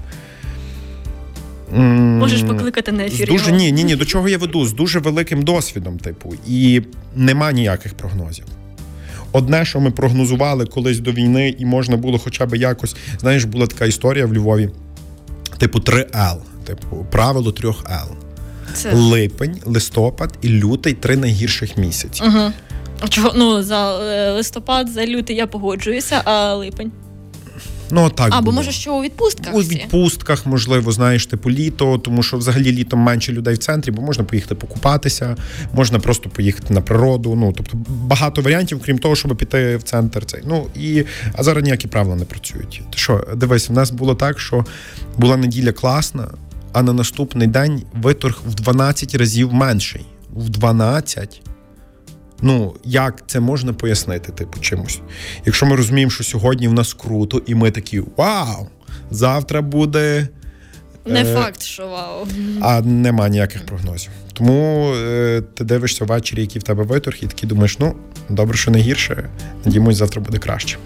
Можеш 1.71 2.41
покликати 2.41 2.91
на 2.91 3.05
ефір. 3.05 3.27
Дуже 3.27 3.51
ні, 3.51 3.71
ні, 3.71 3.83
ні. 3.83 3.95
До 3.95 4.05
чого 4.05 4.29
я 4.29 4.37
веду? 4.37 4.65
З 4.65 4.73
дуже 4.73 4.99
великим 4.99 5.41
досвідом, 5.41 5.99
типу, 5.99 6.33
і 6.47 6.81
нема 7.15 7.51
ніяких 7.51 7.93
прогнозів. 7.93 8.45
Одне, 9.31 9.65
що 9.65 9.79
ми 9.79 9.91
прогнозували 9.91 10.65
колись 10.65 10.99
до 10.99 11.11
війни, 11.11 11.55
і 11.59 11.65
можна 11.65 11.97
було 11.97 12.19
хоча 12.19 12.45
б 12.45 12.55
якось. 12.55 12.95
Знаєш, 13.19 13.43
була 13.43 13.67
така 13.67 13.85
історія 13.85 14.25
в 14.25 14.33
Львові, 14.33 14.69
типу 15.57 15.79
3Л, 15.79 16.37
типу, 16.65 17.05
правило 17.11 17.51
трьох 17.51 17.85
Л. 17.89 18.30
Це... 18.73 18.93
Липень, 18.93 19.59
листопад 19.65 20.33
і 20.41 20.49
лютий 20.49 20.93
три 20.93 21.17
найгірших 21.17 21.77
місяці. 21.77 22.23
Угу. 22.27 22.51
Чого 23.09 23.31
ну 23.35 23.63
за 23.63 23.99
е, 23.99 24.31
листопад, 24.31 24.89
за 24.89 25.05
лютий 25.05 25.35
я 25.35 25.47
погоджуюся, 25.47 26.21
а 26.25 26.53
липень. 26.53 26.91
Ну 27.91 28.09
так 28.09 28.27
або 28.31 28.45
було. 28.45 28.55
може, 28.55 28.71
що 28.71 28.93
у 28.93 29.01
відпустках 29.01 29.53
у 29.53 29.61
відпустках, 29.61 30.45
можливо, 30.45 30.91
знаєш, 30.91 31.25
типу 31.25 31.51
літо, 31.51 31.97
тому 31.97 32.23
що 32.23 32.37
взагалі 32.37 32.71
літом 32.71 32.99
менше 32.99 33.31
людей 33.31 33.53
в 33.53 33.57
центрі, 33.57 33.91
бо 33.91 34.01
можна 34.01 34.23
поїхати 34.23 34.55
покупатися, 34.55 35.35
можна 35.73 35.99
просто 35.99 36.29
поїхати 36.29 36.73
на 36.73 36.81
природу. 36.81 37.35
Ну 37.35 37.53
тобто 37.57 37.77
багато 37.87 38.41
варіантів, 38.41 38.81
крім 38.85 38.99
того, 38.99 39.15
щоб 39.15 39.37
піти 39.37 39.77
в 39.77 39.83
центр. 39.83 40.25
Цей 40.25 40.41
ну 40.45 40.67
і 40.75 41.03
а 41.33 41.43
зараз 41.43 41.63
ніякі 41.63 41.87
правила 41.87 42.15
не 42.15 42.25
працюють. 42.25 42.81
Ти 42.91 42.97
що, 42.97 43.27
дивись, 43.35 43.69
в 43.69 43.73
нас 43.73 43.91
було 43.91 44.15
так, 44.15 44.39
що 44.39 44.65
була 45.17 45.37
неділя 45.37 45.71
класна 45.71 46.27
а 46.73 46.81
на 46.81 46.93
наступний 46.93 47.47
день 47.47 47.83
виторг 47.93 48.41
в 48.47 48.55
12 48.55 49.15
разів 49.15 49.53
менший. 49.53 50.05
В 50.35 50.49
12. 50.49 51.41
Ну, 52.41 52.75
як 52.85 53.23
це 53.27 53.39
можна 53.39 53.73
пояснити, 53.73 54.31
типу, 54.31 54.59
чимось? 54.59 55.01
Якщо 55.45 55.65
ми 55.65 55.75
розуміємо, 55.75 56.11
що 56.11 56.23
сьогодні 56.23 56.67
в 56.67 56.73
нас 56.73 56.93
круто, 56.93 57.41
і 57.45 57.55
ми 57.55 57.71
такі 57.71 58.03
вау! 58.17 58.67
Завтра 59.11 59.61
буде. 59.61 60.27
Не 61.05 61.21
е, 61.21 61.33
факт, 61.35 61.61
що 61.61 61.87
вау. 61.87 62.27
А 62.61 62.81
нема 62.81 63.29
ніяких 63.29 63.65
прогнозів. 63.65 64.11
Тому 64.33 64.93
е, 64.95 65.41
ти 65.53 65.63
дивишся 65.63 66.05
ввечері, 66.05 66.41
який 66.41 66.59
в 66.59 66.63
тебе 66.63 66.83
виторг, 66.83 67.17
і 67.21 67.27
такий 67.27 67.49
думаєш, 67.49 67.79
ну, 67.79 67.95
добре, 68.29 68.57
що 68.57 68.71
не 68.71 68.79
гірше. 68.79 69.29
Надіємось, 69.65 69.97
завтра 69.97 70.21
буде 70.21 70.37
краще. 70.37 70.77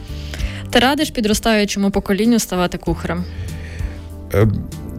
Ти 0.69 0.79
радиш 0.79 1.09
підростаючому 1.09 1.91
поколінню 1.91 2.39
ставати 2.39 2.77
кухарем? 2.77 3.23
Е, 4.33 4.47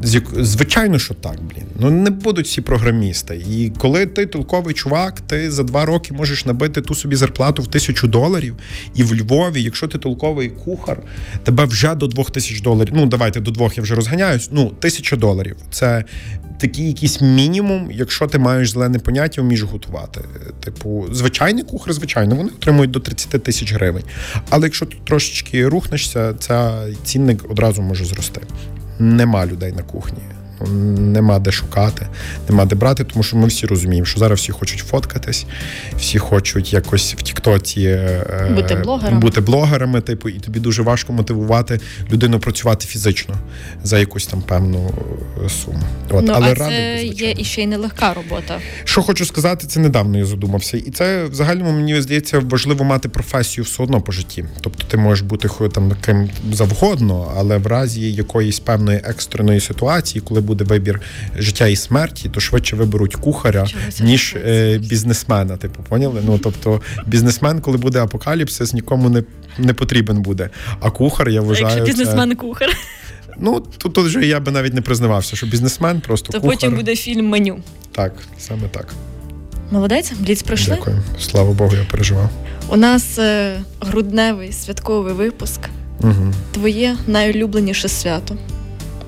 Звичайно, 0.03 0.99
що 0.99 1.15
так, 1.15 1.37
блін. 1.43 1.65
Ну 1.81 1.91
не 1.91 2.11
будуть 2.11 2.47
всі 2.47 2.61
програмісти. 2.61 3.43
І 3.51 3.73
коли 3.79 4.07
ти 4.07 4.27
толковий 4.27 4.75
чувак, 4.75 5.21
ти 5.21 5.51
за 5.51 5.63
два 5.63 5.85
роки 5.85 6.15
можеш 6.15 6.47
набити 6.47 6.81
ту 6.81 6.95
собі 6.95 7.17
зарплату 7.17 7.63
в 7.63 7.67
тисячу 7.67 8.09
доларів. 8.09 8.57
І 8.95 9.03
в 9.03 9.15
Львові, 9.15 9.63
якщо 9.63 9.89
ти 9.89 9.99
толковий 9.99 10.49
кухар, 10.49 11.03
тебе 11.45 11.65
вже 11.65 11.95
до 11.95 12.07
двох 12.07 12.31
тисяч 12.31 12.61
доларів. 12.61 12.93
Ну 12.97 13.07
давайте 13.07 13.41
до 13.41 13.51
двох 13.51 13.77
я 13.77 13.83
вже 13.83 13.95
розганяюсь. 13.95 14.49
Ну, 14.53 14.73
тисяча 14.81 15.17
доларів. 15.17 15.57
Це 15.71 16.05
такий 16.59 16.89
якийсь 16.89 17.21
мінімум, 17.21 17.89
якщо 17.93 18.27
ти 18.27 18.39
маєш 18.39 18.71
зелене 18.71 18.99
поняття, 18.99 19.43
вмієш 19.43 19.63
готувати. 19.63 20.21
Типу, 20.65 21.07
звичайний 21.13 21.65
кухар, 21.65 21.93
звичайно, 21.93 22.37
вони 22.37 22.49
отримують 22.49 22.91
до 22.91 23.01
30 23.01 23.43
тисяч 23.43 23.73
гривень. 23.73 24.05
Але 24.51 24.67
якщо 24.67 24.87
ти 24.87 24.97
трошечки 25.05 25.69
рухнешся, 25.69 26.35
ця 26.39 26.87
цінник 27.05 27.51
одразу 27.51 27.83
може 27.83 28.05
зрости 28.05 28.41
нема 28.99 29.47
людей 29.47 29.73
на 29.73 29.83
кухні. 29.83 30.19
Нема 30.97 31.39
де 31.39 31.53
шукати, 31.53 32.07
нема 32.49 32.65
де 32.65 32.77
брати, 32.77 33.05
тому 33.05 33.23
що 33.23 33.37
ми 33.37 33.47
всі 33.47 33.67
розуміємо, 33.67 34.07
що 34.07 34.21
зараз 34.21 34.39
всі 34.39 34.53
хочуть 34.53 34.79
фоткатись, 34.79 35.47
всі 35.99 36.19
хочуть 36.19 36.73
якось 36.73 37.15
в 37.19 37.23
Тіктоці 37.23 37.81
е, 37.83 38.53
бути 38.55 38.75
блогерами, 38.75 39.21
бути 39.21 39.41
блогерами, 39.41 40.01
типу, 40.01 40.29
і 40.29 40.39
тобі 40.39 40.61
дуже 40.61 40.83
важко 40.83 41.13
мотивувати 41.13 41.81
людину 42.13 42.39
працювати 42.39 42.87
фізично 42.87 43.35
за 43.85 43.99
якусь 43.99 44.27
там 44.27 44.43
певну 44.43 44.91
е, 45.45 45.49
суму. 45.49 45.83
От, 46.11 46.25
ну, 46.25 46.33
але 46.37 46.53
а 46.53 46.57
це 46.57 47.05
є 47.05 47.35
і 47.39 47.45
ще 47.45 47.63
й 47.63 47.67
нелегка 47.67 48.15
робота. 48.15 48.59
Що 48.85 49.03
хочу 49.03 49.27
сказати, 49.27 49.67
це 49.67 49.81
недавно 49.81 50.19
я 50.19 50.25
задумався, 50.25 50.77
і 50.77 50.91
це 50.91 51.25
в 51.25 51.35
загальному 51.35 51.73
мені 51.73 52.01
здається 52.01 52.39
важливо 52.39 52.85
мати 52.85 53.09
професію 53.09 53.65
все 53.65 53.83
одно 53.83 54.01
по 54.01 54.13
житті. 54.13 54.45
Тобто, 54.61 54.85
ти 54.89 54.97
можеш 54.97 55.25
бути 55.25 55.49
там 55.73 55.93
ким 56.05 56.31
завгодно, 56.53 57.33
але 57.37 57.59
в 57.59 57.67
разі 57.67 58.13
якоїсь 58.13 58.61
певної 58.61 59.01
екстреної 59.05 59.61
ситуації, 59.61 60.23
коли 60.29 60.41
буде 60.47 60.65
вибір 60.65 61.01
життя 61.39 61.67
і 61.67 61.77
смерті, 61.77 62.29
то 62.29 62.41
швидше 62.41 62.77
виберуть 62.77 63.15
кухаря, 63.15 63.67
ніж 64.01 64.37
е, 64.47 64.79
бізнесмена. 64.79 65.57
Типу, 65.57 65.83
поняли? 65.89 66.23
Ну 66.27 66.39
тобто, 66.39 66.81
бізнесмен, 67.07 67.61
коли 67.61 67.79
буде 67.79 68.03
апокаліпсис, 68.03 68.73
нікому 68.73 69.09
не 69.09 69.23
не 69.59 69.75
потрібен 69.75 70.23
буде. 70.23 70.51
А 70.81 70.91
кухар, 70.91 71.29
я 71.29 71.41
вважаю, 71.41 71.77
Якщо 71.77 71.85
бізнесмен 71.85 72.37
кухар. 72.37 72.69
Ну, 73.39 73.61
тут, 73.79 73.93
тут 73.93 74.07
вже 74.07 74.27
я 74.27 74.41
би 74.41 74.53
навіть 74.53 74.75
не 74.75 74.81
признавався, 74.81 75.37
що 75.37 75.47
бізнесмен 75.47 76.01
просто. 76.01 76.33
То 76.33 76.41
кухар. 76.41 76.57
потім 76.57 76.77
буде 76.77 76.97
фільм 76.97 77.29
меню. 77.29 77.59
Так, 77.93 78.13
саме 78.39 78.69
так. 78.69 78.95
Молодець, 79.71 80.13
бліц 80.13 80.43
пройшли. 80.43 80.75
Дякую. 80.75 81.03
Слава 81.21 81.53
Богу, 81.53 81.77
я 81.77 81.85
переживав. 81.91 82.31
У 82.69 82.77
нас 82.77 83.19
е, 83.19 83.61
грудневий 83.81 84.53
святковий 84.53 85.15
випуск. 85.15 85.61
Угу. 86.01 86.33
Твоє 86.53 86.97
найулюбленіше 87.07 87.89
свято 87.89 88.37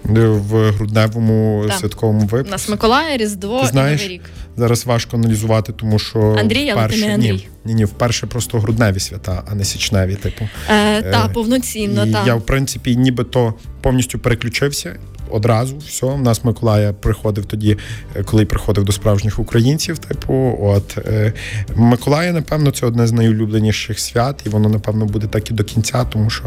в 0.09 0.71
грудневому 0.71 1.65
так. 1.69 1.79
святковому 1.79 2.21
випуску. 2.21 2.51
нас 2.51 2.69
Миколая, 2.69 3.17
Різдво 3.17 3.61
Ти 3.61 3.67
знаєш, 3.67 4.01
і 4.01 4.05
Новий 4.05 4.17
рік. 4.19 4.23
Зараз 4.57 4.87
важко 4.87 5.17
аналізувати, 5.17 5.73
тому 5.73 5.99
що 5.99 6.37
Андрій, 6.39 6.73
вперше, 6.73 6.79
але 6.79 6.89
ти 6.89 7.07
не 7.07 7.15
Андрій. 7.15 7.33
Ні, 7.33 7.49
ні, 7.65 7.75
ні, 7.75 7.85
вперше 7.85 8.27
просто 8.27 8.59
грудневі 8.59 9.01
свята, 9.01 9.45
а 9.51 9.55
не 9.55 9.65
січневі. 9.65 10.15
Типу, 10.15 10.49
Е, 10.71 11.03
та, 11.03 11.27
е, 11.27 11.29
повноцінно. 11.29 12.07
І 12.07 12.13
та. 12.13 12.27
Я, 12.27 12.35
в 12.35 12.47
принципі, 12.47 12.97
нібито 12.97 13.55
повністю 13.81 14.19
переключився. 14.19 14.97
Одразу 15.31 15.77
все. 15.77 16.07
У 16.07 16.19
нас 16.19 16.45
Миколая 16.45 16.93
приходив 16.93 17.47
тоді, 17.47 17.77
е, 18.17 18.23
коли 18.23 18.47
приходив 18.47 18.85
до 18.85 18.93
справжніх 18.93 19.39
українців. 19.39 19.99
Типу, 19.99 20.59
от 20.63 20.99
е, 20.99 21.33
Миколая, 21.77 22.33
напевно, 22.33 22.71
це 22.71 22.87
одне 22.87 23.07
з 23.07 23.13
найулюбленіших 23.13 24.01
свят, 24.01 24.43
і 24.47 24.49
воно, 24.49 24.69
напевно, 24.69 25.07
буде 25.07 25.27
так 25.27 25.51
і 25.51 25.55
до 25.55 25.65
кінця, 25.65 26.05
тому 26.05 26.31
що 26.31 26.45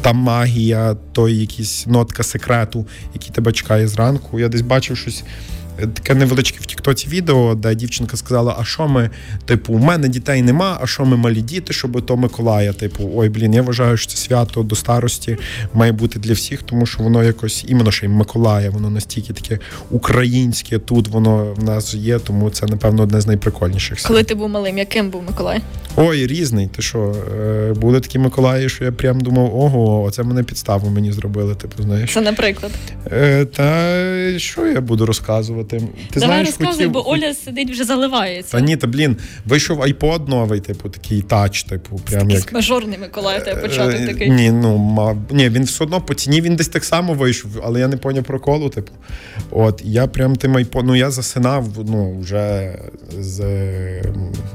та 0.00 0.12
магія, 0.12 0.96
то 1.12 1.28
якісь 1.28 1.86
нотка 1.86 2.22
секрету, 2.22 2.86
який 3.14 3.30
тебе 3.30 3.52
чекає 3.52 3.88
зранку. 3.88 4.40
Я 4.40 4.48
десь 4.48 4.60
бачив 4.60 4.96
щось 4.96 5.24
таке 5.76 6.14
невеличке 6.14 6.58
в 6.60 6.66
Тіктоці 6.66 7.08
відео, 7.08 7.54
де 7.54 7.74
дівчинка 7.74 8.16
сказала: 8.16 8.56
А 8.58 8.64
що 8.64 8.88
ми, 8.88 9.10
типу, 9.44 9.72
у 9.72 9.78
мене 9.78 10.08
дітей 10.08 10.42
нема, 10.42 10.78
а 10.82 10.86
що 10.86 11.04
ми 11.04 11.16
малі 11.16 11.40
діти, 11.42 11.72
щоб 11.72 12.06
то 12.06 12.16
Миколая? 12.16 12.72
Типу, 12.72 13.10
ой, 13.14 13.28
блін, 13.28 13.54
я 13.54 13.62
вважаю, 13.62 13.96
що 13.96 14.10
це 14.10 14.16
свято 14.16 14.62
до 14.62 14.76
старості 14.76 15.36
має 15.74 15.92
бути 15.92 16.18
для 16.18 16.32
всіх, 16.32 16.62
тому 16.62 16.86
що 16.86 17.02
воно 17.02 17.24
якось 17.24 17.64
іменно 17.68 17.90
ще 17.90 18.06
й 18.06 18.08
Миколая, 18.08 18.70
воно 18.70 18.90
настільки 18.90 19.32
таке 19.32 19.58
українське. 19.90 20.78
Тут 20.78 21.08
воно 21.08 21.54
в 21.56 21.64
нас 21.64 21.94
є, 21.94 22.18
тому 22.18 22.50
це, 22.50 22.66
напевно, 22.66 23.02
одне 23.02 23.20
з 23.20 23.26
найприкольніших. 23.26 23.98
Коли 24.02 24.22
ти 24.24 24.34
був 24.34 24.48
малим, 24.48 24.78
яким 24.78 25.10
був 25.10 25.22
Миколай? 25.22 25.60
Ой, 25.96 26.26
різний. 26.26 26.66
Ти 26.66 26.82
що, 26.82 27.14
е, 27.40 27.72
були 27.72 28.00
такі 28.00 28.18
Миколаї, 28.18 28.68
що 28.68 28.84
я 28.84 28.92
прям 28.92 29.20
думав, 29.20 29.56
ого, 29.56 30.02
оце 30.02 30.22
мене 30.22 30.42
підставу 30.42 30.90
мені 30.90 31.12
зробили. 31.12 31.54
Типу, 31.54 31.82
знаєш. 31.82 32.14
Це 32.14 32.20
наприклад. 32.20 32.72
Е, 33.12 33.44
Та 33.44 34.38
що 34.38 34.66
я 34.66 34.80
буду 34.80 35.06
розказувати? 35.06 35.65
Розказувати. 35.72 35.98
Ти 36.10 36.20
Давай 36.20 36.28
знаєш, 36.28 36.48
розказуй, 36.48 36.72
хотів... 36.72 36.90
бо 36.90 37.10
Оля 37.10 37.34
сидить 37.34 37.70
вже 37.70 37.84
заливається. 37.84 38.52
Та 38.52 38.60
ні, 38.60 38.76
та 38.76 38.86
блін, 38.86 39.16
вийшов 39.44 39.82
айпод 39.82 40.28
новий, 40.28 40.60
типу, 40.60 40.88
такий 40.88 41.22
touch, 41.22 41.62
типу, 41.62 42.00
прям 42.10 42.30
як... 42.30 42.52
мажорний 42.52 42.98
Миколай, 42.98 43.44
тебе 43.44 43.60
початок 43.60 44.00
е, 44.00 44.06
такий. 44.06 44.30
Ні, 44.30 44.50
ну 44.50 44.76
мав... 44.76 45.18
Ні, 45.30 45.48
він 45.48 45.64
все 45.64 45.84
одно 45.84 46.00
по 46.00 46.14
ціні 46.14 46.40
він 46.40 46.56
десь 46.56 46.68
так 46.68 46.84
само 46.84 47.14
вийшов, 47.14 47.50
але 47.64 47.80
я 47.80 47.88
не 47.88 47.96
поняв 47.96 48.24
проколу, 48.24 48.68
типу. 48.68 48.92
От, 49.50 49.82
я 49.84 50.06
прям 50.06 50.36
тим 50.36 50.56
iPod, 50.56 50.86
ну 50.86 50.96
я 50.96 51.10
засинав 51.10 51.68
ну, 51.88 52.18
вже 52.18 52.74
з, 53.18 53.42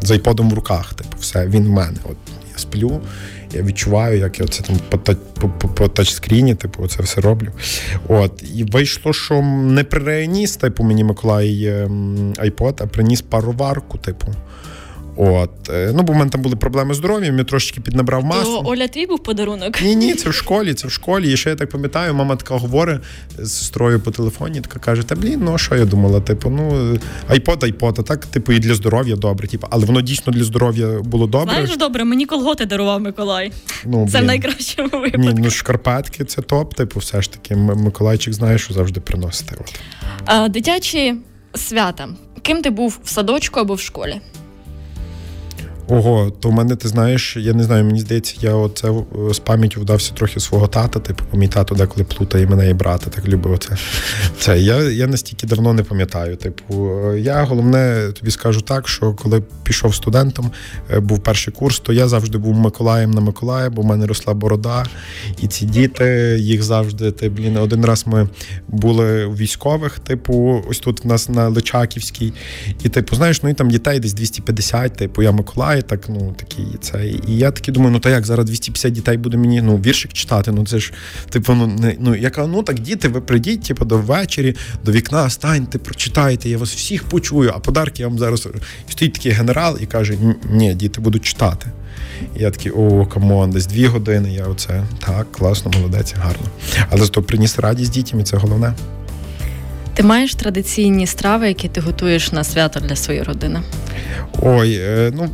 з 0.02 0.12
айподом 0.12 0.50
в 0.50 0.54
руках, 0.54 0.94
типу, 0.94 1.18
все, 1.20 1.48
він 1.48 1.66
в 1.66 1.70
мене. 1.70 1.98
От 2.04 2.18
я 2.52 2.58
сплю. 2.58 3.02
Я 3.54 3.62
відчуваю, 3.62 4.20
як 4.20 4.40
я 4.40 4.48
це 4.48 4.64
там 4.64 4.80
по, 4.90 4.98
по, 4.98 5.16
по, 5.50 5.68
по 5.68 5.88
тачскріні, 5.88 6.56
типу, 6.56 6.88
це 6.88 7.04
все 7.04 7.22
роблю. 7.22 7.48
От. 8.08 8.44
І 8.56 8.64
вийшло, 8.64 9.14
що 9.14 9.42
не 9.42 9.84
приніс, 9.84 10.56
типу, 10.56 10.84
мені 10.84 11.04
Миколай 11.04 11.68
iPod, 12.38 12.82
ем, 12.82 12.88
а 12.90 12.94
приніс 12.94 13.22
пароварку, 13.22 13.98
типу. 13.98 14.28
От, 15.16 15.70
е, 15.70 15.92
ну 15.96 16.04
бо 16.04 16.14
в 16.14 16.16
мене 16.16 16.32
там 16.32 16.42
були 16.42 16.56
проблеми 16.56 16.94
з 16.94 16.98
здоров'ям, 16.98 17.38
я 17.38 17.44
трошечки 17.44 17.82
піднабрав 17.82 18.24
масу. 18.24 18.62
То 18.64 18.70
Оля, 18.70 18.88
твій 18.88 19.06
був 19.06 19.20
подарунок? 19.24 19.82
Ні, 19.82 19.96
ні, 19.96 20.14
це 20.14 20.30
в 20.30 20.34
школі, 20.34 20.74
це 20.74 20.88
в 20.88 20.92
школі. 20.92 21.34
І 21.34 21.38
ще 21.38 21.50
я 21.50 21.56
так 21.56 21.70
пам'ятаю, 21.70 22.14
мама 22.14 22.36
така 22.36 22.56
говорить 22.56 23.02
з 23.38 23.52
сестрою 23.52 24.00
по 24.00 24.12
телефоні, 24.12 24.62
така 24.62 24.80
каже: 24.80 25.04
Та 25.04 25.16
блін, 25.16 25.40
ну 25.44 25.58
що 25.58 25.76
я 25.76 25.86
думала? 25.86 26.22
Типу, 26.22 26.50
ну 26.50 26.98
iPod, 27.28 27.64
iPod, 27.64 28.00
а 28.00 28.02
так, 28.02 28.26
типу, 28.26 28.52
і 28.52 28.60
для 28.60 28.76
здоров'я 28.76 29.16
добре. 29.16 29.48
Типу, 29.48 29.68
але 29.70 29.86
воно 29.86 30.02
дійсно 30.02 30.34
для 30.34 30.44
здоров'я 30.44 30.88
було 30.88 31.28
добре. 31.28 31.54
Знаєш, 31.54 31.78
добре, 31.78 32.04
мені 32.04 32.26
колготи 32.26 32.66
дарував 32.66 33.02
Миколай. 33.02 33.52
Ну, 33.86 34.08
Це 34.12 34.22
в 34.22 34.26
найкращому 34.26 34.90
випадку. 34.90 35.18
Ні, 35.18 35.34
ну 35.38 35.50
шкарпетки 35.50 36.26
це 36.26 36.42
топ, 36.42 36.74
типу, 36.74 37.00
все 37.00 37.22
ж 37.22 37.32
таки. 37.32 37.56
Миколайчик 37.56 38.34
знає, 38.34 38.58
що 38.58 38.74
завжди 38.74 39.00
приносити. 39.00 39.56
От. 39.60 39.74
А, 40.26 40.48
Дитячі 40.50 41.16
свята. 41.56 42.10
Ким 42.42 42.62
ти 42.62 42.70
був 42.70 43.00
в 43.04 43.10
садочку 43.10 43.60
або 43.60 43.74
в 43.74 43.80
школі? 43.80 44.22
Ого, 45.92 46.32
то 46.40 46.50
в 46.50 46.52
мене 46.52 46.76
ти 46.76 46.88
знаєш, 46.88 47.38
я 47.38 47.54
не 47.54 47.64
знаю, 47.64 47.86
мені 47.86 48.00
здається, 48.00 48.36
я 48.42 48.54
оце 48.54 48.92
з 49.32 49.40
пам'яттю 49.40 49.82
вдався 49.82 50.14
трохи 50.14 50.40
свого 50.40 50.68
тата. 50.68 51.00
Типу, 51.00 51.24
мій 51.34 51.48
тато 51.48 51.76
деколи 51.76 52.04
плутає 52.04 52.48
мене 52.48 52.70
і 52.70 52.74
брата, 52.74 53.10
так 53.10 53.28
любив 53.28 53.60
це. 53.60 53.78
Це 54.40 54.60
я 54.60 54.76
я 54.84 55.08
настільки 55.08 55.48
давно 55.48 55.74
не 55.74 55.84
пам'ятаю. 55.84 56.36
Типу, 56.36 56.92
я 57.16 57.44
головне 57.44 58.12
тобі 58.20 58.32
скажу 58.32 58.62
так, 58.62 58.88
що 58.88 59.14
коли 59.14 59.44
пішов 59.64 59.96
студентом, 59.96 60.52
е, 60.94 61.00
був 61.00 61.20
перший 61.20 61.54
курс, 61.54 61.80
то 61.80 61.94
я 61.94 62.08
завжди 62.08 62.38
був 62.38 62.56
Миколаєм 62.56 63.12
на 63.12 63.22
Миколая, 63.22 63.70
бо 63.70 63.82
в 63.82 63.86
мене 63.86 64.08
росла 64.08 64.34
борода. 64.34 64.86
І 65.42 65.48
ці 65.48 65.66
діти, 65.66 66.38
їх 66.40 66.64
завжди 66.64 67.12
ти, 67.12 67.30
блін, 67.30 67.58
один 67.58 67.86
раз 67.86 68.08
ми 68.08 68.30
були 68.68 69.26
у 69.26 69.36
військових, 69.36 70.00
типу, 70.00 70.64
ось 70.70 70.80
тут 70.80 71.04
в 71.04 71.08
нас 71.08 71.30
на 71.30 71.48
Личаківській. 71.48 72.34
І 72.84 72.90
типу, 72.90 73.16
знаєш, 73.16 73.44
ну 73.44 73.50
і 73.50 73.54
там 73.54 73.70
дітей 73.70 74.00
десь 74.00 74.14
250, 74.14 74.96
типу, 74.96 75.22
я 75.22 75.32
Миколай 75.32 75.81
читає 75.82 76.00
так, 76.00 76.10
ну 76.10 76.34
такі 76.38 76.64
це. 76.82 77.06
І 77.08 77.38
я 77.38 77.52
таки 77.52 77.72
думаю, 77.72 77.92
ну 77.92 78.00
та 78.00 78.10
як 78.10 78.26
зараз 78.26 78.46
250 78.46 78.94
дітей 78.94 79.18
буде 79.18 79.38
мені 79.38 79.62
ну, 79.62 79.78
віршик 79.78 80.14
читати. 80.14 80.52
Ну 80.52 80.66
це 80.66 80.80
ж 80.80 80.94
типу, 81.30 81.54
ну 81.54 81.68
не 81.68 81.96
ну 82.00 82.16
я 82.16 82.30
кажу, 82.30 82.48
ну 82.48 82.64
так 82.64 82.80
діти, 82.80 83.08
ви 83.08 83.22
прийдіть, 83.22 83.64
типу, 83.64 83.86
до 83.86 83.98
ввечері, 83.98 84.56
до 84.84 84.92
вікна, 84.92 85.30
станьте, 85.30 85.78
прочитайте, 85.78 86.50
я 86.50 86.58
вас 86.58 86.76
всіх 86.76 87.04
почую, 87.04 87.52
а 87.56 87.60
подарки 87.60 88.02
я 88.02 88.08
вам 88.08 88.20
зараз. 88.20 88.48
І 88.90 88.92
стоїть 88.92 89.14
такий 89.14 89.32
генерал 89.32 89.78
і 89.82 89.86
каже: 89.86 90.18
Ні, 90.52 90.74
діти 90.74 91.02
будуть 91.02 91.26
читати. 91.26 91.68
І 92.38 92.44
я 92.44 92.52
такий, 92.52 92.72
о, 92.72 93.06
come 93.06 93.32
on, 93.32 93.52
десь 93.52 93.66
дві 93.66 93.86
години. 93.86 94.34
Я 94.34 94.46
оце 94.46 94.84
так, 95.06 95.32
класно, 95.32 95.72
молодець, 95.72 96.14
гарно. 96.18 96.46
Але 96.90 97.02
зато 97.02 97.24
приніс 97.24 97.60
радість 97.60 97.94
дітям, 97.94 98.20
і 98.20 98.24
це 98.24 98.38
головне. 98.38 98.74
Ти 99.94 100.04
маєш 100.04 100.36
традиційні 100.36 101.08
страви, 101.08 101.48
які 101.48 101.68
ти 101.68 101.82
готуєш 101.82 102.32
на 102.32 102.44
свято 102.44 102.80
для 102.80 102.96
своєї 102.96 103.24
родини? 103.24 103.62
Ой, 104.42 104.76
е, 104.76 105.12
ну 105.16 105.30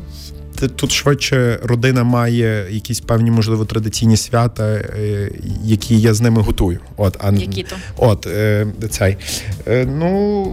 тут 0.61 0.91
швидше 0.91 1.59
родина 1.63 2.03
має 2.03 2.67
якісь 2.71 2.99
певні, 2.99 3.31
можливо, 3.31 3.65
традиційні 3.65 4.17
свята, 4.17 4.63
е, 4.65 5.31
які 5.63 5.99
я 5.99 6.13
з 6.13 6.21
ними 6.21 6.41
готую. 6.41 6.79
От, 6.97 7.17
а 7.19 7.31
які 7.31 7.63
то? 7.63 7.75
От 7.97 8.27
е, 8.27 8.67
цей. 8.89 9.17
Е, 9.67 9.85
ну, 9.85 10.43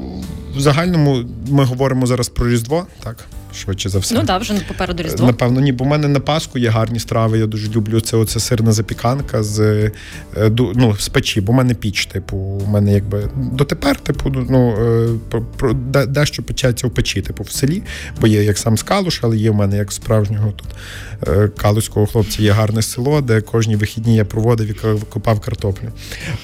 в 0.57 0.61
загальному 0.61 1.25
ми 1.49 1.65
говоримо 1.65 2.07
зараз 2.07 2.29
про 2.29 2.49
Різдво, 2.49 2.87
так 3.03 3.17
швидше 3.55 3.89
за 3.89 3.99
все. 3.99 4.15
Ну 4.15 4.25
так, 4.25 4.41
вже 4.41 4.55
попереду 4.69 5.03
різдво. 5.03 5.27
Напевно, 5.27 5.61
ні, 5.61 5.73
бо 5.73 5.85
в 5.85 5.87
мене 5.87 6.09
на 6.09 6.21
Пасху 6.21 6.59
є 6.59 6.69
гарні 6.69 6.99
страви. 6.99 7.39
Я 7.39 7.47
дуже 7.47 7.71
люблю 7.71 8.01
це. 8.01 8.17
Оце 8.17 8.41
сирна 8.41 8.73
запіканка 8.73 9.43
з 9.43 9.61
е, 9.61 10.51
ну, 10.75 10.97
з 10.99 11.09
печі, 11.09 11.41
бо 11.41 11.53
в 11.53 11.55
мене 11.55 11.75
піч, 11.75 12.07
типу, 12.07 12.37
у 12.37 12.67
мене 12.67 12.95
якби 12.95 13.31
дотепер, 13.35 13.97
типу, 13.97 14.31
ну 14.31 14.77
е, 15.63 16.07
дещо 16.07 16.43
печеться 16.43 16.87
в 16.87 16.91
печі, 16.91 17.23
типу, 17.23 17.43
в 17.43 17.51
селі, 17.51 17.83
бо 18.21 18.27
є 18.27 18.45
як 18.45 18.59
сам 18.59 18.79
з 18.79 18.83
Калуш, 18.83 19.21
але 19.23 19.37
є 19.37 19.51
в 19.51 19.55
мене 19.55 19.77
як 19.77 19.93
справжнього 19.93 20.53
тут 20.53 20.69
е, 21.29 21.49
калуського 21.49 22.07
хлопця 22.07 22.43
є 22.43 22.51
гарне 22.51 22.83
село, 22.83 23.21
де 23.21 23.41
кожні 23.41 23.77
вихідні 23.77 24.17
я 24.17 24.25
проводив 24.25 24.71
і 24.71 24.75
копав 25.09 25.41
картоплю. 25.41 25.89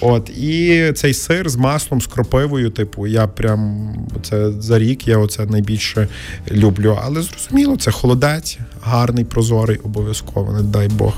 От 0.01 0.31
і 0.31 0.93
цей 0.93 1.15
сир 1.15 1.49
з 1.49 1.57
маслом, 1.57 2.01
з 2.01 2.07
кропивою, 2.07 2.71
типу, 2.71 3.07
я 3.07 3.27
прям 3.27 3.95
це 4.23 4.53
за 4.53 4.79
рік 4.79 5.09
я 5.09 5.19
оце 5.19 5.47
найбільше 5.47 6.09
люблю 6.51 6.99
але 7.05 7.23
зрозуміло, 7.23 7.77
це 7.77 7.91
холодець, 7.91 8.59
гарний, 8.83 9.25
прозорий, 9.25 9.77
обов'язково, 9.77 10.53
не 10.53 10.63
дай 10.63 10.89
Бог. 10.89 11.15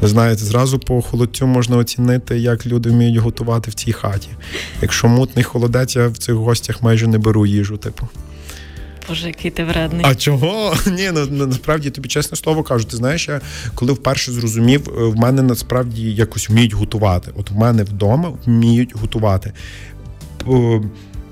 Ви 0.00 0.08
знаєте, 0.08 0.44
зразу 0.44 0.78
по 0.78 1.02
холодцю 1.02 1.46
можна 1.46 1.76
оцінити, 1.76 2.38
як 2.38 2.66
люди 2.66 2.90
вміють 2.90 3.16
готувати 3.16 3.70
в 3.70 3.74
цій 3.74 3.92
хаті. 3.92 4.28
Якщо 4.82 5.08
мутний 5.08 5.44
холодець, 5.44 5.96
я 5.96 6.08
в 6.08 6.18
цих 6.18 6.34
гостях 6.34 6.82
майже 6.82 7.06
не 7.06 7.18
беру 7.18 7.46
їжу, 7.46 7.76
типу. 7.76 8.08
Боже, 9.08 9.26
який 9.26 9.50
ти 9.50 9.64
вредний. 9.64 10.02
А 10.04 10.14
чого? 10.14 10.74
Ні, 10.86 11.10
ну 11.12 11.46
насправді 11.46 11.90
тобі 11.90 12.08
чесне 12.08 12.36
слово 12.36 12.62
кажу. 12.62 12.84
Ти 12.84 12.96
знаєш, 12.96 13.28
я 13.28 13.40
коли 13.74 13.92
вперше 13.92 14.32
зрозумів, 14.32 14.88
е, 14.88 15.04
в 15.04 15.16
мене 15.16 15.42
насправді 15.42 16.12
якось 16.14 16.50
вміють 16.50 16.72
готувати. 16.72 17.30
От 17.36 17.50
в 17.50 17.56
мене 17.56 17.82
вдома 17.82 18.32
вміють 18.46 18.96
готувати. 18.96 19.52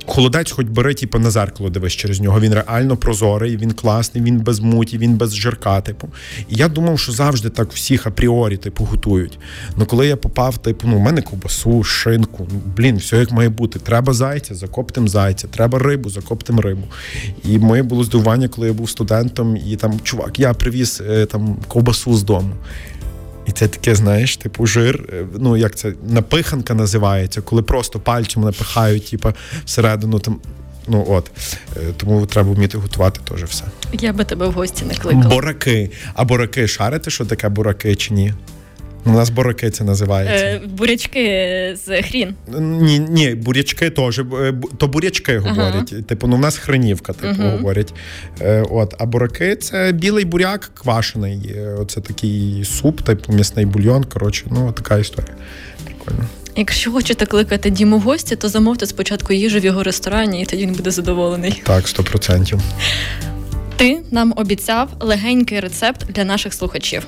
Холодець, 0.07 0.51
хоч 0.51 0.67
бери, 0.67 0.95
типу, 0.95 1.19
на 1.19 1.31
зеркало 1.31 1.71
дивись 1.71 1.93
через 1.93 2.21
нього. 2.21 2.41
Він 2.41 2.55
реально 2.55 2.97
прозорий, 2.97 3.57
він 3.57 3.73
класний, 3.73 4.25
він 4.25 4.41
без 4.41 4.61
муті, 4.61 4.99
він 4.99 5.17
без 5.17 5.37
жирка. 5.37 5.81
Типу. 5.81 6.09
І 6.49 6.57
я 6.57 6.69
думав, 6.69 6.99
що 6.99 7.13
завжди 7.13 7.51
так 7.51 7.73
всіх 7.73 8.07
апріорі 8.07 8.57
типу, 8.57 8.85
готують. 8.85 9.39
Ну 9.77 9.87
коли 9.87 10.07
я 10.07 10.17
попав, 10.17 10.59
типу, 10.59 10.89
ну, 10.89 10.97
у 10.97 11.01
мене 11.01 11.23
ковбасу, 11.23 11.83
шинку, 11.83 12.49
ну, 12.53 12.61
блін, 12.77 12.97
все 12.97 13.17
як 13.17 13.33
має 13.33 13.49
бути. 13.49 13.79
Треба 13.79 14.13
зайця, 14.13 14.55
закоптим 14.55 15.09
зайця, 15.09 15.49
треба 15.49 15.79
рибу, 15.79 16.11
закоптим 16.11 16.61
рибу. 16.61 16.83
І 17.45 17.59
моє 17.59 17.83
було 17.83 18.05
здивування, 18.05 18.49
коли 18.49 18.67
я 18.67 18.73
був 18.73 18.91
студентом, 18.91 19.57
і 19.57 19.77
там, 19.77 20.01
чувак, 20.03 20.41
я 20.41 20.55
привіз 20.55 21.03
е, 21.11 21.27
там 21.27 21.57
ковбасу 21.69 22.15
з 22.15 22.23
дому. 22.23 22.51
І 23.47 23.53
це 23.53 23.69
таке, 23.69 23.95
знаєш, 23.95 24.37
типу 24.37 24.67
жир, 24.67 25.09
е, 25.13 25.25
ну 25.39 25.57
як 25.57 25.75
це 25.75 25.93
напиханка 26.09 26.75
називається, 26.75 27.41
коли 27.41 27.63
просто 27.63 28.01
пальцем 28.01 28.43
напихають, 28.43 29.11
типу, 29.11 29.33
всередину 29.65 30.19
там. 30.19 30.41
Ну 30.89 31.07
от 31.09 31.31
е, 31.77 31.81
тому 31.97 32.27
треба 32.27 32.53
вміти 32.53 32.79
готувати 32.79 33.21
теж 33.25 33.45
все. 33.45 33.65
Я 33.93 34.13
би 34.13 34.25
тебе 34.25 34.47
в 34.49 34.53
гості 34.53 34.85
не 34.85 34.95
кликала. 34.95 35.29
Бураки. 35.29 35.91
А 36.15 36.25
бураки 36.25 36.69
шарите, 36.69 37.11
що 37.11 37.25
таке 37.25 37.49
бураки 37.49 37.95
чи 37.95 38.15
ні? 38.15 38.35
У 39.07 39.11
нас 39.11 39.31
бураки 39.31 39.71
це 39.71 39.85
називається. 39.85 40.47
Е, 40.47 40.61
бурячки 40.67 41.21
з 41.87 42.03
хрін. 42.03 42.35
Ні, 42.59 42.99
ні, 42.99 43.35
бурячки 43.35 43.91
теж. 43.91 44.19
Е, 44.19 44.55
то 44.77 44.87
бурячки 44.87 45.39
говорять. 45.39 45.93
Ага. 45.93 46.03
Типу, 46.03 46.27
ну 46.27 46.37
в 46.37 46.41
нас 46.41 46.57
хренівка, 46.57 47.13
типу, 47.13 47.43
uh 47.43 47.57
говорять. 47.57 47.95
Е, 48.41 48.65
от, 48.71 48.95
А 48.99 49.07
бураки 49.07 49.57
це 49.57 49.93
білий 49.93 50.25
буряк 50.25 50.71
квашений. 50.75 51.55
Оце 51.79 52.01
такий 52.01 52.65
суп, 52.65 53.01
типу 53.01 53.33
м'ясний 53.33 53.67
бульйон. 53.67 54.05
Коротше, 54.05 54.45
ну 54.51 54.73
така 54.73 54.99
історія. 54.99 55.35
Прикольно. 55.85 56.25
Якщо 56.57 56.93
хочете 56.93 57.27
кликати 57.27 57.71
Діму 57.71 57.99
гості, 57.99 58.37
то 58.37 58.49
замовте 58.49 58.87
спочатку 58.87 59.33
їжу 59.33 59.59
в 59.59 59.65
його 59.65 59.83
ресторані, 59.83 60.43
і 60.43 60.45
тоді 60.45 60.67
він 60.67 60.75
буде 60.75 60.91
задоволений. 60.91 61.63
Так, 61.67 61.89
сто 61.89 62.03
процентів. 62.03 62.61
Ти 63.77 63.99
нам 64.11 64.33
обіцяв 64.37 64.89
легенький 65.01 65.61
рецепт 65.61 66.07
для 66.13 66.25
наших 66.25 66.55
слухачів. 66.55 67.07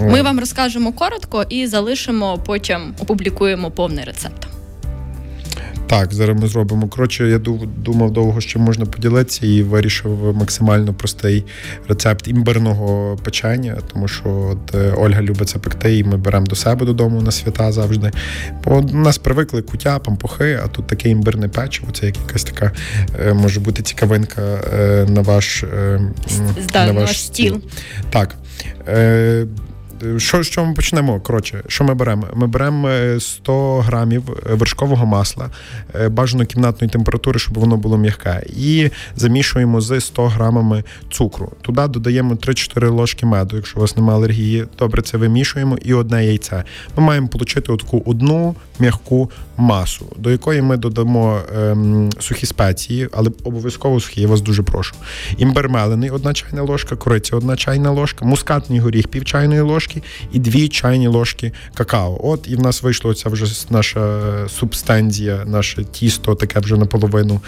Ми 0.00 0.22
вам 0.22 0.40
розкажемо 0.40 0.92
коротко 0.92 1.44
і 1.48 1.66
залишимо, 1.66 2.38
потім 2.46 2.94
опублікуємо 2.98 3.70
повний 3.70 4.04
рецепт. 4.04 4.46
Так, 5.90 6.14
зараз 6.14 6.40
ми 6.40 6.48
зробимо. 6.48 6.88
Коротше, 6.88 7.28
я 7.28 7.38
думав 7.76 8.10
довго, 8.10 8.40
що 8.40 8.58
можна 8.58 8.86
поділитися, 8.86 9.46
і 9.46 9.62
вирішив 9.62 10.36
максимально 10.36 10.94
простий 10.94 11.44
рецепт 11.88 12.28
імбирного 12.28 13.16
печення, 13.24 13.78
тому 13.92 14.08
що 14.08 14.28
от 14.28 14.74
е, 14.74 14.94
Ольга 14.98 15.22
любить 15.22 15.48
це 15.48 15.58
пекти, 15.58 15.98
і 15.98 16.04
ми 16.04 16.16
беремо 16.16 16.46
до 16.46 16.56
себе 16.56 16.86
додому 16.86 17.22
на 17.22 17.30
свята 17.30 17.72
завжди. 17.72 18.10
Бо 18.64 18.76
у 18.76 18.82
нас 18.82 19.18
привикли 19.18 19.62
кутя, 19.62 19.98
пампухи, 19.98 20.60
а 20.64 20.68
тут 20.68 20.86
таке 20.86 21.08
імбирне 21.08 21.48
печиво. 21.48 21.92
Це 21.92 22.06
якась 22.06 22.44
така 22.44 22.72
е, 23.26 23.32
може 23.32 23.60
бути 23.60 23.82
цікавинка 23.82 24.42
е, 24.42 25.06
на 25.08 25.20
ваш, 25.20 25.64
на 26.74 26.92
ваш 26.92 27.24
стіл. 27.24 27.60
Так. 28.10 28.36
Що 30.16 30.42
що 30.42 30.64
ми 30.64 30.74
почнемо? 30.74 31.20
Коротше, 31.20 31.62
що 31.66 31.84
ми 31.84 31.94
беремо? 31.94 32.26
Ми 32.34 32.46
беремо 32.46 32.88
100 33.20 33.78
е, 33.78 33.82
грамів 33.82 34.22
е, 34.30 34.54
вершкового 34.54 35.06
масла, 35.06 35.50
е, 35.94 36.08
бажано 36.08 36.46
кімнатної 36.46 36.90
температури, 36.90 37.38
щоб 37.38 37.58
воно 37.58 37.76
було 37.76 37.98
м'яке, 37.98 38.42
і 38.56 38.90
замішуємо 39.16 39.80
з 39.80 40.00
100 40.00 40.26
грамами 40.26 40.84
цукру. 41.10 41.52
Туди 41.62 41.88
додаємо 41.88 42.34
3-4 42.34 42.90
ложки 42.90 43.26
меду, 43.26 43.56
якщо 43.56 43.78
у 43.78 43.80
вас 43.80 43.96
немає 43.96 44.18
алергії. 44.18 44.66
Добре, 44.78 45.02
це 45.02 45.16
вимішуємо, 45.16 45.78
і 45.82 45.94
одне 45.94 46.24
яйце. 46.24 46.64
Ми 46.96 47.02
маємо 47.02 47.28
отримати 47.34 47.84
таку 47.84 48.02
одну 48.06 48.54
м'яку 48.78 49.30
масу, 49.56 50.06
до 50.16 50.30
якої 50.30 50.62
ми 50.62 50.76
додамо 50.76 51.40
ем, 51.56 52.10
сухі 52.18 52.46
спеції, 52.46 53.08
але 53.12 53.30
обов'язково 53.44 54.00
сухі, 54.00 54.20
я 54.20 54.28
вас 54.28 54.40
дуже 54.40 54.62
прошу. 54.62 54.94
Імбер 55.38 55.68
мелений, 55.68 56.10
одна 56.10 56.34
чайна 56.34 56.62
ложка, 56.62 56.96
кориця, 56.96 57.36
одна 57.36 57.56
чайна 57.56 57.90
ложка, 57.90 58.24
мускатний 58.24 58.80
горіх, 58.80 59.08
пів 59.08 59.24
чайної 59.24 59.60
ложки 59.60 59.89
і 60.32 60.38
дві 60.38 60.68
чайні 60.68 61.08
ложки 61.08 61.52
какао. 61.74 62.20
От 62.22 62.46
і 62.48 62.56
в 62.56 62.60
нас 62.60 62.82
вийшло 62.82 63.14
ця 63.14 63.28
вже 63.28 63.46
наша 63.70 64.20
субстанція, 64.48 65.44
наше 65.46 65.84
тісто, 65.84 66.34
таке 66.34 66.60
вже 66.60 66.76
наполовину 66.76 67.40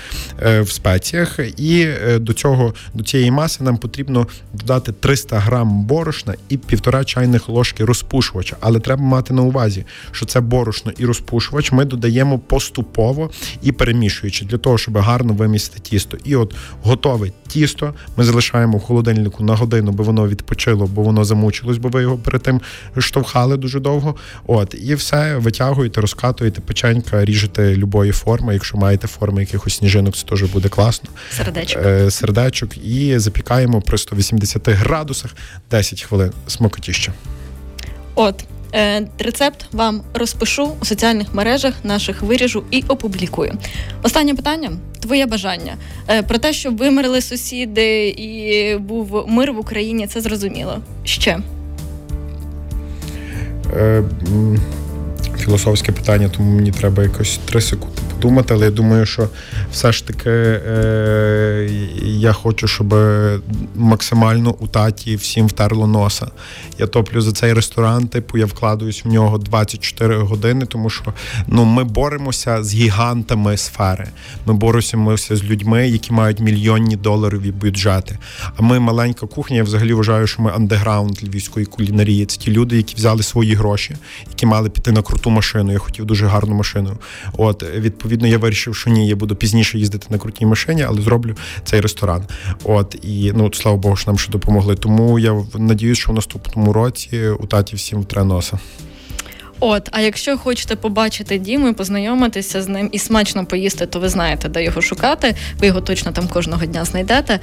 е, 0.42 0.60
в 0.60 0.70
спеціях. 0.70 1.38
І 1.56 1.80
е, 1.80 2.18
до 2.18 2.32
цього, 2.32 2.74
до 2.94 3.04
цієї 3.04 3.30
маси 3.30 3.64
нам 3.64 3.76
потрібно 3.76 4.26
додати 4.52 4.92
300 4.92 5.38
грам 5.38 5.84
борошна 5.84 6.34
і 6.48 6.56
півтора 6.56 7.04
чайних 7.04 7.48
ложки 7.48 7.84
розпушувача. 7.84 8.56
Але 8.60 8.80
треба 8.80 9.02
мати 9.02 9.34
на 9.34 9.42
увазі, 9.42 9.84
що 10.12 10.26
це 10.26 10.40
борошно 10.40 10.92
і 10.98 11.06
розпушувач 11.06 11.72
ми 11.72 11.84
додаємо 11.84 12.38
поступово 12.38 13.30
і 13.62 13.72
перемішуючи 13.72 14.44
для 14.44 14.58
того, 14.58 14.78
щоб 14.78 14.98
гарно 14.98 15.32
вимістити 15.32 15.80
тісто. 15.80 16.16
І 16.24 16.36
от 16.36 16.54
готове 16.82 17.30
тісто 17.48 17.94
ми 18.16 18.24
залишаємо 18.24 18.78
в 18.78 18.80
холодильнику 18.80 19.44
на 19.44 19.54
годину, 19.54 19.92
бо 19.92 20.02
воно 20.02 20.28
відпочило, 20.28 20.86
бо 20.86 21.02
воно 21.02 21.24
замучилось, 21.24 21.78
бо 21.78 21.88
ви 21.88 22.02
його 22.02 22.16
перед 22.32 22.42
тим 22.42 22.60
штовхали 22.98 23.56
дуже 23.56 23.80
довго. 23.80 24.16
От 24.46 24.74
і 24.74 24.94
все 24.94 25.36
витягуєте, 25.36 26.00
розкатуєте 26.00 26.60
печенька, 26.60 27.24
ріжете 27.24 27.76
любої 27.76 28.12
форми. 28.12 28.52
Якщо 28.52 28.78
маєте 28.78 29.06
форми 29.06 29.40
якихось 29.40 29.76
сніжинок, 29.76 30.16
це 30.16 30.26
теж 30.26 30.42
буде 30.42 30.68
класно. 30.68 31.10
Сердечок. 31.36 31.82
Е, 31.86 32.10
сердечок 32.10 32.76
і 32.76 33.18
запікаємо 33.18 33.80
при 33.80 33.98
180 33.98 34.68
градусах 34.68 35.30
10 35.70 36.02
хвилин. 36.02 36.32
Смокотіще. 36.46 37.12
От 38.14 38.44
Е, 38.74 39.06
рецепт 39.18 39.66
вам 39.72 40.02
розпишу 40.14 40.76
у 40.80 40.84
соціальних 40.84 41.34
мережах 41.34 41.74
наших 41.84 42.22
виріжу 42.22 42.64
і 42.70 42.84
опублікую. 42.88 43.54
Останнє 44.02 44.34
питання 44.34 44.72
твоє 45.00 45.26
бажання 45.26 45.76
е, 46.08 46.22
про 46.22 46.38
те, 46.38 46.52
щоб 46.52 46.76
вимерли 46.76 47.20
сусіди 47.20 48.08
і 48.08 48.76
був 48.76 49.24
мир 49.28 49.52
в 49.52 49.58
Україні, 49.58 50.06
це 50.06 50.20
зрозуміло. 50.20 50.78
Ще 51.04 51.38
філософське 55.38 55.92
питання, 55.92 56.28
тому 56.36 56.50
мені 56.50 56.70
треба 56.70 57.02
якось 57.02 57.40
три 57.44 57.60
секунди 57.60 58.01
подумати. 58.22 58.54
Але 58.54 58.64
я 58.64 58.70
думаю, 58.70 59.06
що 59.06 59.28
все 59.72 59.92
ж 59.92 60.06
таки 60.06 60.30
е, 60.30 61.68
я 62.02 62.32
хочу, 62.32 62.68
щоб 62.68 62.94
максимально 63.74 64.54
у 64.60 64.66
таті 64.66 65.16
всім 65.16 65.46
втерло 65.46 65.86
носа. 65.86 66.26
Я 66.78 66.86
топлю 66.86 67.20
за 67.20 67.32
цей 67.32 67.52
ресторан, 67.52 68.08
типу 68.08 68.38
я 68.38 68.46
вкладаюсь 68.46 69.04
в 69.04 69.08
нього 69.08 69.38
24 69.38 70.16
години, 70.16 70.66
тому 70.66 70.90
що 70.90 71.12
ну 71.46 71.64
ми 71.64 71.84
боремося 71.84 72.64
з 72.64 72.74
гігантами 72.74 73.56
сфери. 73.56 74.08
Ми 74.46 74.54
боремося 74.54 75.36
з 75.36 75.44
людьми, 75.44 75.88
які 75.88 76.12
мають 76.12 76.40
мільйонні 76.40 76.96
доларові 76.96 77.50
бюджети. 77.50 78.18
А 78.56 78.62
ми 78.62 78.78
маленька 78.78 79.26
кухня. 79.26 79.56
Я 79.56 79.62
взагалі 79.62 79.92
вважаю, 79.92 80.26
що 80.26 80.42
ми 80.42 80.50
андеграунд 80.50 81.24
львівської 81.24 81.66
кулінарії. 81.66 82.26
Це 82.26 82.38
ті 82.38 82.50
люди, 82.50 82.76
які 82.76 82.96
взяли 82.96 83.22
свої 83.22 83.54
гроші, 83.54 83.96
які 84.30 84.46
мали 84.46 84.70
піти 84.70 84.92
на 84.92 85.02
круту 85.02 85.30
машину. 85.30 85.72
Я 85.72 85.78
хотів 85.78 86.04
дуже 86.04 86.26
гарну 86.26 86.54
машину. 86.54 86.98
От 87.32 87.64
відповідно, 87.78 88.11
я 88.20 88.38
вирішив, 88.38 88.76
що 88.76 88.90
ні, 88.90 89.08
я 89.08 89.16
буду 89.16 89.36
пізніше 89.36 89.78
їздити 89.78 90.06
на 90.10 90.18
крутій 90.18 90.46
машині, 90.46 90.82
але 90.82 91.02
зроблю 91.02 91.36
цей 91.64 91.80
ресторан. 91.80 92.24
От 92.64 92.96
і 93.02 93.32
ну 93.34 93.52
слава 93.52 93.78
Богу, 93.78 93.96
що 93.96 94.10
нам 94.10 94.18
ще 94.18 94.32
допомогли. 94.32 94.74
Тому 94.74 95.18
я 95.18 95.44
надіюсь, 95.54 95.98
що 95.98 96.12
в 96.12 96.14
наступному 96.14 96.72
році 96.72 97.28
у 97.28 97.46
таті 97.46 97.76
всім 97.76 98.00
втре 98.00 98.24
носа. 98.24 98.58
От, 99.64 99.88
а 99.92 100.00
якщо 100.00 100.38
хочете 100.38 100.76
побачити 100.76 101.38
Діму 101.38 101.68
і 101.68 101.72
познайомитися 101.72 102.62
з 102.62 102.68
ним 102.68 102.88
і 102.92 102.98
смачно 102.98 103.46
поїсти, 103.46 103.86
то 103.86 104.00
ви 104.00 104.08
знаєте, 104.08 104.48
де 104.48 104.64
його 104.64 104.82
шукати. 104.82 105.34
Ви 105.58 105.66
його 105.66 105.80
точно 105.80 106.12
там 106.12 106.28
кожного 106.28 106.66
дня 106.66 106.84
знайдете. 106.84 107.40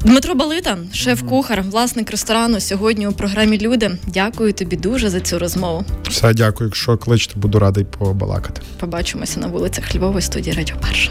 Дмитро 0.00 0.34
Балита, 0.34 0.78
шеф-кухар, 0.92 1.62
власник 1.62 2.10
ресторану, 2.10 2.60
сьогодні 2.60 3.06
у 3.06 3.12
програмі 3.12 3.58
Люди. 3.58 3.90
Дякую 4.06 4.52
тобі 4.52 4.76
дуже 4.76 5.10
за 5.10 5.20
цю 5.20 5.38
розмову. 5.38 5.84
Все, 6.08 6.34
дякую. 6.34 6.68
Якщо 6.68 6.96
кличете, 6.96 7.34
буду 7.36 7.58
радий 7.58 7.84
побалакати. 7.84 8.62
Побачимося 8.80 9.40
на 9.40 9.46
вулицях 9.46 9.94
Львової 9.94 10.22
студії 10.22 10.56
Радіо 10.56 10.76
Перша. 10.82 11.10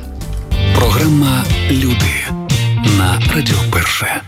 Програма 0.76 1.44
Люди 1.72 2.12
на 2.98 3.22
Радіо 3.36 3.58
Перше. 3.72 4.22